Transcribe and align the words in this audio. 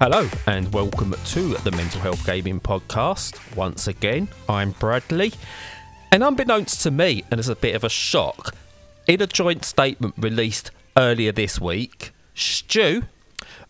Hello, 0.00 0.28
and 0.46 0.72
welcome 0.72 1.12
to 1.24 1.54
the 1.54 1.72
Mental 1.72 2.00
Health 2.00 2.24
Gaming 2.24 2.60
Podcast. 2.60 3.56
Once 3.56 3.88
again, 3.88 4.28
I'm 4.48 4.70
Bradley. 4.70 5.32
And 6.12 6.22
unbeknownst 6.22 6.82
to 6.84 6.92
me, 6.92 7.24
and 7.32 7.40
it's 7.40 7.48
a 7.48 7.56
bit 7.56 7.74
of 7.74 7.82
a 7.82 7.88
shock, 7.88 8.54
in 9.08 9.20
a 9.20 9.26
joint 9.26 9.64
statement 9.64 10.14
released 10.16 10.70
earlier 10.96 11.32
this 11.32 11.60
week, 11.60 12.12
Stu, 12.32 13.06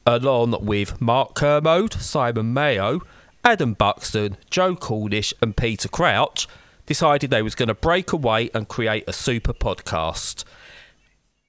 along 0.05 0.67
with 0.67 1.01
Mark 1.01 1.35
Kermode, 1.35 1.95
Simon 1.95 2.53
Mayo, 2.53 3.01
Adam 3.43 3.73
Buxton, 3.73 4.37
Joe 4.51 4.77
Cornish, 4.77 5.33
and 5.41 5.57
Peter 5.57 5.89
Crouch, 5.89 6.47
decided 6.85 7.31
they 7.31 7.41
was 7.41 7.55
going 7.55 7.69
to 7.69 7.75
break 7.75 8.13
away 8.13 8.51
and 8.53 8.69
create 8.69 9.05
a 9.09 9.15
super 9.15 9.55
podcast. 9.55 10.45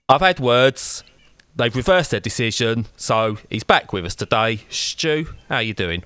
I've 0.07 0.21
had 0.21 0.39
words. 0.39 1.03
They've 1.55 1.75
reversed 1.75 2.11
their 2.11 2.19
decision, 2.19 2.85
so 2.95 3.37
he's 3.49 3.63
back 3.63 3.91
with 3.91 4.05
us 4.05 4.15
today. 4.15 4.61
Stu, 4.69 5.33
how 5.49 5.55
are 5.55 5.61
you 5.61 5.73
doing? 5.73 6.03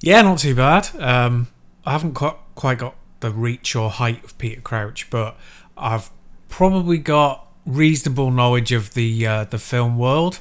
Yeah, 0.00 0.22
not 0.22 0.38
too 0.38 0.54
bad. 0.54 0.88
Um, 0.98 1.48
I 1.84 1.92
haven't 1.92 2.14
quite 2.14 2.36
quite 2.54 2.78
got 2.78 2.94
the 3.20 3.30
reach 3.30 3.76
or 3.76 3.90
height 3.90 4.24
of 4.24 4.36
Peter 4.38 4.60
Crouch, 4.60 5.10
but 5.10 5.36
I've 5.76 6.10
probably 6.48 6.98
got 6.98 7.46
reasonable 7.66 8.30
knowledge 8.30 8.72
of 8.72 8.94
the 8.94 9.26
uh, 9.26 9.44
the 9.44 9.58
film 9.58 9.98
world, 9.98 10.40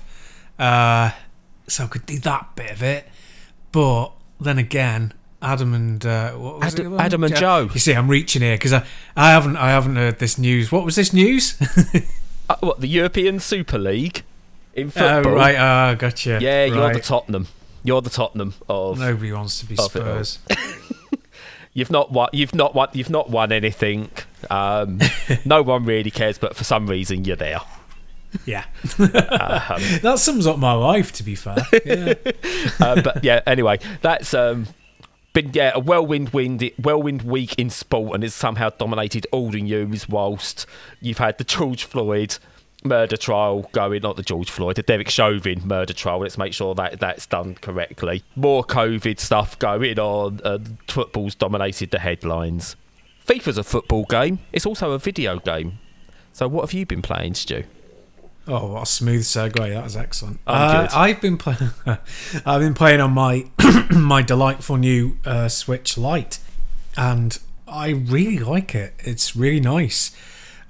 uh, 0.57 1.11
so 1.67 1.85
I 1.85 1.87
could 1.87 2.05
do 2.05 2.19
that 2.19 2.55
bit 2.55 2.71
of 2.71 2.81
it. 2.81 3.07
But 3.71 4.11
then 4.39 4.57
again, 4.57 5.13
Adam 5.41 5.73
and 5.73 6.05
uh, 6.05 6.31
what 6.33 6.59
was 6.59 6.73
Adam, 6.73 6.93
it? 6.93 6.99
Adam 6.99 7.23
and 7.23 7.35
Joe. 7.35 7.69
You 7.73 7.79
see, 7.79 7.93
I'm 7.93 8.09
reaching 8.09 8.41
here 8.41 8.55
because 8.55 8.73
I, 8.73 8.85
I 9.15 9.31
haven't 9.31 9.57
I 9.57 9.69
haven't 9.69 9.95
heard 9.95 10.19
this 10.19 10.37
news. 10.37 10.71
What 10.71 10.85
was 10.85 10.95
this 10.95 11.13
news? 11.13 11.59
Uh, 12.51 12.57
what 12.59 12.81
the 12.81 12.87
European 12.87 13.39
Super 13.39 13.77
League 13.77 14.23
in 14.73 14.89
football. 14.89 15.33
oh 15.33 15.35
right, 15.35 15.55
ah, 15.57 15.95
gotcha. 15.97 16.37
Yeah, 16.41 16.65
you're 16.65 16.79
right. 16.79 16.93
the 16.93 16.99
Tottenham. 16.99 17.47
You're 17.83 18.01
the 18.01 18.09
Tottenham 18.09 18.55
of. 18.67 18.99
Nobody 18.99 19.31
wants 19.31 19.59
to 19.61 19.65
be. 19.65 19.77
Spurs. 19.77 20.39
You've 21.73 21.91
not 21.91 22.11
won. 22.11 22.27
You've 22.33 22.53
not 22.53 22.75
won. 22.75 22.89
You've 22.91 23.09
not 23.09 23.29
won 23.29 23.53
anything. 23.53 24.09
Um, 24.49 24.99
no 25.45 25.61
one 25.61 25.85
really 25.85 26.11
cares, 26.11 26.37
but 26.37 26.57
for 26.57 26.65
some 26.65 26.87
reason 26.87 27.23
you're 27.23 27.37
there. 27.37 27.61
Yeah, 28.45 28.65
Um, 28.97 29.07
that 30.01 30.15
sums 30.17 30.45
up 30.45 30.57
my 30.57 30.73
life. 30.73 31.13
To 31.13 31.23
be 31.23 31.35
fair, 31.35 31.65
yeah. 31.85 32.13
uh, 32.81 33.01
but 33.01 33.23
yeah, 33.23 33.41
anyway, 33.47 33.79
that's 34.01 34.33
um, 34.33 34.67
been 35.33 35.51
yeah 35.53 35.71
a 35.73 35.79
whirlwind 35.79 36.29
wind 36.29 36.69
whirlwind 36.81 37.21
week 37.23 37.55
in 37.55 37.69
sport, 37.69 38.15
and 38.15 38.23
it's 38.23 38.35
somehow 38.35 38.69
dominated 38.69 39.27
all 39.31 39.49
the 39.49 39.61
news. 39.61 40.07
Whilst 40.09 40.65
you've 40.99 41.19
had 41.19 41.37
the 41.37 41.43
George 41.43 41.83
Floyd 41.83 42.37
murder 42.83 43.17
trial 43.17 43.69
going, 43.71 44.01
not 44.01 44.15
the 44.15 44.23
George 44.23 44.49
Floyd, 44.49 44.75
the 44.75 44.81
Derek 44.81 45.09
Chauvin 45.09 45.61
murder 45.65 45.93
trial. 45.93 46.19
Let's 46.19 46.37
make 46.37 46.53
sure 46.53 46.73
that 46.75 46.99
that's 46.99 47.25
done 47.25 47.55
correctly. 47.55 48.23
More 48.35 48.63
COVID 48.63 49.19
stuff 49.19 49.57
going 49.59 49.99
on. 49.99 50.39
And 50.43 50.77
football's 50.87 51.35
dominated 51.35 51.91
the 51.91 51.99
headlines. 51.99 52.75
FIFA's 53.25 53.57
a 53.57 53.63
football 53.63 54.05
game. 54.05 54.39
It's 54.51 54.65
also 54.65 54.91
a 54.91 54.99
video 54.99 55.39
game. 55.39 55.79
So 56.33 56.47
what 56.47 56.61
have 56.61 56.73
you 56.73 56.85
been 56.85 57.01
playing, 57.01 57.35
Stu? 57.35 57.63
Oh, 58.53 58.73
what 58.73 58.83
a 58.83 58.85
smooth 58.85 59.21
segue! 59.21 59.73
That 59.73 59.83
was 59.83 59.95
excellent. 59.95 60.39
Uh. 60.45 60.87
I've 60.93 61.21
been 61.21 61.37
playing. 61.37 61.71
I've 62.45 62.59
been 62.61 62.73
playing 62.73 62.99
on 62.99 63.11
my 63.13 63.45
my 63.91 64.21
delightful 64.21 64.77
new 64.77 65.17
uh, 65.25 65.47
Switch 65.47 65.97
Lite, 65.97 66.39
and 66.97 67.39
I 67.67 67.89
really 67.91 68.39
like 68.39 68.75
it. 68.75 68.93
It's 68.99 69.35
really 69.35 69.59
nice. 69.61 70.11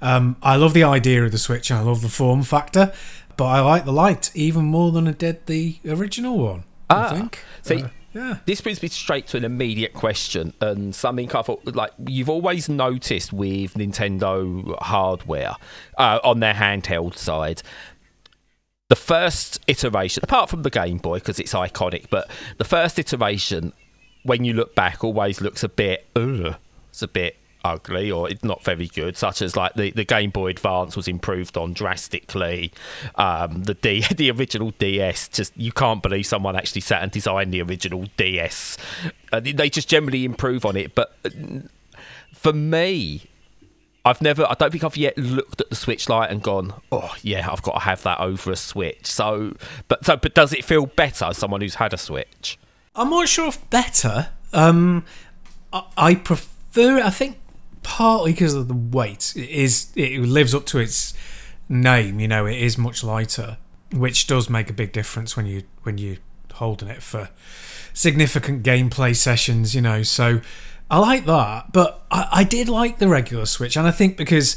Um, 0.00 0.36
I 0.42 0.56
love 0.56 0.74
the 0.74 0.84
idea 0.84 1.24
of 1.24 1.32
the 1.32 1.38
Switch. 1.38 1.70
and 1.70 1.80
I 1.80 1.82
love 1.82 2.02
the 2.02 2.08
form 2.08 2.42
factor, 2.42 2.92
but 3.36 3.46
I 3.46 3.60
like 3.60 3.84
the 3.84 3.92
Lite 3.92 4.30
even 4.34 4.64
more 4.66 4.92
than 4.92 5.08
I 5.08 5.12
did 5.12 5.46
the 5.46 5.78
original 5.88 6.38
one. 6.38 6.64
Ah, 6.90 7.06
I 7.06 7.14
think. 7.18 7.44
see- 7.62 7.82
Uh, 7.82 7.88
yeah. 8.14 8.38
This 8.44 8.60
brings 8.60 8.82
me 8.82 8.88
straight 8.88 9.26
to 9.28 9.36
an 9.36 9.44
immediate 9.44 9.94
question 9.94 10.52
and 10.60 10.94
something 10.94 11.34
I 11.34 11.42
thought 11.42 11.64
like 11.74 11.92
you've 12.06 12.28
always 12.28 12.68
noticed 12.68 13.32
with 13.32 13.74
Nintendo 13.74 14.78
hardware 14.80 15.56
uh, 15.98 16.20
on 16.22 16.40
their 16.40 16.54
handheld 16.54 17.16
side. 17.16 17.62
The 18.88 18.96
first 18.96 19.60
iteration, 19.66 20.22
apart 20.22 20.50
from 20.50 20.62
the 20.62 20.70
Game 20.70 20.98
Boy 20.98 21.14
because 21.14 21.40
it's 21.40 21.54
iconic, 21.54 22.10
but 22.10 22.30
the 22.58 22.64
first 22.64 22.98
iteration, 22.98 23.72
when 24.22 24.44
you 24.44 24.52
look 24.52 24.74
back, 24.74 25.02
always 25.02 25.40
looks 25.40 25.64
a 25.64 25.68
bit, 25.68 26.06
ugh, 26.14 26.56
it's 26.90 27.02
a 27.02 27.08
bit 27.08 27.36
ugly 27.64 28.10
or 28.10 28.28
it's 28.28 28.44
not 28.44 28.62
very 28.64 28.88
good. 28.88 29.16
Such 29.16 29.42
as 29.42 29.56
like 29.56 29.74
the, 29.74 29.90
the 29.90 30.04
Game 30.04 30.30
Boy 30.30 30.48
Advance 30.48 30.96
was 30.96 31.08
improved 31.08 31.56
on 31.56 31.72
drastically. 31.72 32.72
Um, 33.16 33.64
the 33.64 33.74
D, 33.74 34.04
the 34.14 34.30
original 34.30 34.72
DS, 34.78 35.28
just 35.28 35.56
you 35.56 35.72
can't 35.72 36.02
believe 36.02 36.26
someone 36.26 36.56
actually 36.56 36.80
sat 36.82 37.02
and 37.02 37.10
designed 37.12 37.52
the 37.52 37.62
original 37.62 38.06
DS. 38.16 38.76
Uh, 39.32 39.40
they- 39.40 39.70
just 39.70 39.88
generally 39.88 40.24
improve 40.24 40.66
on 40.66 40.76
it, 40.76 40.94
but 40.94 41.16
uh, 41.24 41.30
for 42.34 42.52
me, 42.52 43.22
I've 44.04 44.20
never, 44.20 44.44
I 44.44 44.54
don't 44.54 44.70
think 44.72 44.82
I've 44.84 44.96
yet 44.96 45.16
looked 45.16 45.60
at 45.60 45.70
the 45.70 45.76
Switch 45.76 46.08
Lite 46.08 46.30
and 46.30 46.42
gone, 46.42 46.74
oh 46.90 47.14
yeah, 47.22 47.48
I've 47.50 47.62
got 47.62 47.74
to 47.74 47.78
have 47.80 48.02
that 48.02 48.18
over 48.20 48.50
a 48.50 48.56
Switch. 48.56 49.06
So, 49.06 49.54
but 49.88 50.04
so, 50.04 50.16
but 50.16 50.34
does 50.34 50.52
it 50.52 50.64
feel 50.64 50.86
better 50.86 51.26
as 51.26 51.38
someone 51.38 51.60
who's 51.60 51.76
had 51.76 51.94
a 51.94 51.96
Switch? 51.96 52.58
I'm 52.96 53.10
not 53.10 53.28
sure 53.28 53.48
if 53.48 53.70
better. 53.70 54.30
Um, 54.52 55.04
I, 55.72 55.84
I 55.96 56.14
prefer. 56.16 57.00
I 57.00 57.10
think 57.10 57.38
partly 57.82 58.32
because 58.32 58.54
of 58.54 58.68
the 58.68 58.74
weight. 58.74 59.32
It 59.36 59.50
is 59.50 59.92
it 59.96 60.20
lives 60.20 60.54
up 60.54 60.66
to 60.66 60.78
its 60.78 61.14
name. 61.68 62.20
You 62.20 62.28
know, 62.28 62.46
it 62.46 62.58
is 62.58 62.78
much 62.78 63.04
lighter, 63.04 63.58
which 63.92 64.26
does 64.26 64.48
make 64.48 64.70
a 64.70 64.72
big 64.72 64.92
difference 64.92 65.36
when 65.36 65.46
you 65.46 65.62
when 65.82 65.98
you 65.98 66.18
holding 66.54 66.88
it 66.88 67.02
for 67.02 67.30
significant 67.92 68.62
gameplay 68.62 69.14
sessions. 69.14 69.74
You 69.74 69.80
know, 69.80 70.02
so 70.02 70.40
I 70.90 70.98
like 70.98 71.26
that. 71.26 71.72
But 71.72 72.04
I, 72.10 72.28
I 72.32 72.44
did 72.44 72.68
like 72.68 72.98
the 72.98 73.08
regular 73.08 73.46
Switch, 73.46 73.76
and 73.76 73.86
I 73.86 73.90
think 73.90 74.16
because 74.16 74.56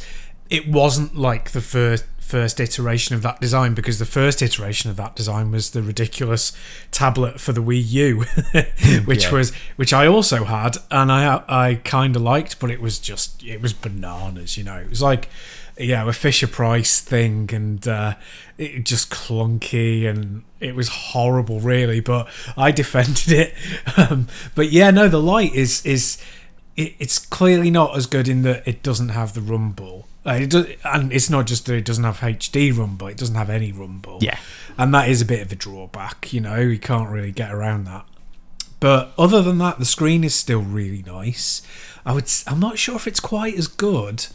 it 0.50 0.68
wasn't 0.68 1.16
like 1.16 1.52
the 1.52 1.62
first 1.62 2.06
first 2.26 2.60
iteration 2.60 3.16
of 3.16 3.22
that 3.22 3.40
design 3.40 3.74
because 3.76 4.00
the 4.00 4.06
first 4.06 4.42
iteration 4.42 4.90
of 4.90 4.98
that 4.98 5.16
design 5.16 5.52
was 5.52 5.72
the 5.72 5.82
ridiculous 5.84 6.52
tablet 6.92 7.40
for 7.40 7.52
the 7.54 7.62
Wii 7.62 7.84
U 7.92 9.02
which 9.06 9.26
Yeah. 9.26 9.32
was 9.32 9.52
which 9.76 9.94
I 9.94 10.08
also 10.08 10.44
had 10.46 10.78
and 10.90 11.12
I 11.12 11.44
I 11.48 11.76
kind 11.84 12.16
of 12.16 12.22
liked 12.24 12.60
but 12.60 12.72
it 12.72 12.82
was 12.82 12.98
just 13.00 13.44
it 13.44 13.62
was 13.62 13.74
bananas 13.74 14.58
you 14.58 14.64
know 14.64 14.76
it 14.78 14.90
was 14.90 15.02
like 15.02 15.30
you 15.78 15.90
know 15.96 16.08
a 16.10 16.14
Fisher 16.14 16.48
Price 16.48 17.00
thing 17.02 17.50
and 17.54 17.88
uh, 17.88 18.16
it 18.58 18.86
just 18.86 19.10
clunky 19.12 20.08
and 20.10 20.44
it 20.60 20.74
was 20.74 20.88
horrible 20.88 21.60
really 21.60 22.00
but 22.00 22.28
I 22.58 22.72
defended 22.84 23.32
it 23.32 23.54
um, 23.98 24.28
but 24.56 24.72
yeah 24.72 24.90
no 24.90 25.08
the 25.08 25.22
Lite 25.22 25.54
is 25.54 25.86
is 25.86 26.18
it, 26.76 26.96
it's 26.98 27.20
clearly 27.20 27.70
not 27.70 27.96
as 27.96 28.08
good 28.08 28.28
in 28.28 28.42
that 28.44 28.68
it 28.68 28.82
doesn't 28.84 29.10
have 29.10 29.34
the 29.34 29.42
rumble. 29.42 30.08
It 30.26 30.50
does, 30.50 30.68
and 30.84 31.14
it's 31.14 31.30
not 31.30 31.46
just 31.46 31.66
that 31.68 31.76
it 31.76 31.86
doesn't 31.86 32.04
have 32.04 32.20
HD 32.20 32.76
rumble; 32.76 33.08
it 33.08 33.18
doesn't 33.18 33.36
have 33.36 33.50
any 33.50 33.72
rumble. 33.72 34.20
Yeah. 34.22 34.40
and 34.78 34.94
that 34.94 35.08
is 35.08 35.22
a 35.22 35.26
bit 35.26 35.42
of 35.42 35.52
a 35.52 35.56
drawback. 35.56 36.34
You 36.34 36.42
know, 36.42 36.58
you 36.58 36.80
can't 36.80 37.10
really 37.10 37.32
get 37.32 37.52
around 37.52 37.86
that. 37.86 38.06
But 38.80 39.14
other 39.18 39.42
than 39.42 39.60
that, 39.60 39.80
the 39.80 39.86
screen 39.86 40.24
is 40.24 40.34
still 40.36 40.62
really 40.62 41.04
nice. 41.04 41.62
I 42.06 42.14
would. 42.14 42.30
I'm 42.48 42.60
not 42.60 42.80
sure 42.80 42.96
if 42.96 43.08
it's 43.08 43.20
quite 43.20 43.56
as 43.56 43.68
good, 43.68 44.26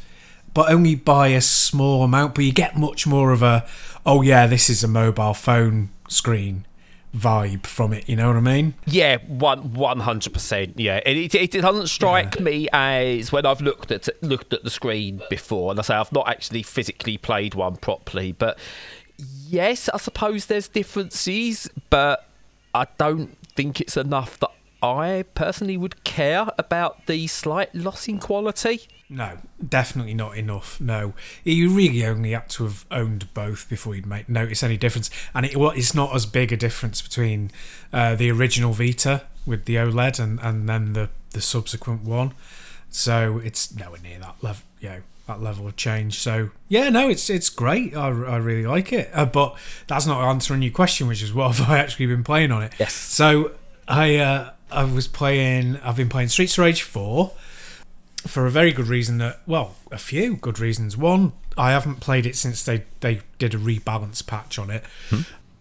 but 0.55 0.71
only 0.71 0.95
by 0.95 1.29
a 1.29 1.41
small 1.41 2.05
amount. 2.05 2.37
But 2.37 2.45
you 2.45 2.53
get 2.53 2.77
much 2.77 3.07
more 3.07 3.33
of 3.33 3.43
a, 3.43 3.67
oh 4.07 4.23
yeah, 4.23 4.47
this 4.47 4.71
is 4.71 4.85
a 4.85 4.89
mobile 4.89 5.35
phone 5.35 5.91
screen 6.09 6.67
vibe 7.15 7.67
from 7.67 7.93
it. 7.93 8.09
You 8.09 8.17
know 8.17 8.29
what 8.29 8.37
I 8.37 8.41
mean? 8.41 8.75
Yeah, 8.87 9.19
one 9.27 9.75
one 9.75 10.01
hundred 10.01 10.33
percent. 10.33 10.79
Yeah, 10.79 11.01
it, 11.05 11.35
it, 11.35 11.55
it 11.55 11.61
doesn't 11.63 11.89
strike 11.89 12.41
me 12.41 12.69
as 12.73 13.33
when 13.33 13.47
I've 13.47 13.61
looked 13.61 13.91
at 13.91 14.09
looked 14.23 14.53
at 14.53 14.65
the 14.65 14.71
screen 14.71 15.23
before, 15.29 15.71
and 15.71 15.79
I 15.79 15.83
say 15.83 15.95
I've 15.95 16.13
not 16.13 16.29
actually 16.29 16.63
physically 16.63 17.19
played 17.19 17.55
one 17.55 17.77
properly, 17.77 18.33
but 18.33 18.59
yes, 19.19 19.89
I 19.89 19.99
suppose 19.99 20.47
there's 20.47 20.69
differences, 20.69 21.69
but 21.91 22.27
I 22.75 22.87
don't 22.99 23.37
think 23.55 23.81
it's 23.81 23.97
enough 23.97 24.39
that 24.41 24.51
I 24.83 25.25
personally 25.35 25.77
would 25.77 26.05
care 26.05 26.47
about 26.57 27.07
the 27.07 27.27
slight 27.27 27.75
loss 27.75 28.09
in 28.09 28.19
quality. 28.19 28.89
No, 29.13 29.39
definitely 29.69 30.15
not 30.15 30.39
enough. 30.39 30.81
No, 30.81 31.15
you 31.43 31.71
really 31.71 32.07
only 32.07 32.31
had 32.31 32.49
to 32.51 32.63
have 32.63 32.87
owned 32.93 33.35
both 33.35 33.69
before 33.69 33.97
you'd 33.97 34.07
make 34.07 34.29
notice 34.29 34.63
any 34.63 34.77
difference. 34.77 35.11
And 35.35 35.45
it 35.45 35.57
well, 35.57 35.71
it's 35.71 35.95
not 35.95 36.15
as 36.15 36.27
big 36.27 36.53
a 36.53 36.57
difference 36.57 37.03
between 37.03 37.51
uh, 37.93 38.15
the 38.15 38.31
original 38.31 38.73
Vita 38.73 39.23
with 39.45 39.65
the 39.65 39.75
OLED 39.75 40.21
and, 40.21 40.39
and 40.41 40.69
then 40.69 40.93
the 40.93 41.11
the 41.31 41.41
subsequent 41.41 42.03
one. 42.05 42.35
So 42.89 43.41
it's 43.43 43.75
nowhere 43.75 44.01
near 44.01 44.21
that 44.21 44.37
level. 44.43 44.63
You 44.79 44.89
know, 44.89 45.03
that 45.27 45.43
level 45.43 45.67
of 45.67 45.75
change. 45.75 46.21
So 46.21 46.51
yeah, 46.69 46.89
no, 46.89 47.09
it's 47.09 47.29
it's 47.29 47.49
great. 47.49 47.97
I, 47.97 48.07
I 48.07 48.37
really 48.37 48.67
like 48.67 48.93
it. 48.93 49.11
Uh, 49.13 49.27
but 49.27 49.57
that's 49.89 50.07
not 50.07 50.23
answering 50.23 50.63
your 50.63 50.73
question, 50.73 51.09
which 51.09 51.21
is 51.21 51.35
what 51.35 51.57
have 51.57 51.69
I 51.69 51.79
actually 51.79 52.07
been 52.07 52.23
playing 52.23 52.53
on 52.53 52.63
it? 52.63 52.75
Yes. 52.79 52.93
So 52.95 53.57
I 53.89 54.19
uh, 54.19 54.53
I 54.71 54.85
was 54.85 55.09
playing. 55.09 55.79
I've 55.79 55.97
been 55.97 56.09
playing 56.09 56.29
Streets 56.29 56.57
of 56.59 56.63
Rage 56.65 56.83
four 56.83 57.33
for 58.27 58.47
a 58.47 58.51
very 58.51 58.73
good 58.73 58.87
reason 58.87 59.19
that 59.19 59.41
well 59.47 59.77
a 59.91 59.99
few 59.99 60.37
good 60.37 60.59
reasons 60.59 60.97
one 60.97 61.33
i 61.57 61.71
haven't 61.71 62.01
played 62.01 62.27
it 62.27 62.37
since 62.37 62.65
they 62.65 62.85
they 63.01 63.21
did 63.39 63.55
a 63.55 63.59
rebalance 63.59 64.27
patch 64.27 64.59
on 64.59 64.71
it 64.71 64.85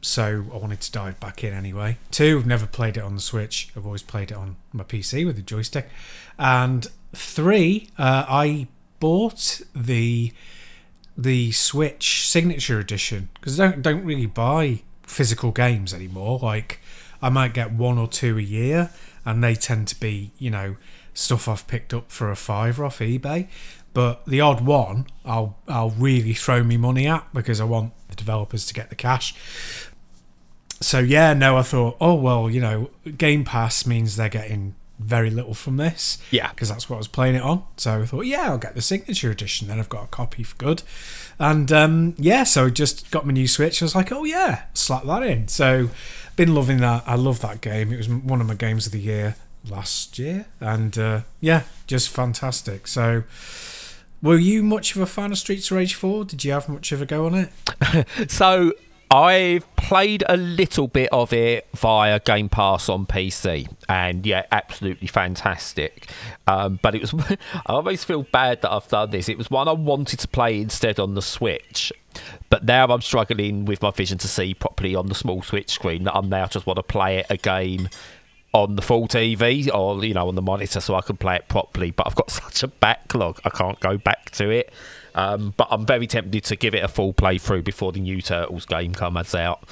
so 0.01 0.45
I 0.53 0.57
wanted 0.57 0.81
to 0.81 0.91
dive 0.91 1.19
back 1.19 1.43
in 1.43 1.53
anyway. 1.53 1.97
Two, 2.11 2.37
I've 2.39 2.47
never 2.47 2.65
played 2.65 2.97
it 2.97 3.03
on 3.03 3.15
the 3.15 3.21
Switch. 3.21 3.69
I've 3.75 3.85
always 3.85 4.03
played 4.03 4.31
it 4.31 4.37
on 4.37 4.55
my 4.71 4.83
PC 4.83 5.25
with 5.25 5.35
the 5.35 5.41
joystick. 5.41 5.89
And 6.37 6.87
three, 7.13 7.89
uh, 7.97 8.25
I 8.27 8.67
bought 8.99 9.61
the 9.75 10.31
the 11.17 11.51
Switch 11.51 12.27
Signature 12.27 12.79
Edition 12.79 13.29
because 13.35 13.59
I 13.59 13.69
don't 13.69 13.81
don't 13.81 14.05
really 14.05 14.25
buy 14.25 14.81
physical 15.03 15.51
games 15.51 15.93
anymore. 15.93 16.39
Like 16.41 16.79
I 17.21 17.29
might 17.29 17.53
get 17.53 17.73
one 17.73 17.97
or 17.97 18.07
two 18.07 18.37
a 18.37 18.41
year, 18.41 18.91
and 19.25 19.43
they 19.43 19.55
tend 19.55 19.89
to 19.89 19.99
be 19.99 20.31
you 20.37 20.49
know 20.49 20.77
stuff 21.13 21.47
I've 21.47 21.67
picked 21.67 21.93
up 21.93 22.11
for 22.11 22.31
a 22.31 22.35
fiver 22.35 22.85
off 22.85 22.99
eBay. 22.99 23.47
But 23.93 24.25
the 24.25 24.39
odd 24.41 24.61
one, 24.61 25.07
I'll 25.25 25.57
I'll 25.67 25.89
really 25.91 26.33
throw 26.33 26.63
me 26.63 26.77
money 26.77 27.07
at 27.07 27.27
because 27.33 27.59
I 27.59 27.65
want 27.65 27.93
the 28.09 28.15
developers 28.15 28.65
to 28.67 28.73
get 28.73 28.89
the 28.89 28.95
cash. 28.95 29.35
So 30.81 30.99
yeah, 30.99 31.33
no, 31.33 31.57
I 31.57 31.63
thought, 31.63 31.97
oh 31.99 32.15
well, 32.15 32.49
you 32.49 32.61
know, 32.61 32.91
Game 33.17 33.43
Pass 33.43 33.85
means 33.85 34.15
they're 34.15 34.29
getting 34.29 34.75
very 34.99 35.29
little 35.29 35.53
from 35.53 35.77
this. 35.77 36.17
Yeah. 36.29 36.49
Because 36.49 36.69
that's 36.69 36.89
what 36.89 36.97
I 36.97 36.99
was 36.99 37.07
playing 37.07 37.35
it 37.35 37.41
on. 37.41 37.63
So 37.77 38.01
I 38.01 38.05
thought, 38.05 38.25
yeah, 38.25 38.49
I'll 38.49 38.57
get 38.57 38.75
the 38.75 38.81
signature 38.81 39.31
edition. 39.31 39.67
Then 39.67 39.79
I've 39.79 39.89
got 39.89 40.03
a 40.03 40.07
copy 40.07 40.43
for 40.43 40.55
good. 40.57 40.83
And 41.39 41.71
um, 41.71 42.15
yeah, 42.17 42.43
so 42.43 42.65
I 42.65 42.69
just 42.69 43.09
got 43.09 43.25
my 43.25 43.31
new 43.31 43.47
Switch. 43.47 43.81
I 43.81 43.85
was 43.85 43.95
like, 43.95 44.11
oh 44.11 44.25
yeah, 44.25 44.63
slap 44.73 45.05
that 45.05 45.23
in. 45.23 45.47
So 45.47 45.89
been 46.35 46.53
loving 46.53 46.77
that. 46.77 47.03
I 47.07 47.15
love 47.15 47.39
that 47.41 47.61
game. 47.61 47.91
It 47.91 47.97
was 47.97 48.09
one 48.09 48.41
of 48.41 48.47
my 48.47 48.55
games 48.55 48.85
of 48.85 48.91
the 48.91 48.99
year 48.99 49.35
last 49.69 50.19
year. 50.19 50.47
And 50.59 50.97
uh, 50.97 51.21
yeah, 51.39 51.63
just 51.87 52.09
fantastic. 52.09 52.87
So. 52.87 53.23
Were 54.21 54.37
you 54.37 54.63
much 54.63 54.97
of 54.97 55.01
a 55.01 55.05
fan 55.05 55.31
of 55.31 55.37
Streets 55.37 55.71
of 55.71 55.77
Rage 55.77 55.93
4? 55.95 56.25
Did 56.25 56.43
you 56.43 56.51
have 56.51 56.67
much 56.67 56.91
of 56.91 57.01
a 57.01 57.05
go 57.05 57.25
on 57.25 57.35
it? 57.35 58.05
so 58.29 58.73
I've 59.11 59.75
played 59.75 60.23
a 60.29 60.37
little 60.37 60.87
bit 60.87 61.09
of 61.11 61.33
it 61.33 61.67
via 61.75 62.19
Game 62.19 62.47
Pass 62.47 62.89
on 62.89 63.07
PC, 63.07 63.67
and 63.87 64.23
yeah, 64.23 64.45
absolutely 64.51 65.07
fantastic. 65.07 66.11
Um, 66.45 66.79
but 66.83 66.93
it 66.93 67.01
was, 67.01 67.13
I 67.53 67.73
always 67.73 68.03
feel 68.03 68.21
bad 68.21 68.61
that 68.61 68.71
I've 68.71 68.87
done 68.87 69.09
this. 69.09 69.27
It 69.27 69.37
was 69.37 69.49
one 69.49 69.67
I 69.67 69.71
wanted 69.71 70.19
to 70.19 70.27
play 70.27 70.61
instead 70.61 70.99
on 70.99 71.15
the 71.15 71.23
Switch, 71.23 71.91
but 72.51 72.65
now 72.65 72.85
I'm 72.85 73.01
struggling 73.01 73.65
with 73.65 73.81
my 73.81 73.89
vision 73.89 74.19
to 74.19 74.27
see 74.27 74.53
properly 74.53 74.93
on 74.93 75.07
the 75.07 75.15
small 75.15 75.41
Switch 75.41 75.71
screen. 75.71 76.03
That 76.03 76.15
I'm 76.15 76.29
now 76.29 76.45
just 76.45 76.67
want 76.67 76.77
to 76.77 76.83
play 76.83 77.17
it 77.17 77.25
again 77.31 77.89
on 78.53 78.75
the 78.75 78.81
full 78.81 79.07
TV 79.07 79.73
or 79.73 80.03
you 80.03 80.13
know 80.13 80.27
on 80.27 80.35
the 80.35 80.41
monitor 80.41 80.79
so 80.79 80.95
I 80.95 81.01
can 81.01 81.17
play 81.17 81.35
it 81.35 81.47
properly. 81.47 81.91
But 81.91 82.07
I've 82.07 82.15
got 82.15 82.29
such 82.31 82.63
a 82.63 82.67
backlog, 82.67 83.39
I 83.45 83.49
can't 83.49 83.79
go 83.79 83.97
back 83.97 84.31
to 84.31 84.49
it. 84.49 84.71
Um, 85.15 85.53
but 85.57 85.67
I'm 85.71 85.85
very 85.85 86.07
tempted 86.07 86.43
to 86.45 86.55
give 86.55 86.75
it 86.75 86.83
a 86.83 86.87
full 86.87 87.13
playthrough 87.13 87.63
before 87.63 87.91
the 87.91 87.99
new 87.99 88.21
Turtles 88.21 88.65
game 88.65 88.93
comes 88.93 89.35
out. 89.35 89.67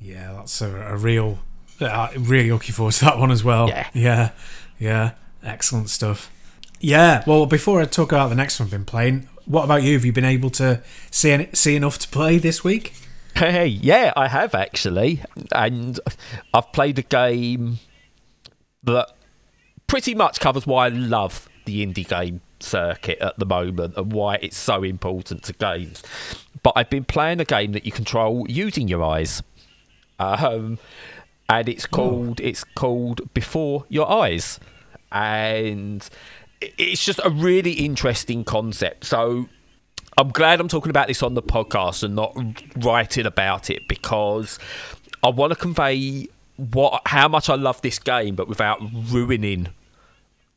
Yeah, 0.00 0.32
that's 0.34 0.60
a, 0.60 0.70
a 0.70 0.96
real. 0.96 1.38
Uh, 1.80 2.08
really 2.16 2.50
looking 2.50 2.72
forward 2.72 2.94
to 2.94 3.04
that 3.04 3.18
one 3.18 3.30
as 3.30 3.44
well. 3.44 3.68
Yeah. 3.68 3.88
yeah, 3.92 4.30
yeah, 4.78 5.12
excellent 5.42 5.90
stuff. 5.90 6.30
Yeah, 6.80 7.22
well, 7.26 7.46
before 7.46 7.80
I 7.80 7.84
talk 7.84 8.12
about 8.12 8.28
the 8.28 8.34
next 8.34 8.58
one 8.58 8.66
I've 8.66 8.70
been 8.70 8.84
playing, 8.84 9.28
what 9.44 9.64
about 9.64 9.82
you? 9.82 9.94
Have 9.94 10.04
you 10.04 10.12
been 10.12 10.24
able 10.24 10.50
to 10.50 10.82
see 11.10 11.48
see 11.52 11.76
enough 11.76 11.98
to 11.98 12.08
play 12.08 12.38
this 12.38 12.64
week? 12.64 12.94
Hey, 13.34 13.66
yeah, 13.66 14.12
I 14.16 14.28
have 14.28 14.54
actually, 14.54 15.22
and 15.52 16.00
I've 16.54 16.72
played 16.72 16.98
a 16.98 17.02
game 17.02 17.78
that 18.86 19.12
pretty 19.86 20.14
much 20.14 20.40
covers 20.40 20.66
why 20.66 20.86
I 20.86 20.88
love 20.88 21.48
the 21.64 21.84
indie 21.84 22.08
game 22.08 22.40
circuit 22.60 23.18
at 23.18 23.38
the 23.38 23.46
moment 23.46 23.94
and 23.96 24.12
why 24.12 24.36
it's 24.36 24.56
so 24.56 24.82
important 24.82 25.42
to 25.44 25.52
games. 25.52 26.02
But 26.62 26.72
I've 26.76 26.90
been 26.90 27.04
playing 27.04 27.40
a 27.40 27.44
game 27.44 27.72
that 27.72 27.84
you 27.84 27.92
control 27.92 28.46
using 28.48 28.88
your 28.88 29.04
eyes, 29.04 29.42
um, 30.18 30.78
and 31.48 31.68
it's 31.68 31.86
called 31.86 32.40
it's 32.40 32.64
called 32.64 33.32
Before 33.34 33.84
Your 33.88 34.10
Eyes, 34.10 34.58
and 35.12 36.08
it's 36.60 37.04
just 37.04 37.20
a 37.22 37.30
really 37.30 37.72
interesting 37.72 38.44
concept. 38.44 39.04
So. 39.04 39.48
I'm 40.18 40.30
glad 40.30 40.60
I'm 40.60 40.68
talking 40.68 40.88
about 40.88 41.08
this 41.08 41.22
on 41.22 41.34
the 41.34 41.42
podcast 41.42 42.02
and 42.02 42.14
not 42.14 42.34
writing 42.82 43.26
about 43.26 43.68
it 43.68 43.86
because 43.86 44.58
I 45.22 45.28
want 45.28 45.52
to 45.52 45.56
convey 45.58 46.28
what 46.56 47.02
how 47.06 47.28
much 47.28 47.48
I 47.48 47.54
love 47.54 47.80
this 47.82 47.98
game, 47.98 48.34
but 48.34 48.48
without 48.48 48.78
ruining 49.10 49.68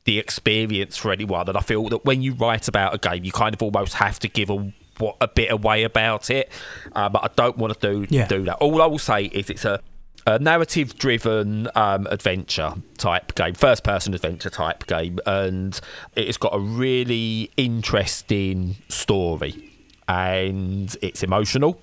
the 0.05 0.17
experience 0.17 0.97
for 0.97 1.11
anyone. 1.11 1.47
And 1.49 1.57
I 1.57 1.61
feel 1.61 1.89
that 1.89 2.05
when 2.05 2.21
you 2.21 2.33
write 2.33 2.67
about 2.67 2.93
a 2.95 2.97
game, 2.97 3.23
you 3.23 3.31
kind 3.31 3.53
of 3.53 3.61
almost 3.61 3.95
have 3.95 4.17
to 4.19 4.27
give 4.29 4.49
a 4.49 4.71
what, 4.97 5.17
a 5.21 5.27
bit 5.27 5.51
away 5.51 5.83
about 5.83 6.29
it. 6.29 6.49
Uh, 6.95 7.09
but 7.09 7.23
I 7.23 7.29
don't 7.35 7.57
want 7.57 7.79
to 7.79 7.91
do 8.05 8.07
Yeah. 8.09 8.27
do 8.27 8.43
that. 8.45 8.55
All 8.57 8.81
I 8.81 8.85
will 8.85 8.97
say 8.99 9.25
is 9.25 9.49
it's 9.49 9.65
a, 9.65 9.79
a 10.25 10.39
narrative 10.39 10.97
driven 10.97 11.69
um, 11.75 12.07
adventure 12.07 12.73
type 12.97 13.35
game, 13.35 13.53
first 13.53 13.83
person 13.83 14.13
adventure 14.13 14.49
type 14.49 14.85
game, 14.87 15.19
and 15.25 15.79
it's 16.15 16.37
got 16.37 16.53
a 16.55 16.59
really 16.59 17.51
interesting 17.57 18.75
story, 18.89 19.71
and 20.07 20.95
it's 21.01 21.23
emotional 21.23 21.79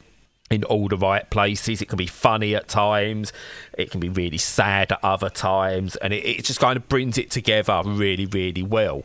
in 0.51 0.65
all 0.65 0.89
the 0.89 0.97
right 0.97 1.29
places. 1.31 1.83
It 1.83 1.89
can 1.89 1.97
be 1.97 2.07
funny 2.07 2.55
at 2.55 2.69
times, 2.69 3.33
it 3.77 3.91
can 3.91 4.01
be 4.01 4.09
really 4.09 4.39
sad 4.39 4.93
at 4.93 5.01
other 5.03 5.29
times, 5.29 5.97
and 5.97 6.13
it, 6.13 6.25
it 6.25 6.45
just 6.45 6.61
kind 6.61 6.77
of 6.77 6.89
brings 6.89 7.19
it 7.19 7.31
together 7.31 7.83
really, 7.85 8.27
really 8.27 8.63
well. 8.63 9.05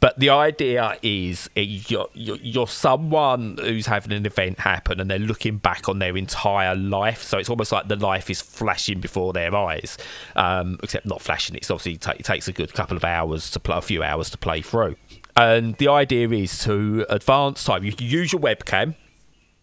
But 0.00 0.18
the 0.18 0.30
idea 0.30 0.96
is 1.02 1.50
uh, 1.56 1.60
you're, 1.60 2.08
you're, 2.14 2.66
someone 2.66 3.58
who's 3.60 3.86
having 3.86 4.12
an 4.12 4.24
event 4.24 4.58
happen 4.58 4.98
and 4.98 5.10
they're 5.10 5.18
looking 5.18 5.58
back 5.58 5.90
on 5.90 5.98
their 5.98 6.16
entire 6.16 6.74
life. 6.74 7.22
So 7.22 7.36
it's 7.36 7.50
almost 7.50 7.70
like 7.70 7.88
the 7.88 7.96
life 7.96 8.30
is 8.30 8.40
flashing 8.40 9.00
before 9.00 9.34
their 9.34 9.54
eyes, 9.54 9.98
um, 10.36 10.78
except 10.82 11.04
not 11.04 11.20
flashing. 11.20 11.54
It's 11.54 11.70
obviously 11.70 11.98
ta- 11.98 12.14
it 12.18 12.24
takes 12.24 12.48
a 12.48 12.52
good 12.52 12.72
couple 12.72 12.96
of 12.96 13.04
hours 13.04 13.50
to 13.50 13.60
play, 13.60 13.76
a 13.76 13.82
few 13.82 14.02
hours 14.02 14.30
to 14.30 14.38
play 14.38 14.62
through. 14.62 14.96
And 15.36 15.76
the 15.76 15.88
idea 15.88 16.28
is 16.30 16.58
to 16.64 17.04
advance 17.10 17.62
time. 17.62 17.84
You 17.84 17.92
can 17.92 18.06
use 18.06 18.32
your 18.32 18.40
webcam 18.40 18.94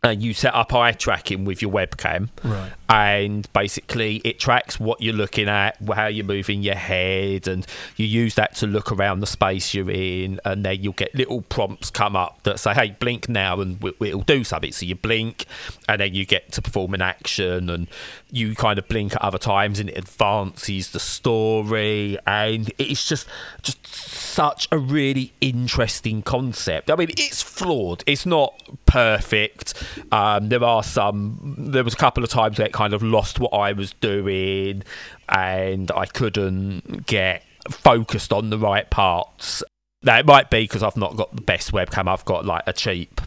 and 0.08 0.22
you 0.24 0.34
set 0.34 0.54
up 0.56 0.74
eye 0.74 0.92
tracking 0.94 1.46
with 1.46 1.62
your 1.62 1.72
webcam 1.72 2.30
Right. 2.44 2.72
and 2.90 3.48
basically 3.54 4.18
it 4.24 4.40
tracks 4.40 4.80
what 4.80 5.02
you're 5.02 5.14
looking 5.14 5.48
at 5.48 5.78
how 5.94 6.08
you're 6.08 6.26
moving 6.26 6.62
your 6.64 6.76
head 6.76 7.48
and 7.48 7.66
you 7.96 8.06
use 8.06 8.36
that 8.36 8.56
to 8.56 8.68
look 8.68 8.92
around 8.92 9.20
the 9.20 9.28
space 9.28 9.74
you're 9.74 9.92
in 9.92 10.40
and 10.46 10.66
then 10.66 10.82
you'll 10.82 10.94
get 10.94 11.14
little 11.14 11.42
prompts 11.44 11.90
come 11.90 12.16
up 12.16 12.42
that 12.44 12.60
say 12.60 12.74
hey 12.74 12.96
blink 13.00 13.28
now 13.30 13.60
and 13.60 13.82
we- 13.82 13.94
it'll 14.10 14.22
do 14.22 14.44
something 14.44 14.72
so 14.72 14.86
you 14.86 14.96
blink 14.96 15.46
and 15.90 16.02
then 16.02 16.14
you 16.14 16.26
get 16.26 16.52
to 16.54 16.62
perform 16.62 16.94
an 16.94 17.02
action 17.02 17.70
and 17.70 17.88
you 18.32 18.56
kind 18.56 18.78
of 18.80 18.88
blink 18.88 19.16
at 19.16 19.22
other 19.22 19.38
times 19.38 19.80
and 19.80 19.90
it 19.90 19.98
advances 19.98 20.92
the 20.92 21.00
story 21.00 22.18
and 22.26 22.72
it's 22.78 23.08
just 23.08 23.28
just 23.62 23.86
such 23.88 24.68
a 24.72 24.78
really 24.78 25.34
interesting 25.42 26.22
concept. 26.22 26.92
I 26.92 26.96
mean, 26.96 27.10
it's 27.18 27.42
flawed. 27.42 28.04
It's 28.06 28.26
not 28.26 28.54
perfect. 28.86 29.74
Um, 30.12 30.50
there 30.50 30.64
are 30.64 30.84
some. 30.84 31.56
There 31.58 31.84
was 31.84 31.94
a 31.94 31.98
couple 31.98 32.24
of 32.24 32.30
times 32.30 32.58
where 32.58 32.68
it 32.68 32.74
kind 32.74 32.94
of 32.94 33.04
lost 33.04 33.40
what 33.40 33.54
I 33.54 33.74
was 33.74 33.94
doing, 33.94 34.84
and 35.30 35.92
I 35.92 36.06
couldn't 36.06 37.06
get 37.06 37.44
focused 37.70 38.32
on 38.32 38.50
the 38.50 38.58
right 38.58 38.90
parts. 38.90 39.64
Now 40.04 40.20
it 40.20 40.26
might 40.26 40.50
be 40.50 40.62
because 40.62 40.84
I've 40.84 40.98
not 40.98 41.16
got 41.18 41.36
the 41.36 41.42
best 41.42 41.72
webcam. 41.72 42.08
I've 42.08 42.26
got 42.26 42.46
like 42.46 42.64
a 42.68 42.74
cheap 42.74 43.20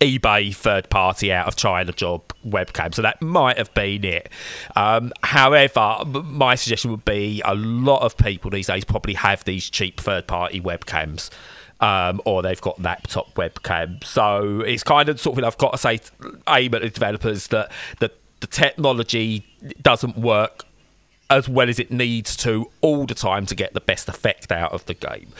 eBay 0.00 0.54
third 0.54 0.88
party 0.88 1.32
out 1.32 1.46
of 1.46 1.56
China 1.56 1.92
job 1.92 2.22
webcam. 2.46 2.94
So 2.94 3.02
that 3.02 3.20
might 3.20 3.58
have 3.58 3.72
been 3.74 4.04
it. 4.04 4.28
Um, 4.74 5.12
however, 5.22 5.98
my 6.06 6.54
suggestion 6.54 6.90
would 6.90 7.04
be 7.04 7.42
a 7.44 7.54
lot 7.54 8.02
of 8.02 8.16
people 8.16 8.50
these 8.50 8.68
days 8.68 8.84
probably 8.84 9.14
have 9.14 9.44
these 9.44 9.68
cheap 9.68 10.00
third 10.00 10.26
party 10.26 10.60
webcams. 10.60 11.30
Um, 11.80 12.20
or 12.26 12.42
they've 12.42 12.60
got 12.60 12.80
laptop 12.80 13.34
webcams. 13.36 14.04
So 14.04 14.60
it's 14.60 14.82
kind 14.82 15.08
of 15.08 15.18
of 15.18 15.44
I've 15.44 15.56
got 15.56 15.72
to 15.72 15.78
say 15.78 16.00
aim 16.46 16.74
at 16.74 16.82
the 16.82 16.90
developers 16.90 17.46
that 17.46 17.72
the, 18.00 18.12
the 18.40 18.46
technology 18.46 19.46
doesn't 19.80 20.18
work 20.18 20.64
as 21.30 21.48
well 21.48 21.70
as 21.70 21.78
it 21.78 21.90
needs 21.90 22.36
to 22.38 22.70
all 22.82 23.06
the 23.06 23.14
time 23.14 23.46
to 23.46 23.54
get 23.54 23.72
the 23.72 23.80
best 23.80 24.08
effect 24.08 24.52
out 24.52 24.72
of 24.72 24.84
the 24.86 24.94
game. 24.94 25.32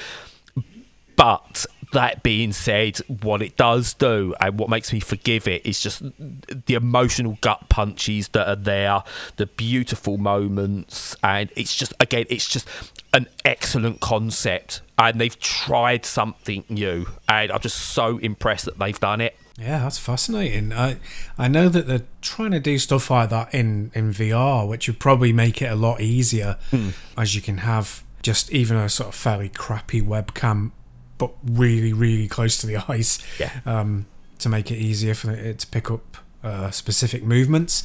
But 1.16 1.66
that 1.92 2.22
being 2.22 2.52
said, 2.52 2.98
what 3.22 3.42
it 3.42 3.56
does 3.56 3.94
do 3.94 4.34
and 4.40 4.58
what 4.58 4.68
makes 4.68 4.92
me 4.92 5.00
forgive 5.00 5.48
it 5.48 5.64
is 5.66 5.80
just 5.80 6.02
the 6.02 6.74
emotional 6.74 7.38
gut 7.40 7.68
punches 7.68 8.28
that 8.28 8.48
are 8.48 8.56
there, 8.56 9.02
the 9.36 9.46
beautiful 9.46 10.18
moments, 10.18 11.16
and 11.22 11.50
it's 11.56 11.74
just 11.74 11.92
again, 12.00 12.26
it's 12.28 12.48
just 12.48 12.68
an 13.12 13.26
excellent 13.44 14.00
concept. 14.00 14.82
And 14.98 15.18
they've 15.18 15.38
tried 15.38 16.04
something 16.04 16.64
new, 16.68 17.06
and 17.26 17.50
I'm 17.50 17.60
just 17.60 17.78
so 17.78 18.18
impressed 18.18 18.66
that 18.66 18.78
they've 18.78 19.00
done 19.00 19.22
it. 19.22 19.34
Yeah, 19.58 19.80
that's 19.80 19.98
fascinating. 19.98 20.72
I 20.72 20.96
I 21.38 21.48
know 21.48 21.68
that 21.70 21.86
they're 21.86 22.06
trying 22.20 22.50
to 22.52 22.60
do 22.60 22.78
stuff 22.78 23.10
like 23.10 23.30
that 23.30 23.54
in 23.54 23.92
in 23.94 24.12
VR, 24.12 24.68
which 24.68 24.88
would 24.88 24.98
probably 24.98 25.32
make 25.32 25.62
it 25.62 25.72
a 25.72 25.74
lot 25.74 26.00
easier, 26.00 26.58
hmm. 26.70 26.90
as 27.16 27.34
you 27.34 27.40
can 27.40 27.58
have 27.58 28.04
just 28.22 28.50
even 28.52 28.76
a 28.76 28.88
sort 28.88 29.08
of 29.08 29.14
fairly 29.14 29.48
crappy 29.48 30.02
webcam, 30.02 30.72
but 31.20 31.30
really 31.44 31.92
really 31.92 32.26
close 32.26 32.54
to 32.60 32.66
the 32.66 32.76
eyes, 32.92 33.18
Yeah. 33.38 33.52
um, 33.64 34.06
to 34.40 34.48
make 34.48 34.70
it 34.72 34.78
easier 34.78 35.14
for 35.14 35.30
it 35.30 35.58
to 35.60 35.66
pick 35.68 35.90
up 35.90 36.16
uh, 36.42 36.70
specific 36.72 37.22
movements. 37.22 37.84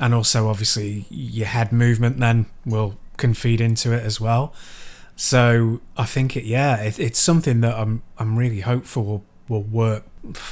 and 0.00 0.14
also 0.14 0.48
obviously 0.48 1.04
your 1.10 1.46
head 1.46 1.70
movement 1.72 2.18
then 2.18 2.46
will 2.64 2.96
can 3.18 3.34
feed 3.34 3.60
into 3.60 3.92
it 3.92 4.02
as 4.02 4.20
well. 4.20 4.52
So 5.16 5.80
I 5.96 6.06
think 6.06 6.36
it, 6.36 6.44
yeah, 6.44 6.76
it, 6.82 6.98
it's 6.98 7.18
something 7.18 7.60
that 7.60 7.74
I'm 7.78 8.02
I'm 8.18 8.36
really 8.38 8.60
hopeful 8.60 9.04
will, 9.04 9.24
will 9.48 9.62
work 9.84 10.04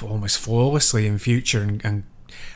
almost 0.03 0.39
flawlessly 0.39 1.07
in 1.07 1.19
future 1.19 1.62
and, 1.62 1.85
and 1.85 2.03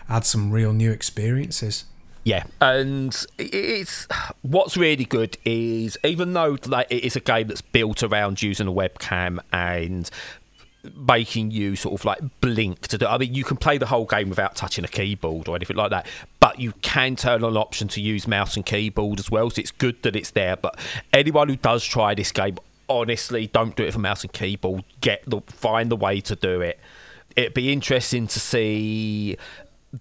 add 0.09 0.25
some 0.25 0.51
real 0.53 0.73
new 0.73 0.93
experiences. 0.93 1.85
Yeah, 2.25 2.45
and 2.61 3.15
it's 3.39 4.09
what's 4.41 4.77
really 4.79 5.05
good 5.05 5.37
is 5.45 5.99
even 6.03 6.33
though 6.33 6.57
like 6.67 6.87
it 6.91 7.05
is 7.05 7.17
a 7.17 7.21
game 7.21 7.49
that's 7.49 7.61
built 7.61 8.03
around 8.03 8.43
using 8.43 8.67
a 8.67 8.73
webcam 8.73 9.41
and 9.53 10.11
making 10.97 11.51
you 11.51 11.77
sort 11.77 11.99
of 11.99 12.05
like 12.05 12.21
blink 12.41 12.89
to 12.89 12.99
do. 12.99 13.07
I 13.07 13.19
mean, 13.19 13.35
you 13.35 13.45
can 13.45 13.57
play 13.57 13.79
the 13.79 13.87
whole 13.87 14.05
game 14.05 14.29
without 14.29 14.55
touching 14.57 14.85
a 14.85 14.89
keyboard 14.89 15.49
or 15.49 15.57
anything 15.57 15.77
like 15.77 15.91
that, 15.91 16.07
but 16.41 16.59
you 16.59 16.73
can 16.83 17.17
turn 17.17 17.45
on 17.45 17.53
an 17.53 17.57
option 17.57 17.89
to 17.89 18.01
use 18.01 18.27
mouse 18.27 18.57
and 18.57 18.65
keyboard 18.65 19.19
as 19.19 19.31
well. 19.31 19.51
So 19.51 19.61
it's 19.61 19.71
good 19.71 20.03
that 20.03 20.17
it's 20.17 20.31
there. 20.31 20.57
But 20.57 20.79
anyone 21.13 21.49
who 21.49 21.57
does 21.57 21.85
try 21.85 22.15
this 22.15 22.33
game, 22.33 22.59
honestly, 22.89 23.47
don't 23.47 23.75
do 23.77 23.85
it 23.85 23.93
for 23.93 23.99
mouse 23.99 24.23
and 24.23 24.33
keyboard. 24.33 24.85
Get 25.01 25.23
the 25.27 25.41
find 25.47 25.91
the 25.91 25.97
way 25.97 26.21
to 26.23 26.37
do 26.37 26.61
it. 26.61 26.79
It'd 27.37 27.55
be 27.55 27.73
interesting 27.73 28.27
to 28.29 28.39
see 28.39 29.37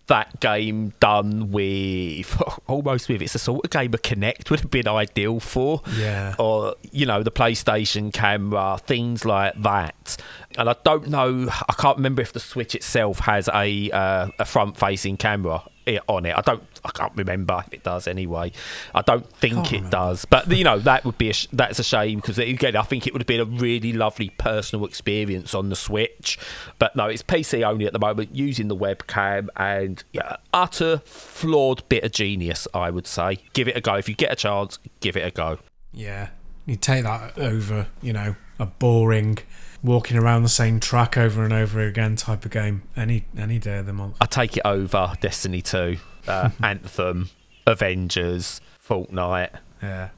that 0.08 0.40
game 0.40 0.94
done 1.00 1.52
with 1.52 2.42
almost 2.68 3.10
with 3.10 3.22
it's 3.22 3.36
a 3.36 3.40
sort 3.40 3.66
of 3.66 3.72
game 3.72 3.94
of 3.94 4.02
Kinect 4.02 4.50
would 4.50 4.62
have 4.62 4.72
been 4.72 4.88
ideal 4.88 5.40
for. 5.40 5.82
Yeah. 5.96 6.36
Or, 6.40 6.76
you 6.92 7.06
know, 7.06 7.24
the 7.24 7.32
PlayStation 7.32 8.14
camera, 8.14 8.78
things 8.84 9.26
like 9.26 9.62
that. 9.62 10.18
And 10.58 10.70
I 10.70 10.76
don't 10.84 11.08
know, 11.10 11.48
I 11.50 11.74
can't 11.74 11.98
remember 11.98 12.22
if 12.22 12.34
the 12.34 12.40
Switch 12.40 12.76
itself 12.76 13.20
has 13.20 13.50
a 13.54 13.90
uh, 13.92 14.28
a 14.40 14.46
front 14.46 14.78
facing 14.78 15.18
camera 15.18 15.64
on 16.08 16.26
it. 16.26 16.38
I 16.38 16.42
don't. 16.42 16.64
I 16.86 16.90
can't 16.92 17.14
remember 17.16 17.64
if 17.66 17.74
it 17.74 17.84
does 17.84 18.08
anyway. 18.08 18.52
I 18.94 19.02
don't 19.02 19.28
think 19.38 19.54
Can't 19.56 19.68
it 19.68 19.76
remember. 19.78 19.90
does. 19.92 20.26
But 20.26 20.50
you 20.52 20.64
know 20.64 20.80
that 20.80 21.06
would 21.06 21.18
be 21.18 21.30
a 21.30 21.34
sh- 21.34 21.48
that's 21.54 21.80
a 21.80 21.84
shame 21.84 22.20
because 22.20 22.38
again 22.38 22.76
I 22.76 22.82
think 22.84 23.08
it 23.08 23.14
would 23.14 23.22
have 23.22 23.28
been 23.28 23.40
a 23.40 23.46
really 23.46 23.94
lovely 23.94 24.30
personal 24.38 24.86
experience 24.86 25.54
on 25.54 25.70
the 25.70 25.76
Switch. 25.76 26.38
But 26.80 26.96
no, 26.96 27.08
it's 27.08 27.24
PC 27.24 27.64
only 27.64 27.86
at 27.86 27.94
the 27.94 28.00
moment 28.00 28.36
using 28.36 28.68
the 28.68 28.76
webcam 28.76 29.48
and 29.56 30.04
yeah, 30.12 30.22
uh, 30.24 30.38
utter 30.54 31.02
flawed 31.06 31.88
bit 31.90 32.04
of 32.04 32.12
genius. 32.12 32.68
I 32.74 32.90
would 32.90 33.08
say 33.08 33.40
give 33.54 33.68
it 33.68 33.78
a 33.78 33.82
go 33.82 33.96
if 33.96 34.08
you 34.10 34.16
get 34.16 34.32
a 34.32 34.36
chance. 34.36 34.80
Give 35.00 35.18
it 35.18 35.26
a 35.26 35.32
go. 35.32 35.60
Yeah, 35.92 36.30
you 36.66 36.76
take 36.76 37.04
that 37.04 37.38
over, 37.38 37.88
you 38.02 38.14
know, 38.14 38.36
a 38.60 38.66
boring 38.66 39.38
walking 39.84 40.18
around 40.18 40.44
the 40.44 40.50
same 40.50 40.80
track 40.80 41.18
over 41.18 41.44
and 41.44 41.54
over 41.54 41.82
again 41.82 42.16
type 42.16 42.46
of 42.46 42.52
game 42.52 42.84
any 42.96 43.26
any 43.38 43.60
day 43.60 43.78
of 43.78 43.86
the 43.86 43.94
month. 43.94 44.16
I 44.22 44.26
take 44.26 44.58
it 44.58 44.64
over 44.66 45.14
Destiny 45.20 45.62
Two, 45.62 45.98
uh, 46.28 46.50
Anthem, 46.64 47.30
Avengers, 47.68 48.62
Fortnite. 48.88 49.58
Yeah. 49.82 50.10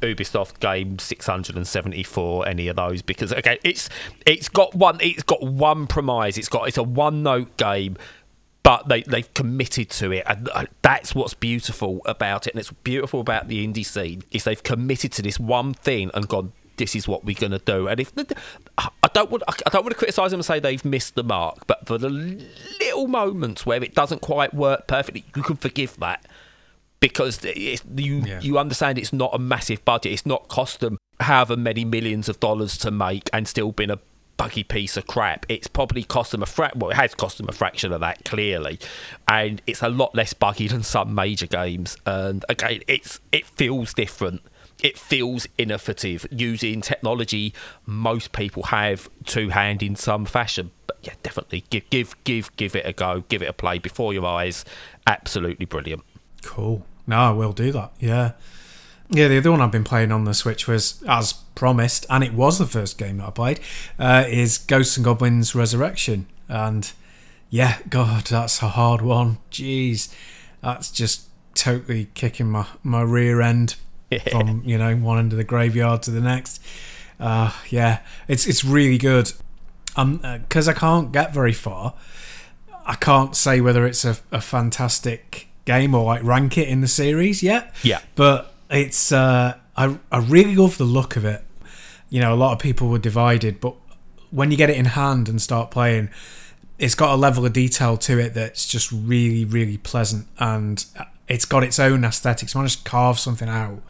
Ubisoft 0.00 0.58
game 0.58 0.98
674 0.98 2.48
any 2.48 2.66
of 2.66 2.76
those 2.76 3.02
because 3.02 3.32
okay 3.32 3.58
it's 3.62 3.88
it's 4.24 4.48
got 4.48 4.74
one 4.74 4.98
it's 5.00 5.22
got 5.22 5.40
one 5.40 5.86
premise 5.86 6.36
it's 6.36 6.48
got 6.48 6.66
it's 6.66 6.78
a 6.78 6.82
one 6.82 7.22
note 7.22 7.56
game 7.56 7.96
but 8.62 8.88
they 8.88 9.02
they've 9.02 9.32
committed 9.34 9.90
to 9.90 10.10
it 10.10 10.24
and 10.26 10.48
uh, 10.48 10.64
that's 10.82 11.14
what's 11.14 11.34
beautiful 11.34 12.00
about 12.06 12.48
it 12.48 12.54
and 12.54 12.58
it's 12.58 12.72
beautiful 12.72 13.20
about 13.20 13.46
the 13.46 13.64
indie 13.64 13.86
scene 13.86 14.22
is 14.32 14.42
they've 14.44 14.64
committed 14.64 15.12
to 15.12 15.22
this 15.22 15.38
one 15.38 15.74
thing 15.74 16.10
and 16.14 16.26
gone 16.26 16.52
this 16.76 16.94
is 16.94 17.06
what 17.08 17.24
we're 17.24 17.34
going 17.38 17.52
to 17.52 17.58
do 17.58 17.88
and 17.88 18.00
if 18.00 18.12
I 18.78 19.08
don't 19.12 19.30
want 19.30 19.42
I 19.48 19.70
don't 19.70 19.82
want 19.82 19.92
to 19.92 19.98
criticize 19.98 20.30
them 20.30 20.38
and 20.40 20.44
say 20.44 20.60
they've 20.60 20.84
missed 20.84 21.14
the 21.14 21.24
mark 21.24 21.66
but 21.66 21.86
for 21.86 21.98
the 21.98 22.08
little 22.08 23.06
moments 23.08 23.64
where 23.66 23.82
it 23.82 23.94
doesn't 23.94 24.20
quite 24.22 24.54
work 24.54 24.86
perfectly 24.86 25.24
you 25.34 25.42
can 25.42 25.56
forgive 25.56 25.98
that 26.00 26.24
because 27.00 27.40
it's, 27.44 27.82
you 27.94 28.22
Yeah. 28.24 28.40
you 28.40 28.58
understand 28.58 28.98
it's 28.98 29.12
not 29.12 29.34
a 29.34 29.38
massive 29.38 29.84
budget. 29.84 30.12
It's 30.12 30.24
not 30.26 30.48
cost 30.48 30.80
them 30.80 30.96
however 31.20 31.54
many 31.56 31.84
millions 31.84 32.28
of 32.28 32.40
dollars 32.40 32.78
to 32.78 32.90
make 32.90 33.28
and 33.34 33.46
still 33.46 33.70
been 33.70 33.90
a 33.90 33.98
buggy 34.38 34.64
piece 34.64 34.96
of 34.96 35.06
crap. 35.06 35.44
It's 35.48 35.66
probably 35.66 36.02
cost 36.04 36.32
them 36.32 36.42
a 36.42 36.46
fra- 36.46 36.72
well, 36.74 36.90
it 36.90 36.96
has 36.96 37.14
cost 37.14 37.36
them 37.36 37.48
a 37.48 37.52
fraction 37.52 37.92
of 37.92 38.00
that 38.00 38.24
clearly, 38.24 38.78
and 39.28 39.60
it's 39.66 39.82
a 39.82 39.88
lot 39.90 40.14
less 40.14 40.32
buggy 40.32 40.68
than 40.68 40.82
some 40.82 41.14
major 41.14 41.46
games. 41.46 41.96
And 42.06 42.44
again, 42.48 42.80
it's 42.88 43.20
it 43.30 43.44
feels 43.46 43.92
different. 43.92 44.40
It 44.82 44.98
feels 44.98 45.46
innovative 45.56 46.26
using 46.30 46.80
technology 46.80 47.54
most 47.86 48.32
people 48.32 48.64
have 48.64 49.08
to 49.26 49.48
hand 49.48 49.82
in 49.82 49.96
some 49.96 50.26
fashion. 50.26 50.70
But 50.86 50.98
yeah, 51.02 51.14
definitely 51.22 51.64
give 51.70 51.88
give 51.90 52.24
give 52.24 52.54
give 52.56 52.76
it 52.76 52.84
a 52.84 52.92
go. 52.92 53.24
Give 53.28 53.42
it 53.42 53.48
a 53.48 53.52
play 53.52 53.78
before 53.78 54.12
your 54.12 54.26
eyes. 54.26 54.64
Absolutely 55.06 55.66
brilliant. 55.66 56.04
Cool. 56.42 56.84
No, 57.06 57.16
I 57.16 57.30
will 57.30 57.52
do 57.52 57.72
that. 57.72 57.92
Yeah. 57.98 58.32
Yeah, 59.08 59.28
the 59.28 59.38
other 59.38 59.52
one 59.52 59.60
I've 59.60 59.70
been 59.70 59.84
playing 59.84 60.10
on 60.10 60.24
the 60.24 60.34
Switch 60.34 60.66
was, 60.66 61.02
as 61.06 61.32
promised, 61.54 62.06
and 62.10 62.24
it 62.24 62.34
was 62.34 62.58
the 62.58 62.66
first 62.66 62.98
game 62.98 63.18
that 63.18 63.28
I 63.28 63.30
played, 63.30 63.60
uh, 64.00 64.24
is 64.26 64.58
Ghosts 64.58 64.96
and 64.96 65.04
Goblins 65.04 65.54
Resurrection. 65.54 66.26
And 66.48 66.90
yeah, 67.48 67.78
God, 67.88 68.26
that's 68.26 68.60
a 68.62 68.68
hard 68.68 69.02
one. 69.02 69.38
Jeez. 69.50 70.12
That's 70.60 70.90
just 70.90 71.28
totally 71.54 72.08
kicking 72.14 72.50
my, 72.50 72.66
my 72.82 73.02
rear 73.02 73.40
end 73.40 73.76
from, 74.30 74.62
you 74.64 74.78
know, 74.78 74.96
one 74.96 75.18
end 75.18 75.32
of 75.32 75.38
the 75.38 75.44
graveyard 75.44 76.02
to 76.02 76.10
the 76.10 76.20
next. 76.20 76.62
Uh, 77.18 77.52
yeah, 77.70 78.00
it's 78.28 78.46
it's 78.46 78.64
really 78.64 78.98
good. 78.98 79.32
Um, 79.96 80.18
because 80.18 80.68
I 80.68 80.74
can't 80.74 81.10
get 81.10 81.32
very 81.32 81.54
far, 81.54 81.94
I 82.84 82.94
can't 82.94 83.34
say 83.34 83.60
whether 83.60 83.86
it's 83.86 84.04
a, 84.04 84.18
a 84.30 84.40
fantastic 84.40 85.48
game 85.64 85.94
or 85.94 86.04
like 86.04 86.22
rank 86.22 86.58
it 86.58 86.68
in 86.68 86.82
the 86.82 86.88
series 86.88 87.42
yet. 87.42 87.74
Yeah. 87.82 88.00
But 88.14 88.54
it's 88.70 89.12
uh, 89.12 89.56
I 89.76 89.98
I 90.12 90.18
really 90.18 90.54
love 90.54 90.78
the 90.78 90.84
look 90.84 91.16
of 91.16 91.24
it. 91.24 91.42
You 92.08 92.20
know, 92.20 92.32
a 92.32 92.36
lot 92.36 92.52
of 92.52 92.58
people 92.58 92.88
were 92.88 92.98
divided, 92.98 93.60
but 93.60 93.74
when 94.30 94.50
you 94.50 94.56
get 94.56 94.70
it 94.70 94.76
in 94.76 94.84
hand 94.84 95.28
and 95.28 95.40
start 95.40 95.70
playing, 95.70 96.10
it's 96.78 96.94
got 96.94 97.12
a 97.12 97.16
level 97.16 97.44
of 97.44 97.52
detail 97.52 97.96
to 97.96 98.18
it 98.18 98.34
that's 98.34 98.66
just 98.68 98.92
really 98.92 99.44
really 99.44 99.78
pleasant, 99.78 100.28
and 100.38 100.84
it's 101.28 101.44
got 101.44 101.64
its 101.64 101.78
own 101.78 102.04
aesthetics. 102.04 102.54
Managed 102.54 102.84
to 102.84 102.90
carve 102.90 103.18
something 103.18 103.48
out 103.48 103.82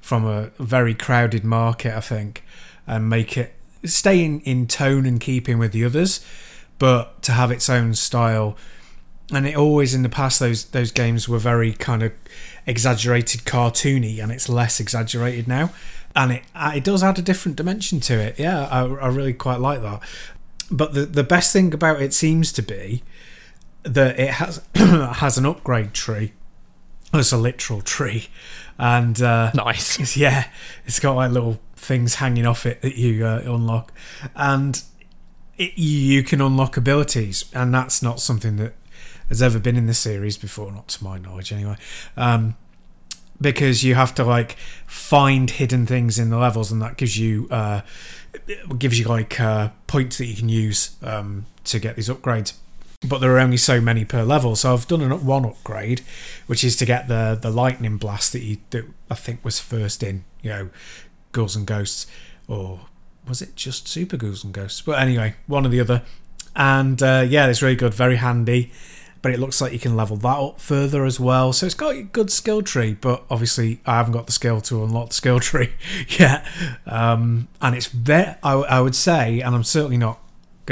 from 0.00 0.26
a 0.26 0.50
very 0.58 0.94
crowded 0.94 1.44
market, 1.44 1.96
I 1.96 2.00
think, 2.00 2.44
and 2.86 3.08
make 3.08 3.36
it 3.36 3.54
stay 3.84 4.24
in, 4.24 4.40
in 4.40 4.66
tone 4.66 5.06
and 5.06 5.20
keeping 5.20 5.58
with 5.58 5.72
the 5.72 5.84
others, 5.84 6.24
but 6.78 7.22
to 7.22 7.32
have 7.32 7.50
its 7.50 7.68
own 7.68 7.94
style. 7.94 8.56
And 9.32 9.46
it 9.46 9.56
always 9.56 9.94
in 9.94 10.02
the 10.02 10.08
past 10.08 10.40
those 10.40 10.66
those 10.66 10.90
games 10.90 11.28
were 11.28 11.38
very 11.38 11.72
kind 11.72 12.02
of 12.02 12.12
exaggerated 12.66 13.42
cartoony, 13.42 14.22
and 14.22 14.30
it's 14.30 14.48
less 14.48 14.80
exaggerated 14.80 15.48
now, 15.48 15.70
and 16.14 16.32
it 16.32 16.42
uh, 16.54 16.72
it 16.74 16.84
does 16.84 17.02
add 17.02 17.18
a 17.18 17.22
different 17.22 17.56
dimension 17.56 18.00
to 18.00 18.14
it. 18.14 18.38
Yeah, 18.38 18.66
I, 18.66 18.80
I 18.80 19.08
really 19.08 19.32
quite 19.32 19.60
like 19.60 19.80
that. 19.82 20.02
But 20.70 20.92
the 20.92 21.06
the 21.06 21.24
best 21.24 21.52
thing 21.52 21.72
about 21.72 22.02
it 22.02 22.12
seems 22.12 22.52
to 22.52 22.62
be 22.62 23.02
that 23.84 24.18
it 24.18 24.30
has 24.32 24.62
has 24.74 25.38
an 25.38 25.46
upgrade 25.46 25.94
tree. 25.94 26.32
It's 27.14 27.32
a 27.32 27.36
literal 27.36 27.82
tree, 27.82 28.28
and 28.78 29.20
uh, 29.20 29.50
Nice. 29.54 29.94
it's- 30.00 30.16
yeah, 30.16 30.48
it's 30.86 30.98
got 31.00 31.12
like 31.14 31.30
little 31.30 31.60
things 31.76 32.16
hanging 32.16 32.46
off 32.46 32.64
it 32.64 32.80
that 32.82 32.96
you 32.96 33.26
uh, 33.26 33.42
unlock, 33.44 33.92
and 34.34 34.82
it, 35.58 35.72
you, 35.76 35.98
you 36.16 36.22
can 36.22 36.40
unlock 36.40 36.76
abilities, 36.76 37.44
and 37.54 37.74
that's 37.74 38.02
not 38.02 38.20
something 38.20 38.56
that 38.56 38.74
has 39.28 39.42
ever 39.42 39.58
been 39.58 39.76
in 39.76 39.86
the 39.86 39.94
series 39.94 40.36
before, 40.38 40.72
not 40.72 40.88
to 40.88 41.04
my 41.04 41.18
knowledge, 41.18 41.52
anyway. 41.52 41.76
Um, 42.16 42.56
because 43.40 43.82
you 43.82 43.94
have 43.96 44.14
to 44.14 44.24
like 44.24 44.52
find 44.86 45.50
hidden 45.50 45.84
things 45.84 46.18
in 46.18 46.30
the 46.30 46.38
levels, 46.38 46.70
and 46.72 46.80
that 46.80 46.96
gives 46.96 47.18
you 47.18 47.46
uh, 47.50 47.82
gives 48.78 48.98
you 48.98 49.04
like 49.06 49.38
uh, 49.40 49.68
points 49.86 50.16
that 50.18 50.26
you 50.26 50.36
can 50.36 50.48
use 50.48 50.96
um, 51.02 51.44
to 51.64 51.78
get 51.78 51.96
these 51.96 52.08
upgrades. 52.08 52.54
But 53.04 53.18
there 53.18 53.34
are 53.34 53.40
only 53.40 53.56
so 53.56 53.80
many 53.80 54.04
per 54.04 54.22
level, 54.22 54.54
so 54.54 54.72
I've 54.72 54.86
done 54.86 55.02
an, 55.02 55.26
one 55.26 55.44
upgrade, 55.44 56.02
which 56.46 56.62
is 56.62 56.76
to 56.76 56.86
get 56.86 57.08
the 57.08 57.38
the 57.40 57.50
lightning 57.50 57.96
blast 57.96 58.32
that 58.32 58.42
you 58.42 58.58
that 58.70 58.84
I 59.10 59.14
think 59.14 59.44
was 59.44 59.58
first 59.58 60.02
in, 60.02 60.24
you 60.40 60.50
know, 60.50 60.70
Ghouls 61.32 61.56
and 61.56 61.66
Ghosts, 61.66 62.06
or 62.46 62.80
was 63.26 63.42
it 63.42 63.56
just 63.56 63.88
Super 63.88 64.16
Ghouls 64.16 64.44
and 64.44 64.52
Ghosts? 64.52 64.82
But 64.82 65.00
anyway, 65.00 65.34
one 65.46 65.66
or 65.66 65.68
the 65.68 65.80
other. 65.80 66.02
And 66.54 67.02
uh, 67.02 67.24
yeah, 67.28 67.46
it's 67.46 67.62
really 67.62 67.76
good, 67.76 67.94
very 67.94 68.16
handy. 68.16 68.72
But 69.22 69.32
it 69.32 69.38
looks 69.38 69.60
like 69.60 69.72
you 69.72 69.78
can 69.78 69.96
level 69.96 70.16
that 70.16 70.38
up 70.38 70.60
further 70.60 71.04
as 71.04 71.20
well. 71.20 71.52
So 71.52 71.64
it's 71.64 71.76
got 71.76 71.94
a 71.94 72.02
good 72.02 72.30
skill 72.32 72.60
tree, 72.60 72.94
but 73.00 73.24
obviously 73.30 73.80
I 73.86 73.96
haven't 73.96 74.14
got 74.14 74.26
the 74.26 74.32
skill 74.32 74.60
to 74.62 74.82
unlock 74.82 75.10
the 75.10 75.14
skill 75.14 75.38
tree 75.50 75.72
yet. 76.18 76.44
Um, 76.86 77.46
and 77.60 77.76
it's 77.76 77.86
very, 77.86 78.34
I, 78.42 78.54
I 78.54 78.80
would 78.80 78.96
say, 78.96 79.40
and 79.40 79.54
I'm 79.54 79.62
certainly 79.62 79.96
not 79.96 80.18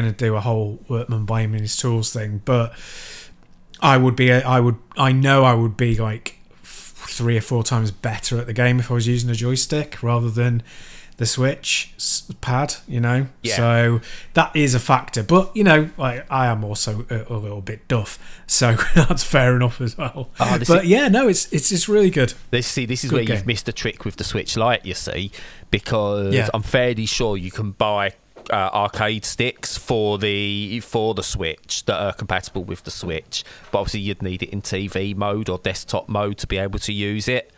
going 0.00 0.12
to 0.12 0.16
do 0.16 0.34
a 0.36 0.40
whole 0.40 0.78
workman 0.88 1.24
buying 1.24 1.52
his 1.52 1.76
tools 1.76 2.12
thing, 2.12 2.42
but 2.44 2.72
I 3.80 3.96
would 3.96 4.16
be, 4.16 4.32
I 4.32 4.60
would, 4.60 4.76
I 4.96 5.12
know 5.12 5.44
I 5.44 5.54
would 5.54 5.76
be 5.76 5.96
like 5.96 6.38
three 6.62 7.36
or 7.36 7.40
four 7.40 7.62
times 7.62 7.90
better 7.90 8.38
at 8.38 8.46
the 8.46 8.52
game 8.52 8.78
if 8.78 8.90
I 8.90 8.94
was 8.94 9.06
using 9.08 9.30
a 9.30 9.34
joystick 9.34 10.02
rather 10.02 10.30
than 10.30 10.62
the 11.16 11.26
Switch 11.26 11.92
pad, 12.40 12.76
you 12.88 12.98
know. 13.00 13.26
Yeah. 13.42 13.56
So 13.56 14.00
that 14.32 14.56
is 14.56 14.74
a 14.74 14.78
factor. 14.80 15.22
But 15.22 15.54
you 15.54 15.62
know, 15.64 15.90
I, 15.98 16.22
I 16.30 16.46
am 16.46 16.64
also 16.64 17.04
a, 17.10 17.26
a 17.34 17.36
little 17.36 17.60
bit 17.60 17.86
duff, 17.88 18.18
so 18.46 18.72
that's 18.94 19.22
fair 19.22 19.54
enough 19.54 19.82
as 19.82 19.98
well. 19.98 20.30
Oh, 20.40 20.58
but 20.66 20.84
is- 20.84 20.84
yeah, 20.90 21.08
no, 21.08 21.28
it's 21.28 21.52
it's 21.52 21.72
it's 21.72 21.90
really 21.90 22.08
good. 22.08 22.32
This 22.50 22.66
see, 22.66 22.86
this 22.86 23.04
is 23.04 23.10
Good 23.10 23.16
where 23.16 23.24
game. 23.26 23.36
you've 23.36 23.46
missed 23.46 23.68
a 23.68 23.72
trick 23.72 24.06
with 24.06 24.16
the 24.16 24.24
Switch 24.24 24.56
Lite. 24.56 24.86
You 24.86 24.94
see, 24.94 25.30
because 25.70 26.32
Yeah. 26.34 26.48
I'm 26.54 26.62
fairly 26.62 27.04
sure 27.04 27.36
you 27.36 27.50
can 27.50 27.72
buy 27.72 28.14
uh, 28.52 28.70
arcade 28.72 29.24
sticks 29.24 29.76
for 29.78 30.18
the 30.18 30.80
for 30.80 31.14
the 31.14 31.22
Switch 31.22 31.84
that 31.86 32.00
are 32.00 32.12
compatible 32.12 32.64
with 32.64 32.84
the 32.84 32.90
Switch, 32.90 33.44
but 33.70 33.78
obviously 33.80 34.00
you'd 34.00 34.22
need 34.22 34.42
it 34.42 34.50
in 34.50 34.62
TV 34.62 35.14
mode 35.16 35.48
or 35.48 35.58
desktop 35.58 36.08
mode 36.08 36.38
to 36.38 36.46
be 36.46 36.58
able 36.58 36.78
to 36.80 36.92
use 36.92 37.28
it. 37.28 37.50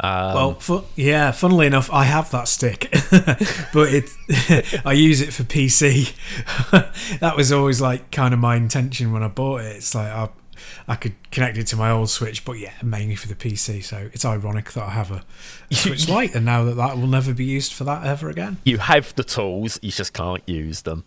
Um, 0.00 0.34
Well, 0.34 0.54
fu- 0.54 0.84
yeah, 0.96 1.30
funnily 1.30 1.66
enough, 1.66 1.92
I 1.92 2.04
have 2.04 2.30
that 2.32 2.48
stick, 2.48 2.88
but 3.72 3.88
it 3.92 4.10
I 4.84 4.92
use 4.94 5.20
it 5.20 5.32
for 5.32 5.44
PC. 5.44 6.12
that 7.20 7.36
was 7.36 7.52
always 7.52 7.80
like 7.80 8.10
kind 8.10 8.34
of 8.34 8.40
my 8.40 8.56
intention 8.56 9.12
when 9.12 9.22
I 9.22 9.28
bought 9.28 9.60
it. 9.60 9.76
It's 9.76 9.94
like 9.94 10.08
I, 10.10 10.28
I 10.88 10.96
could 10.96 11.14
connect 11.30 11.58
it 11.58 11.66
to 11.68 11.76
my 11.76 11.90
old 11.90 12.10
Switch, 12.10 12.44
but 12.44 12.58
yeah, 12.58 12.72
mainly 12.82 13.14
for 13.16 13.28
the 13.28 13.34
PC. 13.34 13.82
So 13.84 14.08
it's 14.12 14.24
ironic 14.24 14.72
that 14.72 14.84
I 14.84 14.90
have 14.90 15.10
a, 15.10 15.22
a 15.70 15.74
Switch 15.74 16.08
Lite, 16.08 16.34
and 16.34 16.44
now 16.44 16.64
that 16.64 16.74
that 16.76 16.96
will 16.96 17.06
never 17.06 17.32
be 17.34 17.44
used 17.44 17.72
for 17.72 17.84
that 17.84 18.04
ever 18.06 18.28
again. 18.28 18.58
you 18.64 18.78
have 18.78 19.14
the 19.14 19.24
tools, 19.24 19.78
you 19.82 19.90
just 19.90 20.12
can't 20.12 20.46
use 20.48 20.82
them. 20.82 21.04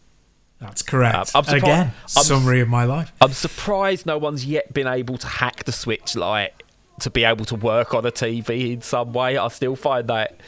That's 0.60 0.82
correct. 0.82 1.34
Surpri- 1.34 1.58
again, 1.58 1.88
I'm- 1.88 1.94
summary 2.08 2.62
of 2.62 2.70
my 2.70 2.86
life. 2.86 3.12
I'm 3.20 3.34
surprised 3.34 4.06
no 4.06 4.18
one's 4.18 4.46
yet 4.46 4.74
been 4.74 4.88
able 4.88 5.18
to 5.18 5.28
hack 5.28 5.66
the 5.66 5.72
Switch 5.74 6.16
Lite 6.16 6.54
to 7.02 7.10
be 7.10 7.26
able 7.26 7.44
to 7.46 7.56
work 7.56 7.94
on 7.94 8.06
a 8.06 8.12
TV 8.12 8.72
in 8.74 8.82
some 8.82 9.12
way. 9.12 9.38
I 9.38 9.50
still 9.50 9.76
find 9.76 10.08
that 10.08 10.40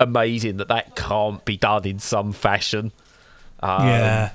amazing 0.00 0.56
that 0.56 0.68
that 0.68 0.96
can't 0.96 1.44
be 1.44 1.56
done 1.56 1.84
in 1.86 1.98
some 2.00 2.32
fashion. 2.32 2.90
Um, 3.60 3.86
yeah, 3.86 4.30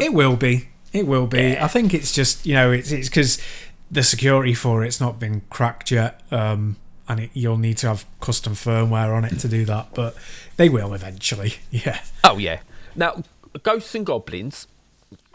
it 0.00 0.12
will 0.12 0.36
be. 0.36 0.68
It 0.94 1.08
will 1.08 1.26
be. 1.26 1.58
I 1.58 1.66
think 1.66 1.92
it's 1.92 2.12
just 2.12 2.46
you 2.46 2.54
know 2.54 2.70
it's 2.70 2.92
it's 2.92 3.08
because 3.08 3.42
the 3.90 4.04
security 4.04 4.54
for 4.54 4.84
it's 4.84 5.00
not 5.00 5.18
been 5.18 5.42
cracked 5.50 5.90
yet, 5.90 6.22
um, 6.30 6.76
and 7.08 7.18
it, 7.20 7.30
you'll 7.34 7.58
need 7.58 7.78
to 7.78 7.88
have 7.88 8.06
custom 8.20 8.54
firmware 8.54 9.14
on 9.14 9.24
it 9.24 9.38
to 9.40 9.48
do 9.48 9.64
that. 9.64 9.88
But 9.92 10.14
they 10.56 10.68
will 10.68 10.94
eventually. 10.94 11.54
Yeah. 11.70 12.00
Oh 12.22 12.38
yeah. 12.38 12.60
Now, 12.94 13.24
Ghosts 13.64 13.92
and 13.96 14.06
Goblins, 14.06 14.68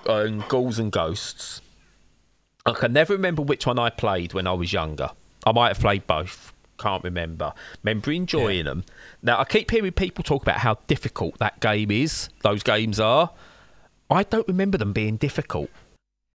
and 0.08 0.48
Ghouls 0.48 0.80
and 0.80 0.94
Ghosts. 0.94 1.62
I 2.66 2.72
can 2.72 2.94
never 2.94 3.13
remember 3.13 3.42
which 3.42 3.66
one 3.68 3.78
I 3.78 3.89
played 3.89 4.34
when 4.34 4.48
I 4.48 4.54
was 4.54 4.72
younger. 4.72 5.12
I 5.46 5.51
might 5.51 5.70
have 5.70 5.80
played 5.80 6.08
both. 6.08 6.54
Can't 6.78 7.04
remember. 7.04 7.54
Remember 7.84 8.12
enjoying 8.12 8.63
them. 8.63 8.86
Now 9.22 9.39
I 9.39 9.44
keep 9.44 9.70
hearing 9.72 9.92
people 9.92 10.24
talk 10.24 10.42
about 10.42 10.60
how 10.60 10.78
difficult 10.88 11.38
that 11.39 11.60
game 11.60 11.92
is. 11.92 12.30
Those 12.44 12.63
games 12.63 12.98
are. 12.98 13.32
I 14.10 14.24
don't 14.24 14.48
remember 14.48 14.78
them 14.78 14.94
being 14.94 15.18
difficult. 15.18 15.70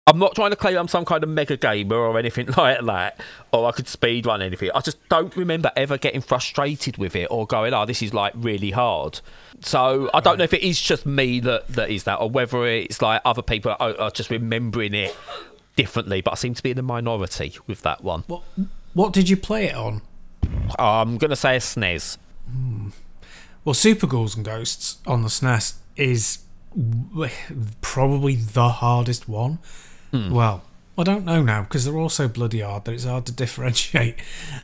I'm 0.06 0.18
not 0.18 0.34
trying 0.34 0.50
to 0.50 0.56
claim 0.56 0.76
I'm 0.76 0.88
some 0.88 1.04
kind 1.04 1.22
of 1.22 1.28
mega 1.28 1.56
gamer 1.56 1.94
or 1.94 2.18
anything 2.18 2.46
like 2.56 2.84
that, 2.84 3.20
or 3.52 3.68
I 3.68 3.72
could 3.72 3.86
speed 3.86 4.26
run 4.26 4.42
anything. 4.42 4.70
I 4.74 4.80
just 4.80 4.96
don't 5.08 5.34
remember 5.36 5.70
ever 5.76 5.98
getting 5.98 6.20
frustrated 6.20 6.96
with 6.96 7.14
it 7.14 7.28
or 7.30 7.46
going, 7.46 7.72
"Oh, 7.74 7.86
this 7.86 8.02
is 8.02 8.12
like 8.12 8.32
really 8.34 8.72
hard." 8.72 9.20
So 9.60 10.10
I 10.12 10.18
don't 10.20 10.38
know 10.38 10.44
if 10.44 10.52
it 10.52 10.62
is 10.62 10.80
just 10.80 11.06
me 11.06 11.38
that 11.40 11.68
that 11.68 11.90
is 11.90 12.04
that, 12.04 12.16
or 12.16 12.28
whether 12.28 12.66
it's 12.66 13.00
like 13.00 13.22
other 13.24 13.42
people 13.42 13.76
are, 13.78 13.96
are 14.00 14.10
just 14.10 14.30
remembering 14.30 14.94
it 14.94 15.16
differently. 15.76 16.22
But 16.22 16.32
I 16.32 16.34
seem 16.34 16.54
to 16.54 16.62
be 16.62 16.70
in 16.70 16.76
the 16.76 16.82
minority 16.82 17.54
with 17.68 17.82
that 17.82 18.02
one. 18.02 18.24
What 18.26 18.42
What 18.94 19.12
did 19.12 19.28
you 19.28 19.36
play 19.36 19.66
it 19.66 19.76
on? 19.76 20.02
I'm 20.76 21.18
gonna 21.18 21.36
say 21.36 21.54
a 21.56 21.60
SNES. 21.60 22.18
Hmm. 22.50 22.88
Well, 23.64 23.74
Super 23.74 24.08
Ghouls 24.08 24.34
and 24.34 24.44
Ghosts 24.44 24.98
on 25.06 25.22
the 25.22 25.28
SNES 25.28 25.74
is 25.96 26.38
probably 27.80 28.36
the 28.36 28.68
hardest 28.68 29.28
one. 29.28 29.58
Well, 30.12 30.62
I 30.98 31.02
don't 31.04 31.24
know 31.24 31.42
now 31.42 31.62
because 31.62 31.84
they're 31.84 31.96
all 31.96 32.08
so 32.08 32.28
bloody 32.28 32.60
hard 32.60 32.84
that 32.84 32.92
it's 32.92 33.04
hard 33.04 33.26
to 33.26 33.32
differentiate. 33.44 34.16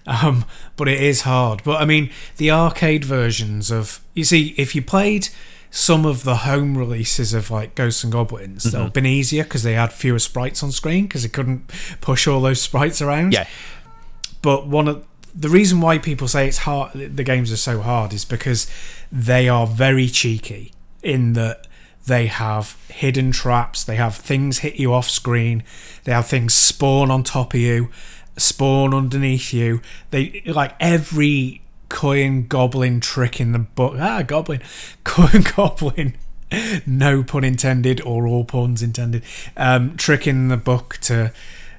Um, 0.06 0.44
but 0.76 0.88
it 0.88 1.00
is 1.00 1.22
hard. 1.22 1.62
But 1.64 1.80
I 1.80 1.84
mean, 1.84 2.10
the 2.36 2.50
arcade 2.50 3.04
versions 3.04 3.70
of 3.70 4.00
you 4.14 4.24
see, 4.24 4.54
if 4.56 4.74
you 4.74 4.82
played 4.82 5.28
some 5.70 6.06
of 6.06 6.24
the 6.24 6.36
home 6.36 6.76
releases 6.78 7.34
of 7.34 7.50
like 7.50 7.74
Ghosts 7.74 8.02
and 8.04 8.12
Goblins, 8.12 8.64
would 8.64 8.74
have 8.74 8.92
been 8.92 9.06
easier 9.06 9.44
because 9.44 9.62
they 9.62 9.74
had 9.74 9.92
fewer 9.92 10.18
sprites 10.18 10.62
on 10.62 10.72
screen 10.72 11.04
because 11.04 11.22
they 11.22 11.28
couldn't 11.28 11.70
push 12.00 12.26
all 12.26 12.40
those 12.40 12.60
sprites 12.60 13.02
around 13.02 13.32
Yeah, 13.32 13.46
but 14.42 14.66
one 14.66 14.88
of 14.88 15.04
the 15.34 15.48
reason 15.50 15.80
why 15.82 15.98
people 15.98 16.28
say 16.28 16.48
it's 16.48 16.58
hard 16.58 16.92
the 16.92 17.24
games 17.24 17.52
are 17.52 17.58
so 17.58 17.82
hard 17.82 18.14
is 18.14 18.24
because 18.24 18.70
they 19.12 19.48
are 19.50 19.66
very 19.66 20.08
cheeky 20.08 20.72
in 21.02 21.34
that 21.34 21.66
they 22.06 22.26
have 22.26 22.76
hidden 22.88 23.30
traps 23.30 23.84
they 23.84 23.96
have 23.96 24.14
things 24.14 24.58
hit 24.58 24.76
you 24.76 24.92
off 24.92 25.08
screen 25.08 25.62
they 26.04 26.12
have 26.12 26.26
things 26.26 26.54
spawn 26.54 27.10
on 27.10 27.22
top 27.22 27.54
of 27.54 27.60
you 27.60 27.88
spawn 28.36 28.94
underneath 28.94 29.52
you 29.52 29.80
they 30.10 30.42
like 30.46 30.74
every 30.80 31.60
coin 31.88 32.46
goblin 32.46 33.00
trick 33.00 33.40
in 33.40 33.52
the 33.52 33.58
book 33.58 33.94
ah 33.98 34.22
goblin 34.22 34.60
coin 35.04 35.42
goblin 35.56 36.14
no 36.86 37.22
pun 37.22 37.44
intended 37.44 38.00
or 38.02 38.26
all 38.26 38.44
puns 38.44 38.82
intended 38.82 39.22
um, 39.56 39.96
trick 39.96 40.26
in 40.26 40.48
the 40.48 40.56
book 40.56 40.98
to 41.02 41.32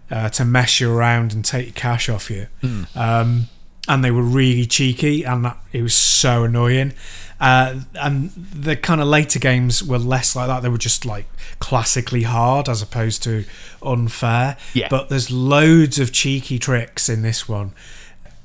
uh, 0.10 0.30
to 0.30 0.46
mess 0.46 0.80
you 0.80 0.92
around 0.92 1.34
and 1.34 1.44
take 1.44 1.66
your 1.66 1.74
cash 1.74 2.10
off 2.10 2.30
you. 2.30 2.48
Um, 2.96 3.48
and 3.90 4.04
they 4.04 4.12
were 4.12 4.22
really 4.24 4.66
cheeky, 4.66 5.24
and 5.24 5.46
that, 5.46 5.58
it 5.72 5.82
was 5.82 5.94
so 5.94 6.44
annoying. 6.44 6.94
Uh, 7.40 7.82
and 7.96 8.32
the 8.32 8.76
kind 8.76 9.00
of 9.00 9.08
later 9.08 9.40
games 9.40 9.84
were 9.84 10.00
less 10.00 10.36
like 10.36 10.48
that. 10.48 10.62
They 10.62 10.70
were 10.70 10.78
just 10.78 11.06
like 11.06 11.28
classically 11.60 12.24
hard 12.24 12.68
as 12.68 12.82
opposed 12.82 13.24
to 13.24 13.46
unfair. 13.82 14.58
Yeah. 14.74 14.88
But 14.90 15.10
there's 15.10 15.30
loads 15.30 16.00
of 16.00 16.12
cheeky 16.12 16.60
tricks 16.60 17.10
in 17.10 17.22
this 17.22 17.48
one. 17.48 17.74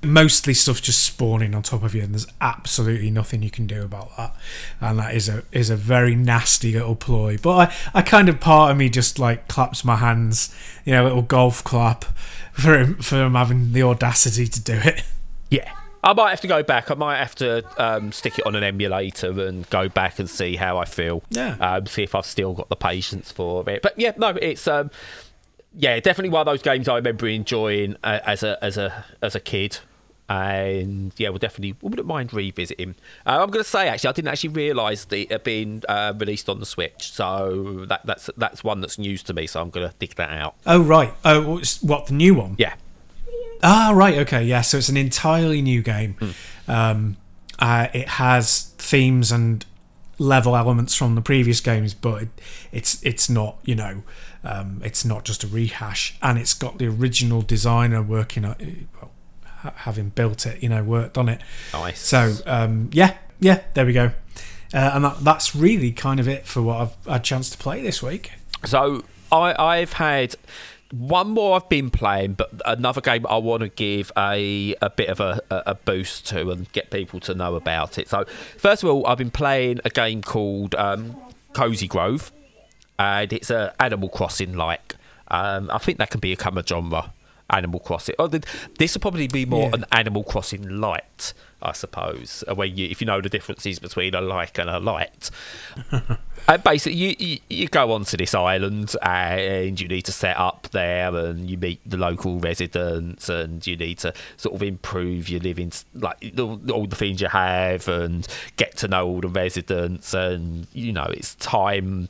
Mostly 0.04 0.52
stuff 0.52 0.82
just 0.82 1.00
spawning 1.00 1.54
on 1.54 1.62
top 1.62 1.84
of 1.84 1.94
you, 1.94 2.02
and 2.02 2.12
there's 2.12 2.26
absolutely 2.40 3.08
nothing 3.08 3.42
you 3.44 3.50
can 3.50 3.68
do 3.68 3.84
about 3.84 4.16
that. 4.16 4.34
And 4.80 4.98
that 4.98 5.14
is 5.14 5.28
a 5.28 5.44
is 5.52 5.70
a 5.70 5.76
very 5.76 6.16
nasty 6.16 6.72
little 6.72 6.96
ploy. 6.96 7.38
But 7.38 7.72
I, 7.94 7.98
I 8.00 8.02
kind 8.02 8.28
of 8.28 8.40
part 8.40 8.72
of 8.72 8.76
me 8.76 8.88
just 8.88 9.20
like 9.20 9.46
claps 9.46 9.84
my 9.84 9.96
hands, 9.96 10.52
you 10.84 10.92
know, 10.92 11.04
a 11.04 11.06
little 11.06 11.22
golf 11.22 11.62
clap 11.62 12.04
for 12.52 12.76
him 12.76 12.96
for 12.96 13.22
him 13.24 13.34
having 13.34 13.72
the 13.72 13.84
audacity 13.84 14.48
to 14.48 14.60
do 14.60 14.74
it. 14.74 15.04
yeah. 15.50 15.72
I 16.04 16.12
might 16.14 16.30
have 16.30 16.40
to 16.40 16.48
go 16.48 16.62
back. 16.62 16.90
I 16.90 16.94
might 16.94 17.18
have 17.18 17.34
to 17.36 17.64
um, 17.82 18.10
stick 18.10 18.38
it 18.38 18.46
on 18.46 18.56
an 18.56 18.64
emulator 18.64 19.30
and 19.46 19.68
go 19.70 19.88
back 19.88 20.18
and 20.18 20.28
see 20.28 20.56
how 20.56 20.78
I 20.78 20.84
feel. 20.84 21.22
Yeah. 21.30 21.56
Um, 21.60 21.86
see 21.86 22.02
if 22.02 22.14
I've 22.14 22.26
still 22.26 22.54
got 22.54 22.68
the 22.68 22.76
patience 22.76 23.30
for 23.30 23.68
it. 23.70 23.82
But 23.82 23.98
yeah, 23.98 24.12
no, 24.16 24.30
it's 24.30 24.66
um, 24.66 24.90
yeah, 25.74 26.00
definitely 26.00 26.30
one 26.30 26.40
of 26.40 26.46
those 26.46 26.62
games 26.62 26.88
I 26.88 26.96
remember 26.96 27.28
enjoying 27.28 27.96
uh, 28.02 28.18
as 28.24 28.42
a 28.42 28.62
as 28.62 28.76
a 28.76 29.04
as 29.22 29.34
a 29.34 29.40
kid. 29.40 29.78
And 30.28 31.12
yeah, 31.18 31.28
we'll 31.28 31.38
definitely 31.38 31.76
we 31.82 31.90
wouldn't 31.90 32.08
mind 32.08 32.32
revisiting. 32.32 32.94
Uh, 33.26 33.42
I'm 33.42 33.50
going 33.50 33.62
to 33.62 33.68
say 33.68 33.88
actually, 33.88 34.08
I 34.08 34.12
didn't 34.12 34.28
actually 34.28 34.50
realise 34.50 35.06
it 35.10 35.30
had 35.30 35.44
been 35.44 35.82
uh, 35.88 36.14
released 36.16 36.48
on 36.48 36.58
the 36.58 36.66
Switch, 36.66 37.12
so 37.12 37.84
that 37.86 38.06
that's 38.06 38.30
that's 38.36 38.64
one 38.64 38.80
that's 38.80 38.98
news 38.98 39.22
to 39.24 39.34
me. 39.34 39.46
So 39.46 39.60
I'm 39.60 39.70
going 39.70 39.88
to 39.88 39.94
dig 39.98 40.14
that 40.14 40.30
out. 40.30 40.54
Oh 40.64 40.82
right. 40.82 41.12
Oh, 41.24 41.60
what 41.82 42.06
the 42.06 42.14
new 42.14 42.34
one? 42.34 42.54
Yeah, 42.58 42.74
Ah, 43.62 43.92
right. 43.94 44.18
Okay. 44.18 44.42
Yeah. 44.44 44.62
So 44.62 44.78
it's 44.78 44.88
an 44.88 44.96
entirely 44.96 45.62
new 45.62 45.82
game. 45.82 46.16
Um, 46.68 47.16
uh, 47.58 47.88
it 47.92 48.08
has 48.08 48.72
themes 48.78 49.30
and 49.30 49.64
level 50.18 50.56
elements 50.56 50.94
from 50.94 51.14
the 51.14 51.20
previous 51.22 51.60
games, 51.60 51.94
but 51.94 52.22
it, 52.24 52.28
it's 52.72 53.02
it's 53.04 53.28
not. 53.30 53.58
You 53.64 53.74
know, 53.76 54.02
um, 54.44 54.80
it's 54.84 55.04
not 55.04 55.24
just 55.24 55.44
a 55.44 55.46
rehash, 55.46 56.16
and 56.22 56.38
it's 56.38 56.54
got 56.54 56.78
the 56.78 56.86
original 56.88 57.42
designer 57.42 58.02
working 58.02 58.44
on, 58.44 58.86
well, 59.00 59.10
ha- 59.44 59.74
having 59.76 60.08
built 60.10 60.44
it. 60.46 60.62
You 60.62 60.68
know, 60.68 60.82
worked 60.82 61.16
on 61.16 61.28
it. 61.28 61.40
nice. 61.72 62.00
So 62.00 62.34
um, 62.46 62.90
yeah, 62.92 63.16
yeah. 63.40 63.60
There 63.74 63.86
we 63.86 63.92
go. 63.92 64.12
Uh, 64.74 64.92
and 64.94 65.04
that, 65.04 65.18
that's 65.22 65.54
really 65.54 65.92
kind 65.92 66.18
of 66.18 66.26
it 66.26 66.46
for 66.46 66.62
what 66.62 66.80
I've 66.80 67.04
had 67.06 67.20
a 67.20 67.22
chance 67.22 67.50
to 67.50 67.58
play 67.58 67.82
this 67.82 68.02
week. 68.02 68.32
So 68.64 69.04
I, 69.30 69.54
I've 69.58 69.92
had 69.94 70.34
one 70.92 71.30
more 71.30 71.56
I've 71.56 71.68
been 71.70 71.90
playing, 71.90 72.34
but 72.34 72.50
another 72.66 73.00
game 73.00 73.26
I 73.26 73.38
want 73.38 73.62
to 73.62 73.68
give 73.68 74.12
a, 74.16 74.74
a 74.82 74.90
bit 74.90 75.08
of 75.08 75.20
a, 75.20 75.40
a 75.50 75.74
boost 75.74 76.26
to 76.28 76.50
and 76.50 76.70
get 76.72 76.90
people 76.90 77.18
to 77.20 77.34
know 77.34 77.54
about 77.54 77.98
it. 77.98 78.08
So 78.08 78.24
first 78.58 78.82
of 78.82 78.90
all, 78.90 79.06
I've 79.06 79.18
been 79.18 79.30
playing 79.30 79.80
a 79.86 79.90
game 79.90 80.20
called 80.22 80.74
um, 80.74 81.16
Cozy 81.54 81.88
Grove, 81.88 82.30
and 82.98 83.32
it's 83.32 83.50
a 83.50 83.74
Animal 83.80 84.10
Crossing 84.10 84.54
like. 84.54 84.96
Um, 85.28 85.70
I 85.72 85.78
think 85.78 85.96
that 85.96 86.10
can 86.10 86.20
become 86.20 86.58
a 86.58 86.66
genre. 86.66 87.12
Animal 87.52 87.80
Crossing. 87.80 88.14
Oh, 88.18 88.26
the, 88.26 88.42
this 88.78 88.94
will 88.94 89.00
probably 89.00 89.28
be 89.28 89.44
more 89.46 89.68
Yeah. 89.68 89.74
an 89.74 89.84
Animal 89.92 90.24
Crossing 90.24 90.80
light, 90.80 91.32
I 91.60 91.72
suppose. 91.72 92.42
uh, 92.48 92.54
Where 92.54 92.66
you, 92.66 92.86
if 92.88 93.00
you 93.00 93.06
know 93.06 93.20
the 93.20 93.28
differences 93.28 93.78
between 93.78 94.14
a 94.14 94.20
like 94.20 94.58
and 94.58 94.68
a 94.70 94.78
light. 94.78 95.30
Uh, 96.48 96.58
basically, 96.58 96.98
you, 96.98 97.14
you 97.20 97.38
you 97.48 97.68
go 97.68 97.92
onto 97.92 98.16
this 98.16 98.34
island 98.34 98.96
and 99.00 99.80
you 99.80 99.86
need 99.86 100.02
to 100.02 100.10
set 100.10 100.36
up 100.36 100.66
there, 100.72 101.14
and 101.14 101.48
you 101.48 101.56
meet 101.56 101.80
the 101.88 101.96
local 101.96 102.40
residents, 102.40 103.28
and 103.28 103.64
you 103.64 103.76
need 103.76 103.96
to 103.98 104.12
sort 104.38 104.52
of 104.52 104.60
improve 104.60 105.28
your 105.28 105.38
living, 105.38 105.70
like 105.94 106.34
all 106.40 106.86
the 106.88 106.96
things 106.96 107.20
you 107.20 107.28
have, 107.28 107.86
and 107.86 108.26
get 108.56 108.76
to 108.78 108.88
know 108.88 109.06
all 109.06 109.20
the 109.20 109.28
residents, 109.28 110.12
and 110.14 110.66
you 110.72 110.92
know 110.92 111.06
it's 111.10 111.36
time 111.36 112.08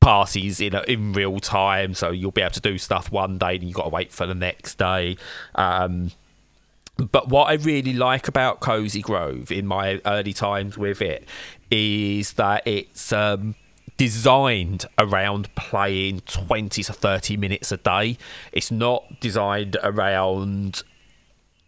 passes 0.00 0.60
in 0.60 0.74
in 0.88 1.12
real 1.12 1.38
time, 1.40 1.94
so 1.94 2.10
you'll 2.10 2.30
be 2.30 2.42
able 2.42 2.52
to 2.52 2.60
do 2.60 2.78
stuff 2.78 3.10
one 3.10 3.38
day, 3.38 3.56
and 3.56 3.64
you've 3.64 3.74
got 3.74 3.84
to 3.84 3.90
wait 3.90 4.12
for 4.12 4.26
the 4.26 4.34
next 4.34 4.78
day. 4.78 5.16
Um, 5.54 6.12
but 6.96 7.28
what 7.28 7.48
I 7.48 7.54
really 7.54 7.94
like 7.94 8.28
about 8.28 8.60
Cozy 8.60 9.00
Grove 9.00 9.50
in 9.50 9.66
my 9.66 10.00
early 10.04 10.32
times 10.32 10.76
with 10.76 11.00
it 11.00 11.26
is 11.70 12.34
that 12.34 12.66
it's 12.66 13.12
um, 13.12 13.54
designed 13.96 14.86
around 14.98 15.54
playing 15.54 16.20
20 16.20 16.82
to 16.82 16.92
30 16.92 17.36
minutes 17.36 17.72
a 17.72 17.76
day. 17.76 18.18
It's 18.52 18.70
not 18.70 19.20
designed 19.20 19.76
around 19.82 20.82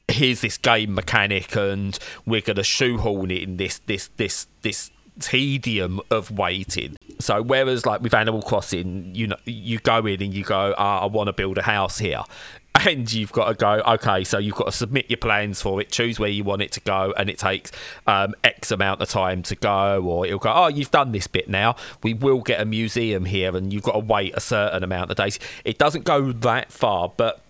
here's 0.09 0.41
this 0.43 0.59
game 0.59 0.95
mechanic 0.95 1.55
and 1.57 1.99
we're 2.27 2.41
going 2.41 2.57
to 2.57 2.65
shoehorn 2.65 3.31
it 3.31 3.43
in 3.43 3.57
this 3.57 3.79
this 3.87 4.09
this 4.17 4.47
this 4.63 4.91
tedium 5.21 6.01
of 6.11 6.31
waiting. 6.31 6.97
So 7.19 7.43
whereas 7.43 7.87
like 7.87 8.01
with 8.01 8.15
animal 8.15 8.43
crossing 8.43 9.15
you 9.15 9.27
know 9.29 9.37
you 9.45 9.79
go 9.79 10.05
in 10.07 10.23
and 10.23 10.35
you 10.35 10.43
go 10.45 10.75
ah, 10.77 11.03
i 11.03 11.07
want 11.07 11.29
to 11.29 11.33
build 11.33 11.59
a 11.59 11.63
house 11.63 11.99
here. 11.99 12.23
And 12.87 13.13
you've 13.13 13.33
got 13.33 13.49
to 13.49 13.55
go 13.55 13.83
okay 13.87 14.25
so 14.25 14.39
you've 14.39 14.55
got 14.55 14.65
to 14.65 14.73
submit 14.73 15.11
your 15.11 15.19
plans 15.19 15.61
for 15.61 15.81
it 15.83 15.93
choose 15.93 16.19
where 16.19 16.31
you 16.31 16.43
want 16.43 16.63
it 16.63 16.73
to 16.73 16.81
go 16.81 17.13
and 17.19 17.29
it 17.29 17.39
takes 17.39 17.71
um, 18.07 18.35
x 18.43 18.71
amount 18.71 19.03
of 19.03 19.11
time 19.11 19.43
to 19.43 19.55
go 19.55 20.03
or 20.03 20.27
it'll 20.27 20.39
go 20.39 20.51
oh 20.51 20.69
you've 20.69 20.91
done 20.91 21.13
this 21.13 21.27
bit 21.27 21.51
now. 21.51 21.77
We 22.03 22.15
will 22.15 22.41
get 22.41 22.61
a 22.61 22.65
museum 22.65 23.27
here 23.27 23.55
and 23.55 23.73
you've 23.73 23.83
got 23.83 23.93
to 23.93 23.99
wait 23.99 24.35
a 24.35 24.41
certain 24.41 24.83
amount 24.83 25.11
of 25.11 25.19
days. 25.19 25.39
It 25.67 25.77
doesn't 25.77 26.05
go 26.05 26.33
that 26.33 26.73
far 26.73 27.13
but 27.15 27.43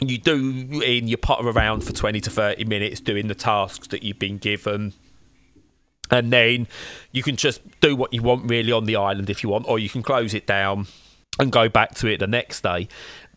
you 0.00 0.18
do 0.18 0.82
in 0.84 1.06
you 1.06 1.16
potter 1.16 1.48
around 1.48 1.82
for 1.82 1.92
20 1.92 2.20
to 2.22 2.30
30 2.30 2.64
minutes 2.64 3.00
doing 3.00 3.28
the 3.28 3.36
tasks 3.36 3.86
that 3.88 4.02
you've 4.02 4.18
been 4.18 4.38
given 4.38 4.94
and 6.10 6.32
then 6.32 6.66
you 7.12 7.22
can 7.22 7.36
just 7.36 7.60
do 7.80 7.96
what 7.96 8.12
you 8.12 8.22
want 8.22 8.48
really 8.48 8.72
on 8.72 8.84
the 8.84 8.96
island 8.96 9.30
if 9.30 9.42
you 9.42 9.48
want 9.48 9.66
or 9.68 9.78
you 9.78 9.88
can 9.88 10.02
close 10.02 10.34
it 10.34 10.46
down 10.46 10.86
and 11.38 11.50
go 11.50 11.68
back 11.68 11.94
to 11.94 12.06
it 12.06 12.18
the 12.18 12.26
next 12.26 12.62
day. 12.62 12.88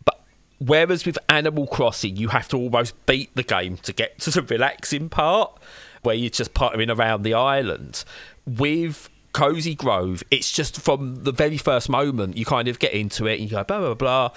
But 0.06 0.22
whereas 0.60 1.06
with 1.06 1.18
animal 1.30 1.68
crossing 1.68 2.16
you 2.18 2.30
have 2.30 2.48
to 2.50 2.58
almost 2.58 2.94
beat 3.06 3.36
the 3.36 3.44
game 3.44 3.78
to 3.78 3.94
get 3.94 4.20
to 4.20 4.32
the 4.32 4.42
relaxing 4.42 5.10
part 5.10 5.58
where 6.04 6.16
you're 6.16 6.30
just 6.30 6.54
pottering 6.54 6.90
around 6.90 7.24
the 7.24 7.34
island. 7.34 8.04
With 8.46 9.10
cozy 9.34 9.76
grove 9.76 10.24
it's 10.32 10.52
just 10.52 10.82
from 10.82 11.24
the 11.24 11.32
very 11.32 11.58
first 11.58 11.90
moment 11.90 12.36
you 12.38 12.46
kind 12.46 12.68
of 12.68 12.80
get 12.80 12.94
into 12.94 13.28
it 13.28 13.40
and 13.40 13.44
you 13.44 13.56
go 13.56 13.64
blah 13.64 13.80
blah 13.80 13.94
blah 13.94 14.30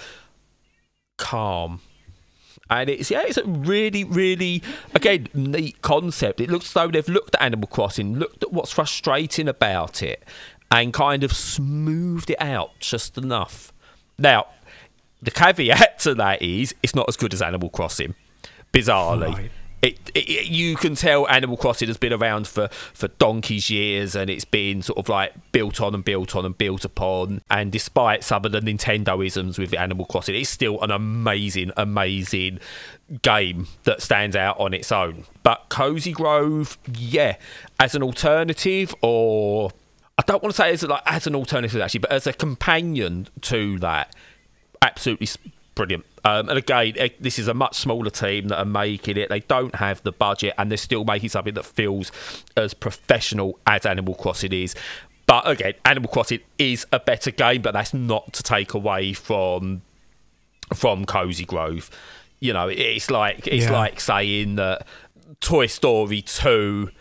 calm 1.17 1.81
and 2.71 2.89
it's 2.89 3.11
yeah, 3.11 3.21
it's 3.23 3.37
a 3.37 3.43
really, 3.45 4.03
really 4.03 4.63
again 4.95 5.27
neat 5.33 5.81
concept. 5.81 6.39
It 6.39 6.49
looks 6.49 6.71
though 6.71 6.87
they've 6.87 7.07
looked 7.07 7.35
at 7.35 7.41
Animal 7.41 7.67
Crossing, 7.67 8.17
looked 8.17 8.41
at 8.41 8.53
what's 8.53 8.71
frustrating 8.71 9.47
about 9.47 10.01
it, 10.01 10.23
and 10.71 10.93
kind 10.93 11.23
of 11.23 11.33
smoothed 11.33 12.31
it 12.31 12.41
out 12.41 12.79
just 12.79 13.17
enough. 13.17 13.73
Now, 14.17 14.47
the 15.21 15.31
caveat 15.31 15.99
to 15.99 16.15
that 16.15 16.41
is 16.41 16.73
it's 16.81 16.95
not 16.95 17.07
as 17.09 17.17
good 17.17 17.33
as 17.33 17.41
Animal 17.41 17.69
Crossing, 17.69 18.15
bizarrely. 18.73 19.33
Right. 19.33 19.51
It, 19.81 20.11
it, 20.13 20.47
you 20.47 20.75
can 20.75 20.95
tell 20.95 21.27
Animal 21.27 21.57
Crossing 21.57 21.87
has 21.87 21.97
been 21.97 22.13
around 22.13 22.47
for, 22.47 22.67
for 22.67 23.07
donkey's 23.07 23.69
years 23.69 24.15
and 24.15 24.29
it's 24.29 24.45
been 24.45 24.81
sort 24.81 24.99
of 24.99 25.09
like 25.09 25.33
built 25.51 25.81
on 25.81 25.95
and 25.95 26.05
built 26.05 26.35
on 26.35 26.45
and 26.45 26.55
built 26.57 26.85
upon. 26.85 27.41
And 27.49 27.71
despite 27.71 28.23
some 28.23 28.45
of 28.45 28.51
the 28.51 28.59
Nintendoisms 28.59 29.57
with 29.57 29.73
Animal 29.73 30.05
Crossing, 30.05 30.35
it's 30.35 30.49
still 30.49 30.81
an 30.81 30.91
amazing, 30.91 31.71
amazing 31.77 32.59
game 33.23 33.67
that 33.83 34.01
stands 34.01 34.35
out 34.35 34.59
on 34.59 34.73
its 34.73 34.91
own. 34.91 35.25
But 35.41 35.65
Cozy 35.69 36.11
Grove, 36.11 36.77
yeah, 36.95 37.37
as 37.79 37.95
an 37.95 38.03
alternative 38.03 38.93
or 39.01 39.71
I 40.17 40.23
don't 40.23 40.43
want 40.43 40.53
to 40.53 40.61
say 40.61 40.71
as 40.71 40.83
like 40.83 41.01
as 41.07 41.25
an 41.25 41.35
alternative 41.35 41.81
actually, 41.81 42.01
but 42.01 42.11
as 42.11 42.27
a 42.27 42.33
companion 42.33 43.27
to 43.41 43.79
that, 43.79 44.15
absolutely 44.81 45.27
brilliant. 45.85 46.05
Um, 46.23 46.49
and 46.49 46.57
again, 46.57 46.93
eh, 46.97 47.09
this 47.19 47.39
is 47.39 47.47
a 47.47 47.53
much 47.53 47.75
smaller 47.75 48.09
team 48.11 48.49
that 48.49 48.59
are 48.59 48.65
making 48.65 49.17
it. 49.17 49.29
They 49.29 49.39
don't 49.39 49.73
have 49.75 50.03
the 50.03 50.11
budget, 50.11 50.53
and 50.57 50.69
they're 50.69 50.77
still 50.77 51.03
making 51.03 51.29
something 51.29 51.55
that 51.55 51.65
feels 51.65 52.11
as 52.55 52.73
professional 52.73 53.57
as 53.65 53.85
Animal 53.85 54.13
Crossing 54.13 54.53
is. 54.53 54.75
But 55.25 55.47
again, 55.47 55.73
Animal 55.85 56.09
Crossing 56.11 56.41
is 56.59 56.85
a 56.91 56.99
better 56.99 57.31
game, 57.31 57.61
but 57.61 57.71
that's 57.73 57.93
not 57.93 58.33
to 58.33 58.43
take 58.43 58.73
away 58.73 59.13
from 59.13 59.81
from 60.75 61.05
Cozy 61.05 61.45
Grove. 61.45 61.89
You 62.39 62.53
know, 62.53 62.67
it's 62.67 63.09
like 63.09 63.47
it's 63.47 63.65
Yeah. 63.65 63.71
like 63.71 63.99
saying 63.99 64.55
that 64.57 64.85
Toy 65.39 65.65
Story 65.67 66.21
two 66.21 66.91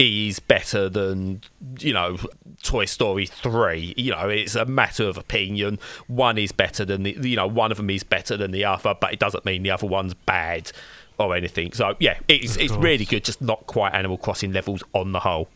is 0.00 0.40
better 0.40 0.88
than 0.88 1.42
you 1.78 1.92
know 1.92 2.16
Toy 2.62 2.86
Story 2.86 3.26
three. 3.26 3.92
You 3.98 4.12
know, 4.12 4.28
it's 4.30 4.54
a 4.54 4.64
matter 4.64 5.04
of 5.04 5.18
opinion. 5.18 5.78
One 6.06 6.38
is 6.38 6.52
better 6.52 6.86
than 6.86 7.02
the 7.02 7.12
you 7.20 7.36
know 7.36 7.46
one 7.46 7.70
of 7.70 7.76
them 7.76 7.90
is 7.90 8.02
better 8.02 8.36
than 8.36 8.50
the 8.50 8.64
other, 8.64 8.94
but 8.98 9.12
it 9.12 9.18
doesn't 9.18 9.44
mean 9.44 9.62
the 9.62 9.70
other 9.70 9.86
one's 9.86 10.14
bad 10.14 10.72
or 11.18 11.36
anything. 11.36 11.72
So 11.72 11.96
yeah, 12.00 12.18
it's 12.28 12.56
it's 12.56 12.72
really 12.72 13.04
good, 13.04 13.24
just 13.24 13.42
not 13.42 13.66
quite 13.66 13.94
Animal 13.94 14.16
Crossing 14.16 14.52
levels 14.52 14.82
on 14.94 15.12
the 15.12 15.20
whole. 15.20 15.50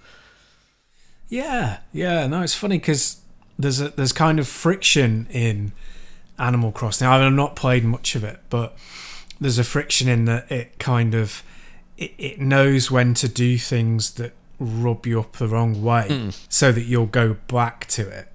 Yeah, 1.29 1.79
yeah. 1.93 2.27
No, 2.27 2.43
it's 2.43 2.55
funny 2.55 2.79
because 2.79 3.23
there's 3.59 3.81
a, 3.81 3.89
there's 3.89 4.13
kind 4.13 4.39
of 4.39 4.47
friction 4.47 5.27
in 5.31 5.73
Animal 6.39 6.71
Crossing. 6.71 7.09
I've 7.09 7.33
not 7.33 7.57
played 7.57 7.85
much 7.85 8.15
of 8.15 8.23
it, 8.25 8.41
but 8.51 8.77
there's 9.41 9.59
a 9.59 9.65
friction 9.65 10.07
in 10.07 10.27
that 10.27 10.53
it 10.53 10.79
kind 10.79 11.15
of 11.15 11.43
it, 11.97 12.13
it 12.19 12.41
knows 12.41 12.91
when 12.91 13.15
to 13.15 13.29
do 13.29 13.59
things 13.59 14.13
that 14.13 14.33
rub 14.59 15.07
you 15.07 15.21
up 15.21 15.37
the 15.37 15.49
wrong 15.49 15.83
way, 15.83 16.09
hmm. 16.09 16.31
so 16.49 16.73
that 16.73 16.83
you'll 16.83 17.07
go 17.07 17.35
back 17.49 17.87
to 17.87 18.09
it 18.09 18.29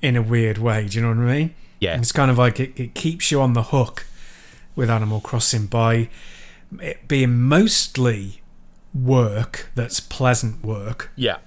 in 0.00 0.16
a 0.16 0.22
weird 0.22 0.58
way. 0.58 0.88
Do 0.88 0.98
you 0.98 1.02
know 1.02 1.08
what 1.08 1.28
I 1.28 1.38
mean? 1.38 1.54
Yeah. 1.80 1.98
It's 1.98 2.12
kind 2.12 2.30
of 2.30 2.38
like 2.38 2.60
it, 2.60 2.72
it 2.78 2.94
keeps 2.94 3.30
you 3.30 3.40
on 3.40 3.54
the 3.54 3.64
hook 3.64 4.06
with 4.76 4.88
Animal 4.90 5.20
Crossing 5.20 5.66
by 5.66 6.08
it 6.80 7.06
being 7.08 7.42
mostly 7.42 8.40
work 8.94 9.70
that's 9.74 10.00
pleasant 10.00 10.64
work 10.64 11.10
Yeah, 11.16 11.38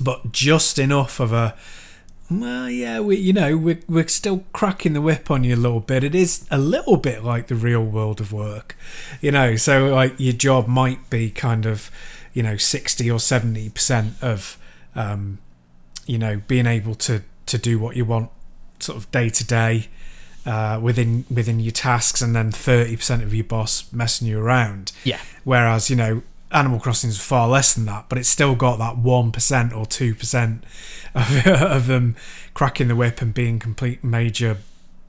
but 0.00 0.32
just 0.32 0.78
enough 0.78 1.20
of 1.20 1.32
a 1.32 1.56
well 2.30 2.68
yeah 2.68 2.98
we 3.00 3.16
you 3.16 3.32
know 3.32 3.56
we're, 3.56 3.80
we're 3.88 4.08
still 4.08 4.44
cracking 4.52 4.92
the 4.92 5.00
whip 5.00 5.30
on 5.30 5.44
you 5.44 5.54
a 5.54 5.56
little 5.56 5.80
bit 5.80 6.02
it 6.02 6.14
is 6.14 6.46
a 6.50 6.58
little 6.58 6.96
bit 6.96 7.22
like 7.22 7.46
the 7.46 7.54
real 7.54 7.84
world 7.84 8.20
of 8.20 8.32
work 8.32 8.76
you 9.20 9.30
know 9.30 9.56
so 9.56 9.86
like 9.94 10.14
your 10.18 10.32
job 10.32 10.66
might 10.66 11.08
be 11.08 11.30
kind 11.30 11.66
of 11.66 11.90
you 12.32 12.42
know 12.42 12.56
60 12.56 13.10
or 13.10 13.20
70 13.20 13.68
percent 13.70 14.14
of 14.20 14.58
um 14.94 15.38
you 16.06 16.18
know 16.18 16.42
being 16.48 16.66
able 16.66 16.94
to 16.94 17.22
to 17.46 17.58
do 17.58 17.78
what 17.78 17.96
you 17.96 18.04
want 18.04 18.30
sort 18.80 18.98
of 18.98 19.10
day 19.10 19.28
to 19.28 19.44
day 19.44 19.88
uh, 20.46 20.78
within 20.80 21.24
within 21.28 21.58
your 21.58 21.72
tasks, 21.72 22.22
and 22.22 22.34
then 22.34 22.52
thirty 22.52 22.96
percent 22.96 23.22
of 23.22 23.34
your 23.34 23.44
boss 23.44 23.92
messing 23.92 24.28
you 24.28 24.38
around. 24.38 24.92
yeah, 25.04 25.18
Whereas 25.42 25.90
you 25.90 25.96
know 25.96 26.22
Animal 26.52 26.78
Crossing 26.78 27.10
is 27.10 27.20
far 27.20 27.48
less 27.48 27.74
than 27.74 27.86
that, 27.86 28.06
but 28.08 28.18
it's 28.18 28.28
still 28.28 28.54
got 28.54 28.78
that 28.78 28.96
one 28.96 29.32
percent 29.32 29.72
or 29.72 29.84
two 29.84 30.14
percent 30.14 30.64
of, 31.14 31.46
of 31.46 31.86
them 31.86 32.16
cracking 32.54 32.88
the 32.88 32.96
whip 32.96 33.20
and 33.20 33.34
being 33.34 33.58
complete 33.58 34.04
major 34.04 34.58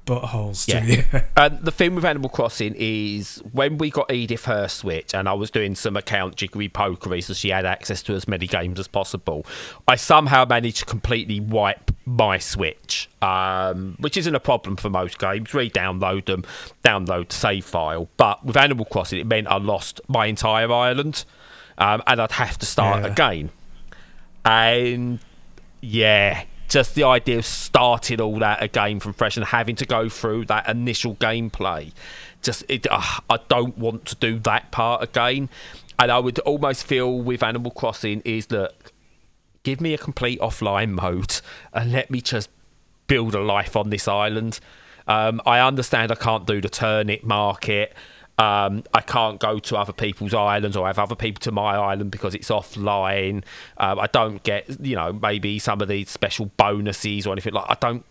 buttholes 0.08 0.66
to 0.66 0.72
Yeah. 0.72 0.84
you. 0.86 1.04
And 1.38 1.60
the 1.60 1.72
thing 1.72 1.94
with 1.94 2.04
Animal 2.06 2.30
Crossing 2.30 2.74
is 2.78 3.44
when 3.52 3.78
we 3.78 3.92
got 3.92 4.12
Edith 4.12 4.46
her 4.46 4.68
Switch 4.68 5.14
and 5.14 5.30
I 5.30 5.34
was 5.34 5.52
doing 5.52 5.76
some 5.76 5.96
account 5.96 6.36
jiggery 6.36 6.68
pokery 6.70 7.24
so 7.24 7.34
she 7.36 7.50
had 7.50 7.66
access 7.66 8.02
to 8.04 8.14
as 8.16 8.28
many 8.28 8.48
games 8.48 8.80
as 8.80 8.88
possible, 8.88 9.46
I 9.88 9.96
somehow 9.98 10.46
managed 10.46 10.78
to 10.80 10.86
completely 10.86 11.40
wipe 11.40 11.92
my 12.06 12.40
Switch, 12.40 13.10
um, 13.22 13.96
which 14.00 14.18
isn't 14.18 14.34
a 14.34 14.40
problem 14.40 14.78
for 14.78 14.90
most 14.90 15.20
games. 15.20 15.54
Re-download 15.54 16.26
them, 16.26 16.44
download 16.84 17.28
the 17.30 17.36
save 17.36 17.66
file. 17.66 18.08
But 18.18 18.44
with 18.46 18.58
Animal 18.58 18.86
Crossing, 18.86 19.20
it 19.20 19.28
meant 19.28 19.48
I 19.48 19.58
lost 19.58 20.02
my 20.08 20.26
entire 20.26 20.72
island, 20.72 21.26
um, 21.78 22.02
and 22.08 22.20
I'd 22.22 22.32
have 22.32 22.58
to 22.60 22.66
start 22.66 23.04
Yeah. 23.04 23.12
again. 23.12 23.50
And 24.46 25.20
yeah, 25.82 26.44
just 26.68 26.96
the 26.96 27.04
idea 27.04 27.38
of 27.40 27.46
starting 27.46 28.20
all 28.20 28.40
that 28.40 28.62
again 28.62 29.00
from 29.00 29.14
fresh 29.14 29.38
and 29.38 29.46
having 29.46 29.76
to 29.78 29.86
go 29.86 30.10
through 30.10 30.46
that 30.46 30.68
initial 30.68 31.16
gameplay, 31.16 31.92
just 32.42 32.64
it, 32.68 32.86
uh, 32.90 33.02
I 33.30 33.40
don't 33.48 33.78
want 33.78 34.06
to 34.06 34.16
do 34.16 34.40
that 34.40 34.72
part 34.72 35.04
again. 35.04 35.50
And 36.00 36.12
I 36.12 36.20
would 36.20 36.40
almost 36.40 36.86
feel 36.86 37.20
with 37.20 37.42
Animal 37.42 37.72
Crossing 37.72 38.22
is 38.24 38.48
that 38.48 38.74
give 39.64 39.82
me 39.82 39.94
a 39.94 39.98
complete 39.98 40.40
offline 40.40 40.92
mode 40.92 41.42
and 41.74 41.92
let 41.92 42.12
me 42.12 42.22
just 42.22 42.50
build 43.08 43.34
a 43.34 43.42
life 43.42 43.76
on 43.76 43.90
this 43.90 44.08
island. 44.08 44.60
Um, 45.08 45.42
I 45.46 45.60
understand 45.60 46.12
I 46.12 46.16
can't 46.16 46.46
do 46.46 46.62
the 46.62 46.70
turnip 46.70 47.24
market. 47.24 47.94
Um, 48.40 48.84
I 48.94 49.02
can't 49.02 49.40
go 49.40 49.58
to 49.58 49.78
other 49.78 49.94
people's 49.94 50.34
islands 50.34 50.78
or 50.78 50.86
have 50.86 51.00
other 51.00 51.16
people 51.16 51.40
to 51.42 51.52
my 51.52 51.76
island 51.76 52.12
because 52.12 52.36
it's 52.36 52.50
offline. 52.50 53.44
Um, 53.78 54.00
I 54.00 54.08
don't 54.08 54.44
get, 54.44 54.80
you 54.86 54.96
know, 54.96 55.12
maybe 55.14 55.58
some 55.58 55.82
of 55.82 55.88
these 55.88 56.10
special 56.10 56.48
bonuses 56.58 57.26
or 57.26 57.32
anything 57.32 57.54
like. 57.54 57.66
I 57.68 57.78
don't. 57.80 58.06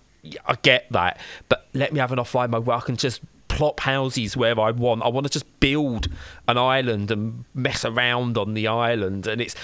I 0.45 0.57
get 0.63 0.91
that, 0.91 1.21
but 1.49 1.69
let 1.73 1.93
me 1.93 2.01
have 2.01 2.11
an 2.11 2.19
offline 2.19 2.51
mode 2.51 2.67
where 2.67 2.77
I 2.77 2.81
can 2.81 2.97
just 2.97 3.21
plop 3.47 3.79
houses 3.81 4.37
where 4.37 4.59
I 4.59 4.73
want. 4.73 5.03
I 5.03 5.09
want 5.09 5.27
to 5.27 5.33
just 5.33 5.61
build 5.61 6.09
an 6.49 6.59
island 6.59 7.13
and 7.13 7.45
mess 7.55 7.85
around 7.85 8.37
on 8.37 8.55
the 8.55 8.67
island, 8.67 9.29
and 9.29 9.41
it's 9.41 9.55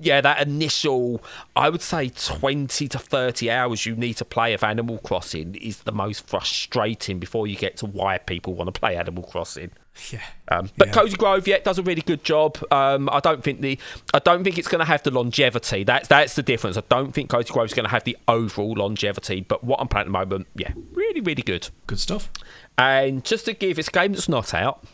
yeah, 0.00 0.20
that 0.20 0.46
initial, 0.46 1.22
I 1.54 1.68
would 1.68 1.82
say 1.82 2.08
20 2.08 2.88
to 2.88 2.98
30 2.98 3.50
hours 3.50 3.86
you 3.86 3.94
need 3.94 4.14
to 4.14 4.24
play 4.24 4.52
of 4.52 4.64
Animal 4.64 4.98
Crossing 4.98 5.54
is 5.56 5.82
the 5.82 5.92
most 5.92 6.26
frustrating 6.26 7.18
before 7.18 7.46
you 7.46 7.56
get 7.56 7.76
to 7.78 7.86
why 7.86 8.18
people 8.18 8.54
want 8.54 8.72
to 8.72 8.78
play 8.78 8.96
Animal 8.96 9.22
Crossing. 9.22 9.70
Yeah. 10.10 10.22
Um, 10.48 10.70
but 10.76 10.88
Yeah. 10.88 10.94
Cozy 10.94 11.16
Grove, 11.16 11.46
yeah, 11.46 11.58
does 11.58 11.78
a 11.78 11.82
really 11.82 12.02
good 12.02 12.24
job. 12.24 12.58
Um, 12.70 13.08
I 13.12 13.20
don't 13.20 13.44
think 13.44 13.60
the, 13.60 13.78
I 14.14 14.18
don't 14.20 14.42
think 14.42 14.58
it's 14.58 14.68
going 14.68 14.80
to 14.80 14.86
have 14.86 15.02
the 15.02 15.10
longevity. 15.10 15.84
That's 15.84 16.08
that's 16.08 16.34
the 16.34 16.42
difference. 16.42 16.76
I 16.76 16.82
don't 16.88 17.12
think 17.12 17.30
Cozy 17.30 17.52
Grove 17.52 17.66
is 17.66 17.74
going 17.74 17.84
to 17.84 17.90
have 17.90 18.04
the 18.04 18.16
overall 18.26 18.72
longevity. 18.72 19.42
But 19.42 19.62
what 19.62 19.80
I'm 19.80 19.88
playing 19.88 20.06
at 20.06 20.06
the 20.06 20.18
moment, 20.18 20.46
yeah, 20.54 20.72
really, 20.92 21.20
really 21.20 21.42
good. 21.42 21.68
Good 21.86 22.00
stuff. 22.00 22.30
And 22.78 23.24
just 23.24 23.44
to 23.44 23.52
give, 23.52 23.78
it's 23.78 23.88
a 23.88 23.92
game 23.92 24.12
that's 24.12 24.28
not 24.28 24.54
out. 24.54 24.84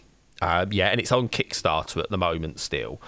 Um, 0.40 0.72
yeah, 0.72 0.88
and 0.88 1.00
it's 1.00 1.12
on 1.12 1.28
Kickstarter 1.28 2.02
at 2.02 2.10
the 2.10 2.18
moment 2.18 2.60
still. 2.60 3.00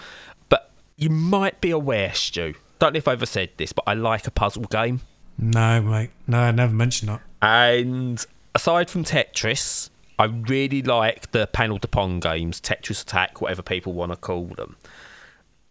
You 1.01 1.09
might 1.09 1.63
be 1.63 1.71
aware, 1.71 2.13
Stu. 2.13 2.55
Don't 2.79 2.93
know 2.93 2.99
if 2.99 3.09
I 3.09 3.13
ever 3.13 3.25
said 3.25 3.51
this, 3.57 3.73
but 3.73 3.85
I 3.87 3.95
like 3.95 4.27
a 4.27 4.31
puzzle 4.31 4.65
game. 4.65 5.01
No, 5.39 5.81
mate. 5.81 6.11
No, 6.27 6.41
I 6.41 6.51
never 6.51 6.75
mentioned 6.75 7.09
that. 7.09 7.23
And 7.41 8.25
aside 8.55 8.91
from 8.91 9.05
Tetris, 9.05 9.89
I 10.19 10.27
really 10.27 10.83
like 10.83 11.31
the 11.31 11.47
Panel 11.47 11.79
de 11.79 11.89
Pon 11.89 12.21
games, 12.21 12.61
Tetris 12.61 13.01
Attack, 13.01 13.41
whatever 13.41 13.63
people 13.63 13.95
want 13.95 14.13
to 14.13 14.17
call 14.17 14.45
them. 14.49 14.77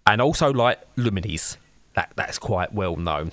And 0.08 0.20
also 0.20 0.52
like 0.52 0.80
Lumines. 0.96 1.58
That 1.94 2.12
that's 2.16 2.40
quite 2.40 2.74
well 2.74 2.96
known. 2.96 3.32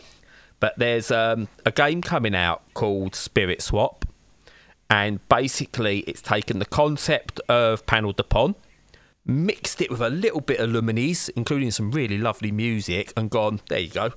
But 0.60 0.78
there's 0.78 1.10
um, 1.10 1.48
a 1.64 1.72
game 1.72 2.02
coming 2.02 2.34
out 2.34 2.62
called 2.74 3.14
Spirit 3.14 3.62
Swap. 3.62 4.04
And 4.90 5.26
basically 5.30 6.00
it's 6.00 6.20
taken 6.20 6.58
the 6.58 6.66
concept 6.66 7.40
of 7.48 7.86
panel 7.86 8.12
de 8.12 8.22
pong, 8.22 8.54
mixed 9.26 9.82
it 9.82 9.90
with 9.90 10.00
a 10.00 10.10
little 10.10 10.40
bit 10.40 10.60
of 10.60 10.70
Lumines, 10.70 11.28
including 11.36 11.70
some 11.70 11.90
really 11.90 12.18
lovely 12.18 12.52
music, 12.52 13.12
and 13.16 13.28
gone, 13.30 13.60
there 13.68 13.80
you 13.80 13.90
go. 13.90 14.12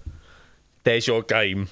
There's 0.83 1.07
your 1.07 1.23
game. 1.23 1.69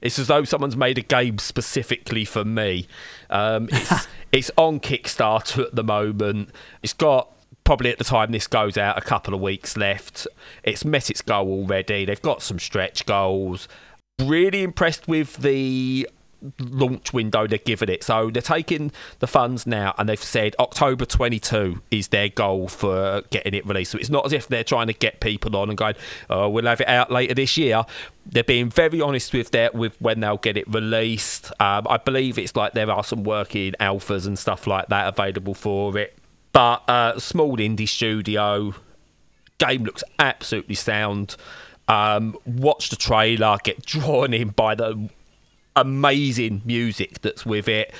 It's 0.00 0.18
as 0.18 0.26
though 0.26 0.44
someone's 0.44 0.76
made 0.76 0.98
a 0.98 1.02
game 1.02 1.38
specifically 1.38 2.24
for 2.24 2.44
me. 2.44 2.86
Um, 3.30 3.68
it's, 3.72 4.06
it's 4.32 4.50
on 4.56 4.80
Kickstarter 4.80 5.64
at 5.64 5.74
the 5.74 5.82
moment. 5.82 6.50
It's 6.82 6.92
got 6.92 7.30
probably 7.64 7.90
at 7.90 7.96
the 7.98 8.04
time 8.04 8.30
this 8.30 8.46
goes 8.46 8.76
out 8.76 8.98
a 8.98 9.00
couple 9.00 9.32
of 9.32 9.40
weeks 9.40 9.76
left. 9.76 10.26
It's 10.62 10.84
met 10.84 11.08
its 11.08 11.22
goal 11.22 11.48
already. 11.48 12.04
They've 12.04 12.20
got 12.20 12.42
some 12.42 12.58
stretch 12.58 13.06
goals. 13.06 13.66
Really 14.20 14.62
impressed 14.62 15.08
with 15.08 15.38
the 15.38 16.08
launch 16.58 17.12
window 17.12 17.46
they're 17.46 17.58
giving 17.58 17.88
it. 17.88 18.04
So 18.04 18.30
they're 18.30 18.42
taking 18.42 18.92
the 19.18 19.26
funds 19.26 19.66
now 19.66 19.94
and 19.98 20.08
they've 20.08 20.22
said 20.22 20.54
October 20.58 21.04
22 21.04 21.82
is 21.90 22.08
their 22.08 22.28
goal 22.28 22.68
for 22.68 23.22
getting 23.30 23.54
it 23.54 23.66
released. 23.66 23.92
So 23.92 23.98
it's 23.98 24.10
not 24.10 24.26
as 24.26 24.32
if 24.32 24.48
they're 24.48 24.64
trying 24.64 24.88
to 24.88 24.92
get 24.92 25.20
people 25.20 25.56
on 25.56 25.68
and 25.68 25.78
going, 25.78 25.94
oh, 26.30 26.48
we'll 26.48 26.66
have 26.66 26.80
it 26.80 26.88
out 26.88 27.10
later 27.10 27.34
this 27.34 27.56
year. 27.56 27.84
They're 28.26 28.44
being 28.44 28.70
very 28.70 29.00
honest 29.00 29.32
with 29.32 29.50
their 29.50 29.70
with 29.72 30.00
when 30.00 30.20
they'll 30.20 30.38
get 30.38 30.56
it 30.56 30.66
released. 30.72 31.50
Um, 31.60 31.86
I 31.88 31.98
believe 31.98 32.38
it's 32.38 32.56
like 32.56 32.72
there 32.72 32.90
are 32.90 33.04
some 33.04 33.24
working 33.24 33.74
alphas 33.80 34.26
and 34.26 34.38
stuff 34.38 34.66
like 34.66 34.88
that 34.88 35.08
available 35.08 35.54
for 35.54 35.98
it. 35.98 36.16
But 36.52 36.88
uh, 36.88 37.18
small 37.18 37.56
indie 37.56 37.88
studio, 37.88 38.74
game 39.58 39.84
looks 39.84 40.04
absolutely 40.18 40.76
sound. 40.76 41.36
Um, 41.88 42.38
watch 42.46 42.90
the 42.90 42.96
trailer, 42.96 43.58
get 43.62 43.84
drawn 43.84 44.32
in 44.32 44.50
by 44.50 44.74
the 44.74 45.10
amazing 45.76 46.62
music 46.64 47.20
that's 47.22 47.44
with 47.44 47.68
it, 47.68 47.92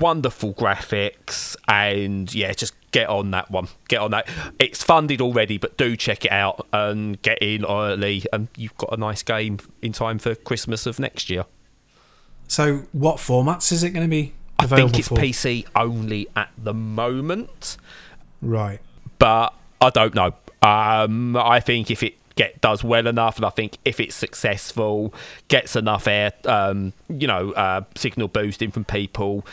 wonderful 0.00 0.54
graphics, 0.54 1.56
and 1.68 2.32
yeah, 2.34 2.52
just 2.52 2.74
get 2.92 3.08
on 3.08 3.30
that 3.32 3.50
one. 3.50 3.68
Get 3.88 4.00
on 4.00 4.10
that. 4.12 4.28
It's 4.58 4.82
funded 4.82 5.20
already, 5.20 5.58
but 5.58 5.76
do 5.76 5.96
check 5.96 6.24
it 6.24 6.32
out 6.32 6.66
and 6.72 7.20
get 7.22 7.38
in 7.42 7.64
early, 7.64 8.24
and 8.32 8.48
you've 8.56 8.76
got 8.76 8.92
a 8.92 8.96
nice 8.96 9.22
game 9.22 9.58
in 9.80 9.92
time 9.92 10.18
for 10.18 10.34
Christmas 10.34 10.86
of 10.86 10.98
next 10.98 11.30
year. 11.30 11.44
So, 12.48 12.84
what 12.92 13.16
formats 13.16 13.72
is 13.72 13.82
it 13.82 13.90
going 13.90 14.04
to 14.06 14.10
be 14.10 14.34
I 14.58 14.66
think 14.66 14.98
it's 14.98 15.08
for? 15.08 15.16
PC 15.16 15.66
only 15.74 16.28
at 16.36 16.50
the 16.58 16.74
moment. 16.74 17.76
Right. 18.40 18.80
but 19.18 19.54
I 19.80 19.90
don't 19.90 20.14
know. 20.14 20.34
Um, 20.62 21.36
I 21.36 21.60
think 21.60 21.90
if 21.90 22.02
it 22.02 22.14
get 22.34 22.60
does 22.60 22.82
well 22.84 23.06
enough, 23.06 23.36
and 23.36 23.44
I 23.44 23.50
think 23.50 23.78
if 23.84 24.00
it's 24.00 24.14
successful, 24.14 25.14
gets 25.48 25.76
enough 25.76 26.06
air, 26.06 26.32
um, 26.44 26.92
you 27.08 27.26
know, 27.26 27.52
uh, 27.52 27.82
signal 27.96 28.28
boosting 28.28 28.70
from 28.70 28.84
people, 28.84 29.46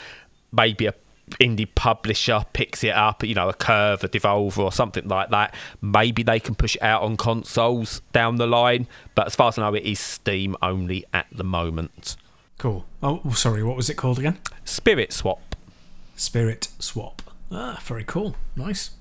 maybe 0.52 0.86
a 0.88 0.94
indie 1.40 1.68
publisher 1.76 2.44
picks 2.54 2.84
it 2.84 2.94
up, 2.94 3.24
you 3.24 3.36
know, 3.36 3.50
a 3.50 3.54
Curve, 3.54 4.04
a 4.04 4.10
Devolver, 4.10 4.60
or 4.60 4.72
something 4.72 5.08
like 5.08 5.30
that. 5.30 5.54
Maybe 5.82 6.24
they 6.24 6.40
can 6.40 6.56
push 6.56 6.76
it 6.76 6.82
out 6.82 7.04
on 7.04 7.18
consoles 7.18 8.02
down 8.12 8.38
the 8.38 8.48
line. 8.48 8.88
But 9.16 9.28
as 9.28 9.36
far 9.36 9.50
as 9.50 9.58
I 9.58 9.70
know, 9.70 9.76
it 9.76 9.84
is 9.84 10.00
Steam 10.00 10.56
only 10.62 11.06
at 11.14 11.28
the 11.32 11.44
moment. 11.44 12.18
Cool. 12.58 12.86
Oh, 13.02 13.32
sorry. 13.34 13.64
What 13.64 13.78
was 13.78 13.90
it 13.90 13.96
called 13.96 14.20
again? 14.20 14.38
Spirit 14.66 15.14
Swap. 15.14 15.56
Spirit 16.16 16.70
Swap. 16.80 17.22
Ah, 17.52 17.80
very 17.84 18.04
cool. 18.04 18.36
Nice. 18.56 18.92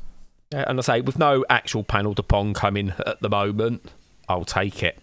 Yeah, 0.52 0.64
and 0.66 0.78
I 0.78 0.82
say, 0.82 1.00
with 1.00 1.18
no 1.18 1.44
actual 1.50 1.84
Panel 1.84 2.14
de 2.14 2.22
Pon 2.22 2.54
coming 2.54 2.92
at 3.06 3.20
the 3.20 3.28
moment, 3.28 3.90
I'll 4.28 4.44
take 4.44 4.82
it. 4.82 4.98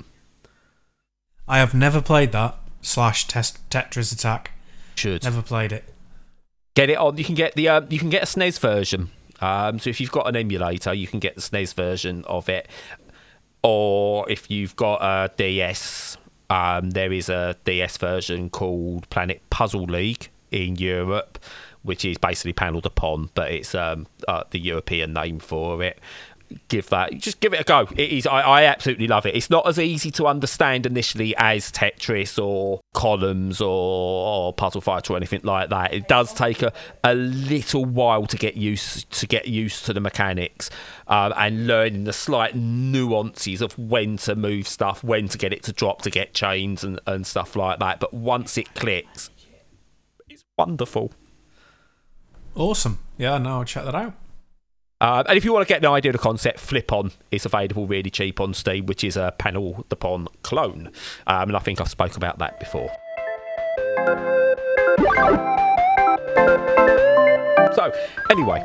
I 1.48 1.60
have 1.60 1.74
never 1.76 2.02
played 2.02 2.32
that 2.32 2.58
slash 2.82 3.28
test 3.28 3.68
Tetris 3.70 4.12
Attack. 4.12 4.52
Should. 4.96 5.24
Never 5.24 5.42
played 5.42 5.72
it. 5.72 5.84
get 6.74 6.90
it 6.90 6.98
on. 6.98 7.18
You 7.18 7.24
can 7.24 7.36
get 7.36 7.54
the 7.56 7.68
um, 7.70 7.88
you 7.90 8.00
can 8.00 8.10
get 8.10 8.24
a 8.24 8.26
SNES 8.26 8.60
version. 8.60 9.12
Um, 9.42 9.80
so 9.80 9.90
if 9.90 10.00
you've 10.00 10.12
got 10.12 10.28
an 10.28 10.36
emulator, 10.36 10.94
you 10.94 11.08
can 11.08 11.20
get 11.20 11.36
the 11.36 11.42
SNES 11.42 11.74
version 11.74 12.24
of 12.26 12.48
it. 12.50 12.68
Or 13.62 14.30
if 14.30 14.50
you've 14.50 14.76
got 14.76 15.02
a 15.02 15.32
DS, 15.36 16.18
um, 16.50 16.92
there 16.92 17.12
is 17.12 17.30
a 17.30 17.56
DS 17.66 17.98
version 17.98 18.50
called 18.50 19.10
Planet 19.10 19.42
Puzzle 19.50 19.86
League 19.86 20.30
in 20.52 20.76
Europe, 20.76 21.40
which 21.86 22.04
is 22.04 22.18
basically 22.18 22.54
Panel 22.54 22.82
de 22.82 22.90
Pon, 22.90 23.30
but 23.36 23.52
it's 23.52 23.76
um, 23.76 24.08
uh, 24.28 24.44
the 24.50 24.60
European 24.60 25.14
name 25.14 25.40
for 25.40 25.82
it. 25.84 26.00
Give 26.68 26.88
that, 26.90 27.18
just 27.18 27.40
give 27.40 27.54
it 27.54 27.62
a 27.62 27.64
go. 27.64 27.88
It 27.96 28.12
is. 28.12 28.28
I, 28.28 28.42
I 28.42 28.64
absolutely 28.66 29.08
love 29.08 29.26
it. 29.26 29.36
It's 29.36 29.50
not 29.50 29.68
as 29.68 29.80
easy 29.80 30.12
to 30.12 30.28
understand 30.28 30.86
initially 30.86 31.36
as 31.38 31.72
Tetris 31.72 32.42
or 32.42 32.82
Columns 32.94 33.60
or, 33.62 33.68
or 33.68 34.54
Puzzle 34.54 34.82
Fighter 34.82 35.14
or 35.14 35.18
anything 35.18 35.42
like 35.44 35.70
that. 35.70 35.92
It 35.92 36.08
does 36.08 36.34
take 36.34 36.62
a, 36.62 36.72
a 37.04 37.16
little 37.16 37.84
while 37.84 38.28
to 38.28 38.38
get 38.38 38.56
used 38.56 39.12
to 39.14 39.26
get 39.26 39.48
used 39.48 39.86
to 39.86 39.94
the 39.94 40.00
mechanics 40.00 40.70
um, 41.08 41.34
and 41.36 41.66
learning 41.66 42.04
the 42.04 42.14
slight 42.14 42.56
nuances 42.56 43.62
of 43.62 43.78
when 43.80 44.18
to 44.18 44.36
move 44.36 44.68
stuff, 44.68 45.04
when 45.04 45.28
to 45.30 45.40
get 45.40 45.52
it 45.52 45.64
to 45.64 45.74
drop, 45.74 46.04
to 46.04 46.12
get 46.12 46.36
chains 46.36 46.84
and, 46.84 47.00
and 47.08 47.26
stuff 47.26 47.56
like 47.56 47.80
that. 47.80 48.00
But 48.00 48.14
once 48.14 48.56
it 48.56 48.76
clicks, 48.76 49.32
it's 50.30 50.46
wonderful. 50.60 51.12
Awesome. 52.56 53.00
Yeah, 53.18 53.38
no, 53.38 53.60
I'll 53.60 53.66
check 53.66 53.86
that 53.86 53.96
out. 53.96 54.14
Uh, 55.02 55.24
and 55.28 55.38
if 55.38 55.44
you 55.44 55.52
want 55.52 55.68
to 55.68 55.72
get 55.72 55.84
an 55.84 55.92
idea 55.92 56.10
of 56.12 56.14
the 56.14 56.24
concept, 56.24 56.60
Flipon 56.60 57.12
is 57.30 57.46
available 57.46 57.86
really 57.86 58.10
cheap 58.10 58.40
on 58.40 58.54
Steam, 58.54 58.86
which 58.86 59.04
is 59.04 59.18
a 59.18 59.34
Panel 59.38 59.86
de 59.90 59.96
Pon 59.96 60.28
clone. 60.42 60.88
Um, 61.28 61.50
and 61.50 61.56
I 61.56 61.60
think 61.60 61.82
I 61.82 61.84
spoke 61.84 62.16
about 62.16 62.40
that 62.40 62.60
before. 62.60 62.90
So, 67.76 67.92
anyway, 68.32 68.64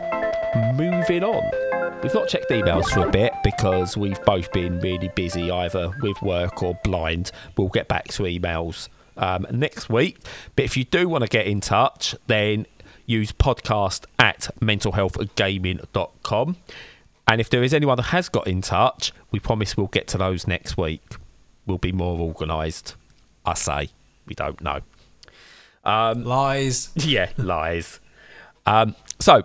moving 0.77 1.25
on. 1.25 2.01
We've 2.03 2.15
not 2.15 2.29
checked 2.29 2.49
emails 2.51 2.87
for 2.87 3.07
a 3.07 3.11
bit 3.11 3.33
because 3.43 3.97
we've 3.97 4.23
both 4.25 4.53
been 4.53 4.79
really 4.81 5.11
busy 5.17 5.51
either 5.51 5.93
with 6.01 6.23
work 6.23 6.63
or 6.63 6.79
blind. 6.85 7.33
We'll 7.57 7.69
get 7.69 7.89
back 7.89 8.07
to 8.09 8.23
emails 8.23 8.89
um, 9.17 9.47
next 9.51 9.91
week. 9.91 10.19
But 10.55 10.65
if 10.65 10.77
you 10.77 10.85
do 10.85 11.09
want 11.09 11.23
to 11.23 11.29
get 11.29 11.47
in 11.47 11.61
touch, 11.61 12.15
then 12.29 12.67
use 13.07 13.33
podcast 13.33 14.05
at 14.19 14.49
mentalhealthgaming.com. 14.61 16.57
And 17.29 17.41
if 17.41 17.49
there 17.51 17.63
is 17.63 17.73
anyone 17.73 17.97
that 17.97 18.03
has 18.05 18.29
got 18.29 18.47
in 18.47 18.61
touch, 18.63 19.13
we 19.31 19.39
promise 19.39 19.77
we'll 19.77 19.87
get 19.87 20.09
to 20.09 20.19
those 20.19 20.47
next 20.47 20.77
week. 20.77 21.03
We'll 21.67 21.79
be 21.79 21.93
more 21.93 22.19
organised. 22.19 22.97
I 23.47 23.55
say, 23.55 23.91
we 24.27 24.35
don't 24.35 24.61
know. 24.61 24.81
Lies. 25.85 26.91
Yeah, 26.97 27.31
lies. 27.37 28.01
Um, 28.67 28.97
so, 29.19 29.45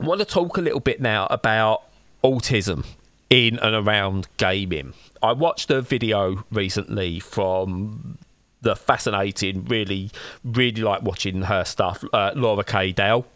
I 0.00 0.04
want 0.04 0.20
to 0.20 0.24
talk 0.24 0.56
a 0.56 0.60
little 0.60 0.80
bit 0.80 1.00
now 1.00 1.26
about 1.30 1.84
autism 2.24 2.84
in 3.30 3.58
and 3.60 3.74
around 3.74 4.28
gaming. 4.36 4.94
I 5.22 5.32
watched 5.32 5.70
a 5.70 5.80
video 5.80 6.44
recently 6.50 7.20
from 7.20 8.18
the 8.62 8.74
fascinating, 8.74 9.64
really, 9.64 10.10
really 10.44 10.82
like 10.82 11.02
watching 11.02 11.42
her 11.42 11.64
stuff. 11.64 12.02
Uh, 12.12 12.32
Laura 12.34 12.64
K. 12.64 12.92
Dale. 12.92 13.26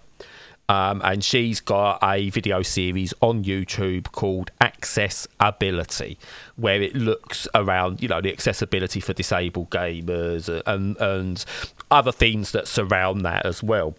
Um, 0.69 1.01
and 1.05 1.23
she's 1.23 1.61
got 1.61 2.03
a 2.03 2.29
video 2.31 2.61
series 2.63 3.15
on 3.21 3.45
YouTube 3.45 4.11
called 4.11 4.51
Accessibility, 4.61 6.19
where 6.57 6.83
it 6.83 6.95
looks 6.97 7.47
around, 7.55 8.03
you 8.03 8.09
know, 8.09 8.21
the 8.21 8.33
accessibility 8.33 8.99
for 8.99 9.13
disabled 9.13 9.71
gamers 9.71 10.49
and 10.67 10.97
and 10.97 11.45
other 11.91 12.11
things 12.11 12.51
that 12.51 12.67
surround 12.67 13.25
that 13.25 13.47
as 13.47 13.63
well. 13.63 13.95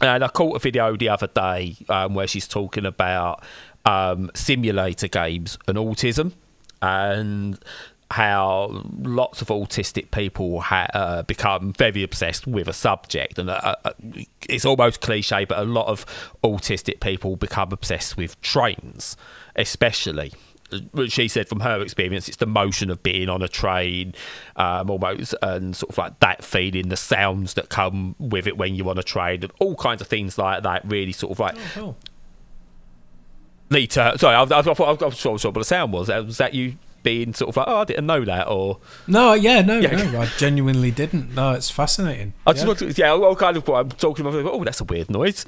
And 0.00 0.24
I 0.24 0.28
caught 0.28 0.56
a 0.56 0.58
video 0.58 0.96
the 0.96 1.10
other 1.10 1.26
day 1.26 1.76
um, 1.90 2.14
where 2.14 2.26
she's 2.26 2.48
talking 2.48 2.86
about 2.86 3.44
um, 3.84 4.30
simulator 4.34 5.08
games 5.08 5.58
and 5.68 5.76
autism, 5.76 6.32
and 6.80 7.58
how 8.10 8.82
lots 8.98 9.40
of 9.40 9.48
autistic 9.48 10.10
people 10.10 10.60
ha- 10.60 10.88
uh, 10.94 11.22
become 11.22 11.72
very 11.72 12.02
obsessed 12.02 12.46
with 12.46 12.66
a 12.68 12.72
subject, 12.72 13.38
and 13.38 13.48
uh, 13.50 13.76
uh, 13.84 13.92
it's 14.48 14.64
almost 14.64 15.00
cliche, 15.00 15.44
but 15.44 15.58
a 15.58 15.64
lot 15.64 15.86
of 15.86 16.04
autistic 16.42 17.00
people 17.00 17.36
become 17.36 17.70
obsessed 17.72 18.16
with 18.16 18.40
trains, 18.40 19.16
especially. 19.56 20.32
She 21.08 21.26
said 21.26 21.48
from 21.48 21.60
her 21.60 21.80
experience, 21.82 22.28
it's 22.28 22.36
the 22.36 22.46
motion 22.46 22.90
of 22.90 23.02
being 23.02 23.28
on 23.28 23.42
a 23.42 23.48
train, 23.48 24.14
um, 24.54 24.88
almost, 24.88 25.34
and 25.42 25.74
sort 25.74 25.90
of 25.90 25.98
like 25.98 26.20
that 26.20 26.44
feeling, 26.44 26.90
the 26.90 26.96
sounds 26.96 27.54
that 27.54 27.68
come 27.70 28.14
with 28.20 28.46
it 28.46 28.56
when 28.56 28.76
you're 28.76 28.88
on 28.88 28.98
a 28.98 29.02
train, 29.02 29.42
and 29.42 29.52
all 29.58 29.74
kinds 29.74 30.00
of 30.00 30.06
things 30.06 30.38
like 30.38 30.62
that. 30.62 30.82
Really, 30.84 31.10
sort 31.12 31.32
of 31.32 31.40
like 31.40 31.56
Oh, 31.56 31.60
cool. 31.74 31.96
lead 33.70 33.90
to. 33.92 34.16
Sorry, 34.18 34.34
I, 34.36 34.42
I, 34.42 34.58
I 34.58 34.62
thought 34.62 35.02
I 35.02 35.04
was 35.06 35.16
sure, 35.18 35.38
sure 35.38 35.50
what 35.50 35.58
the 35.60 35.64
sound 35.64 35.92
was. 35.92 36.08
Was 36.08 36.38
that 36.38 36.54
you 36.54 36.76
being 37.02 37.34
sort 37.34 37.50
of 37.50 37.56
like, 37.56 37.66
oh, 37.68 37.76
I 37.78 37.84
didn't 37.84 38.06
know 38.06 38.24
that, 38.24 38.48
or 38.48 38.78
No, 39.06 39.34
yeah, 39.34 39.62
no, 39.62 39.78
Yeah. 39.78 40.10
no, 40.10 40.20
I 40.22 40.26
genuinely 40.38 40.90
didn't. 40.90 41.34
No, 41.34 41.52
it's 41.52 41.70
fascinating. 41.70 42.34
I 42.46 42.52
just 42.52 42.64
yeah. 42.64 42.68
wanted, 42.68 42.98
yeah, 42.98 43.14
I 43.14 43.34
kind 43.34 43.56
of 43.56 43.68
I'm 43.68 43.88
talking 43.90 44.26
about, 44.26 44.44
oh, 44.44 44.64
that's 44.64 44.80
a 44.80 44.84
weird 44.84 45.10
noise. 45.10 45.44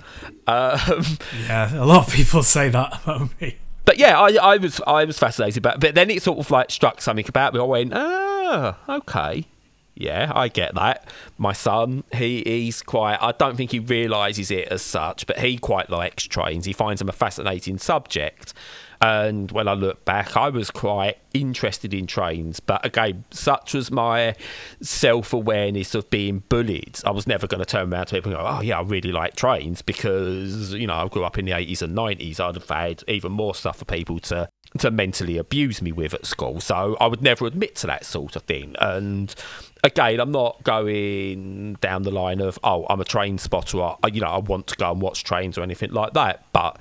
Um, 0.47 1.05
yeah, 1.47 1.75
a 1.83 1.85
lot 1.85 2.07
of 2.09 2.12
people 2.12 2.43
say 2.43 2.69
that 2.69 3.03
about 3.03 3.41
me. 3.41 3.57
but 3.85 3.99
yeah, 3.99 4.19
I, 4.21 4.37
I 4.55 4.57
was 4.57 4.81
I 4.87 5.05
was 5.05 5.19
fascinated, 5.19 5.62
but 5.62 5.81
but 5.81 5.95
then 5.95 6.11
it 6.11 6.23
sort 6.23 6.38
of 6.38 6.51
like 6.51 6.71
struck 6.71 7.01
something 7.01 7.27
about 7.29 7.55
me. 7.55 7.61
I 7.61 7.65
went, 7.65 7.93
ah, 7.95 8.77
okay, 8.88 9.47
yeah, 9.95 10.33
I 10.35 10.49
get 10.49 10.75
that. 10.75 11.09
My 11.38 11.53
son, 11.53 12.05
he 12.12 12.43
he's 12.45 12.83
quite. 12.83 13.19
I 13.21 13.33
don't 13.33 13.57
think 13.57 13.73
he 13.73 13.79
realizes 13.79 14.51
it 14.51 14.69
as 14.69 14.83
such, 14.83 15.27
but 15.27 15.38
he 15.38 15.59
quite 15.59 15.91
likes 15.91 16.25
trains. 16.25 16.65
He 16.65 16.73
finds 16.73 17.01
them 17.01 17.09
a 17.09 17.12
fascinating 17.12 17.79
subject. 17.79 18.55
And 19.03 19.51
when 19.51 19.67
I 19.67 19.75
look 19.75 20.05
back, 20.05 20.37
I 20.37 20.49
was 20.49 20.71
quite 20.71 21.19
interested 21.35 21.93
in 21.93 22.07
trains. 22.07 22.61
But 22.61 22.87
again, 22.87 23.25
such 23.33 23.75
was 23.75 23.91
my 23.91 24.37
self 24.81 25.33
awareness 25.33 25.97
of 25.97 26.09
being 26.09 26.45
bullied, 26.49 27.01
I 27.05 27.11
was 27.11 27.27
never 27.27 27.49
going 27.49 27.59
to 27.59 27.67
turn 27.67 27.93
around 27.93 28.07
to 28.07 28.15
people 28.15 28.31
and 28.33 28.41
go, 28.41 28.47
oh, 28.47 28.61
yeah, 28.61 28.79
I 28.79 28.83
really 28.83 29.11
like 29.11 29.35
trains 29.35 29.83
because, 29.83 30.73
you 30.73 30.87
know, 30.87 30.95
I 30.95 31.09
grew 31.09 31.25
up 31.25 31.37
in 31.37 31.47
the 31.47 31.51
80s 31.51 31.83
and 31.83 31.97
90s. 31.97 32.38
I'd 32.38 32.55
have 32.55 32.69
had 32.69 33.03
even 33.09 33.33
more 33.33 33.57
stuff 33.57 33.79
for 33.79 33.85
people 33.85 34.21
to, 34.21 34.49
to 34.79 34.91
mentally 34.93 35.37
abuse 35.37 35.83
me 35.83 35.91
with 35.91 36.15
at 36.15 36.25
school. 36.25 36.61
So 36.61 36.97
I 37.01 37.09
would 37.09 37.23
never 37.23 37.45
admit 37.47 37.75
to 37.77 37.88
that 37.88 38.05
sort 38.05 38.37
of 38.37 38.43
thing. 38.43 38.77
And 38.79 39.35
again, 39.83 40.21
I'm 40.21 40.31
not 40.31 40.62
going 40.62 41.75
down 41.81 42.05
the 42.05 42.12
line 42.12 42.41
of, 42.41 42.57
oh, 42.62 42.87
I'm 42.88 43.01
a 43.01 43.05
train 43.05 43.38
spotter. 43.38 43.79
Or, 43.79 43.99
you 44.12 44.21
know, 44.21 44.29
I 44.29 44.38
want 44.38 44.69
to 44.69 44.77
go 44.77 44.93
and 44.93 45.03
watch 45.03 45.25
trains 45.25 45.59
or 45.59 45.62
anything 45.62 45.91
like 45.91 46.12
that. 46.12 46.45
But 46.53 46.79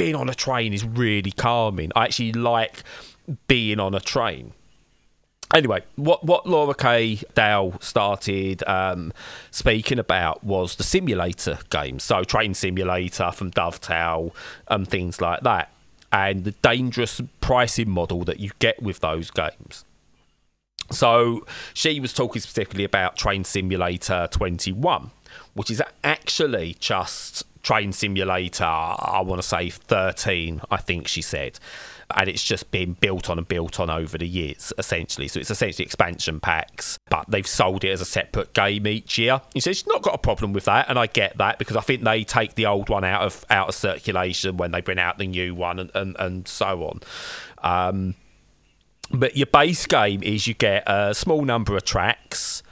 being 0.00 0.14
on 0.14 0.30
a 0.30 0.34
train 0.34 0.72
is 0.72 0.82
really 0.82 1.30
calming. 1.30 1.92
I 1.94 2.04
actually 2.04 2.32
like 2.32 2.84
being 3.48 3.78
on 3.78 3.94
a 3.94 4.00
train. 4.00 4.54
Anyway, 5.52 5.82
what 5.96 6.24
what 6.24 6.46
Laura 6.46 6.74
K. 6.74 7.20
Dale 7.34 7.74
started 7.80 8.66
um, 8.66 9.12
speaking 9.50 9.98
about 9.98 10.42
was 10.42 10.76
the 10.76 10.84
simulator 10.84 11.58
games, 11.68 12.02
so 12.02 12.24
Train 12.24 12.54
Simulator 12.54 13.30
from 13.30 13.50
Dovetail 13.50 14.34
and 14.68 14.88
things 14.88 15.20
like 15.20 15.42
that, 15.42 15.70
and 16.10 16.44
the 16.44 16.52
dangerous 16.62 17.20
pricing 17.42 17.90
model 17.90 18.24
that 18.24 18.40
you 18.40 18.52
get 18.58 18.82
with 18.82 19.00
those 19.00 19.30
games. 19.30 19.84
So 20.90 21.46
she 21.72 22.00
was 22.00 22.12
talking 22.12 22.42
specifically 22.42 22.84
about 22.84 23.16
Train 23.16 23.44
Simulator 23.44 24.28
21, 24.30 25.10
which 25.54 25.70
is 25.70 25.82
actually 26.02 26.76
just 26.80 27.44
Train 27.62 27.92
Simulator, 27.92 28.64
I 28.64 29.22
want 29.24 29.40
to 29.40 29.46
say 29.46 29.70
13, 29.70 30.62
I 30.70 30.76
think 30.78 31.06
she 31.06 31.22
said. 31.22 31.58
And 32.16 32.28
it's 32.28 32.42
just 32.42 32.72
been 32.72 32.94
built 32.94 33.30
on 33.30 33.38
and 33.38 33.46
built 33.46 33.78
on 33.78 33.88
over 33.88 34.18
the 34.18 34.26
years, 34.26 34.72
essentially. 34.78 35.28
So 35.28 35.38
it's 35.38 35.50
essentially 35.50 35.84
expansion 35.84 36.40
packs, 36.40 36.98
but 37.08 37.26
they've 37.28 37.46
sold 37.46 37.84
it 37.84 37.90
as 37.90 38.00
a 38.00 38.04
separate 38.04 38.52
game 38.52 38.86
each 38.88 39.16
year. 39.16 39.40
He 39.54 39.60
says 39.60 39.76
she's 39.76 39.86
not 39.86 40.02
got 40.02 40.14
a 40.14 40.18
problem 40.18 40.52
with 40.52 40.64
that, 40.64 40.86
and 40.88 40.98
I 40.98 41.06
get 41.06 41.38
that 41.38 41.60
because 41.60 41.76
I 41.76 41.82
think 41.82 42.02
they 42.02 42.24
take 42.24 42.56
the 42.56 42.66
old 42.66 42.88
one 42.88 43.04
out 43.04 43.22
of 43.22 43.46
out 43.48 43.68
of 43.68 43.74
circulation 43.76 44.56
when 44.56 44.72
they 44.72 44.80
bring 44.80 44.98
out 44.98 45.18
the 45.18 45.28
new 45.28 45.54
one 45.54 45.78
and, 45.78 45.90
and, 45.94 46.16
and 46.18 46.48
so 46.48 46.82
on. 46.82 47.00
Um, 47.62 48.16
but 49.10 49.36
your 49.36 49.46
base 49.46 49.86
game 49.86 50.22
is 50.22 50.46
you 50.46 50.54
get 50.54 50.84
a 50.86 51.14
small 51.14 51.42
number 51.42 51.76
of 51.76 51.84
tracks 51.84 52.62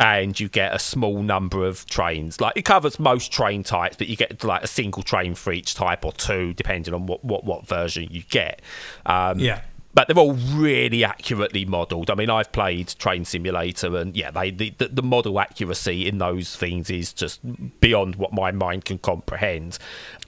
and 0.00 0.38
you 0.38 0.48
get 0.48 0.74
a 0.74 0.78
small 0.78 1.22
number 1.22 1.66
of 1.66 1.84
trains. 1.86 2.40
Like 2.40 2.56
it 2.56 2.64
covers 2.64 2.98
most 2.98 3.32
train 3.32 3.64
types, 3.64 3.96
but 3.96 4.06
you 4.08 4.16
get 4.16 4.44
like 4.44 4.62
a 4.62 4.68
single 4.68 5.02
train 5.02 5.34
for 5.34 5.52
each 5.52 5.74
type 5.74 6.04
or 6.04 6.12
two, 6.12 6.54
depending 6.54 6.94
on 6.94 7.06
what 7.06 7.24
what, 7.24 7.44
what 7.44 7.66
version 7.66 8.08
you 8.10 8.22
get. 8.22 8.62
Um, 9.06 9.38
Yeah. 9.38 9.62
But 9.94 10.06
they're 10.06 10.18
all 10.18 10.34
really 10.34 11.02
accurately 11.02 11.64
modelled. 11.64 12.08
I 12.08 12.14
mean, 12.14 12.30
I've 12.30 12.52
played 12.52 12.94
Train 12.98 13.24
Simulator, 13.24 13.96
and 13.96 14.14
yeah, 14.14 14.30
they 14.30 14.52
the, 14.52 14.72
the, 14.78 14.88
the 14.88 15.02
model 15.02 15.40
accuracy 15.40 16.06
in 16.06 16.18
those 16.18 16.54
things 16.54 16.88
is 16.88 17.12
just 17.12 17.40
beyond 17.80 18.14
what 18.14 18.32
my 18.32 18.52
mind 18.52 18.84
can 18.84 18.98
comprehend. 18.98 19.78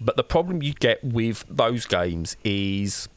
But 0.00 0.16
the 0.16 0.24
problem 0.24 0.61
you 0.62 0.72
get 0.72 1.04
with 1.04 1.44
those 1.48 1.87
games 1.87 2.37
is 2.42 3.09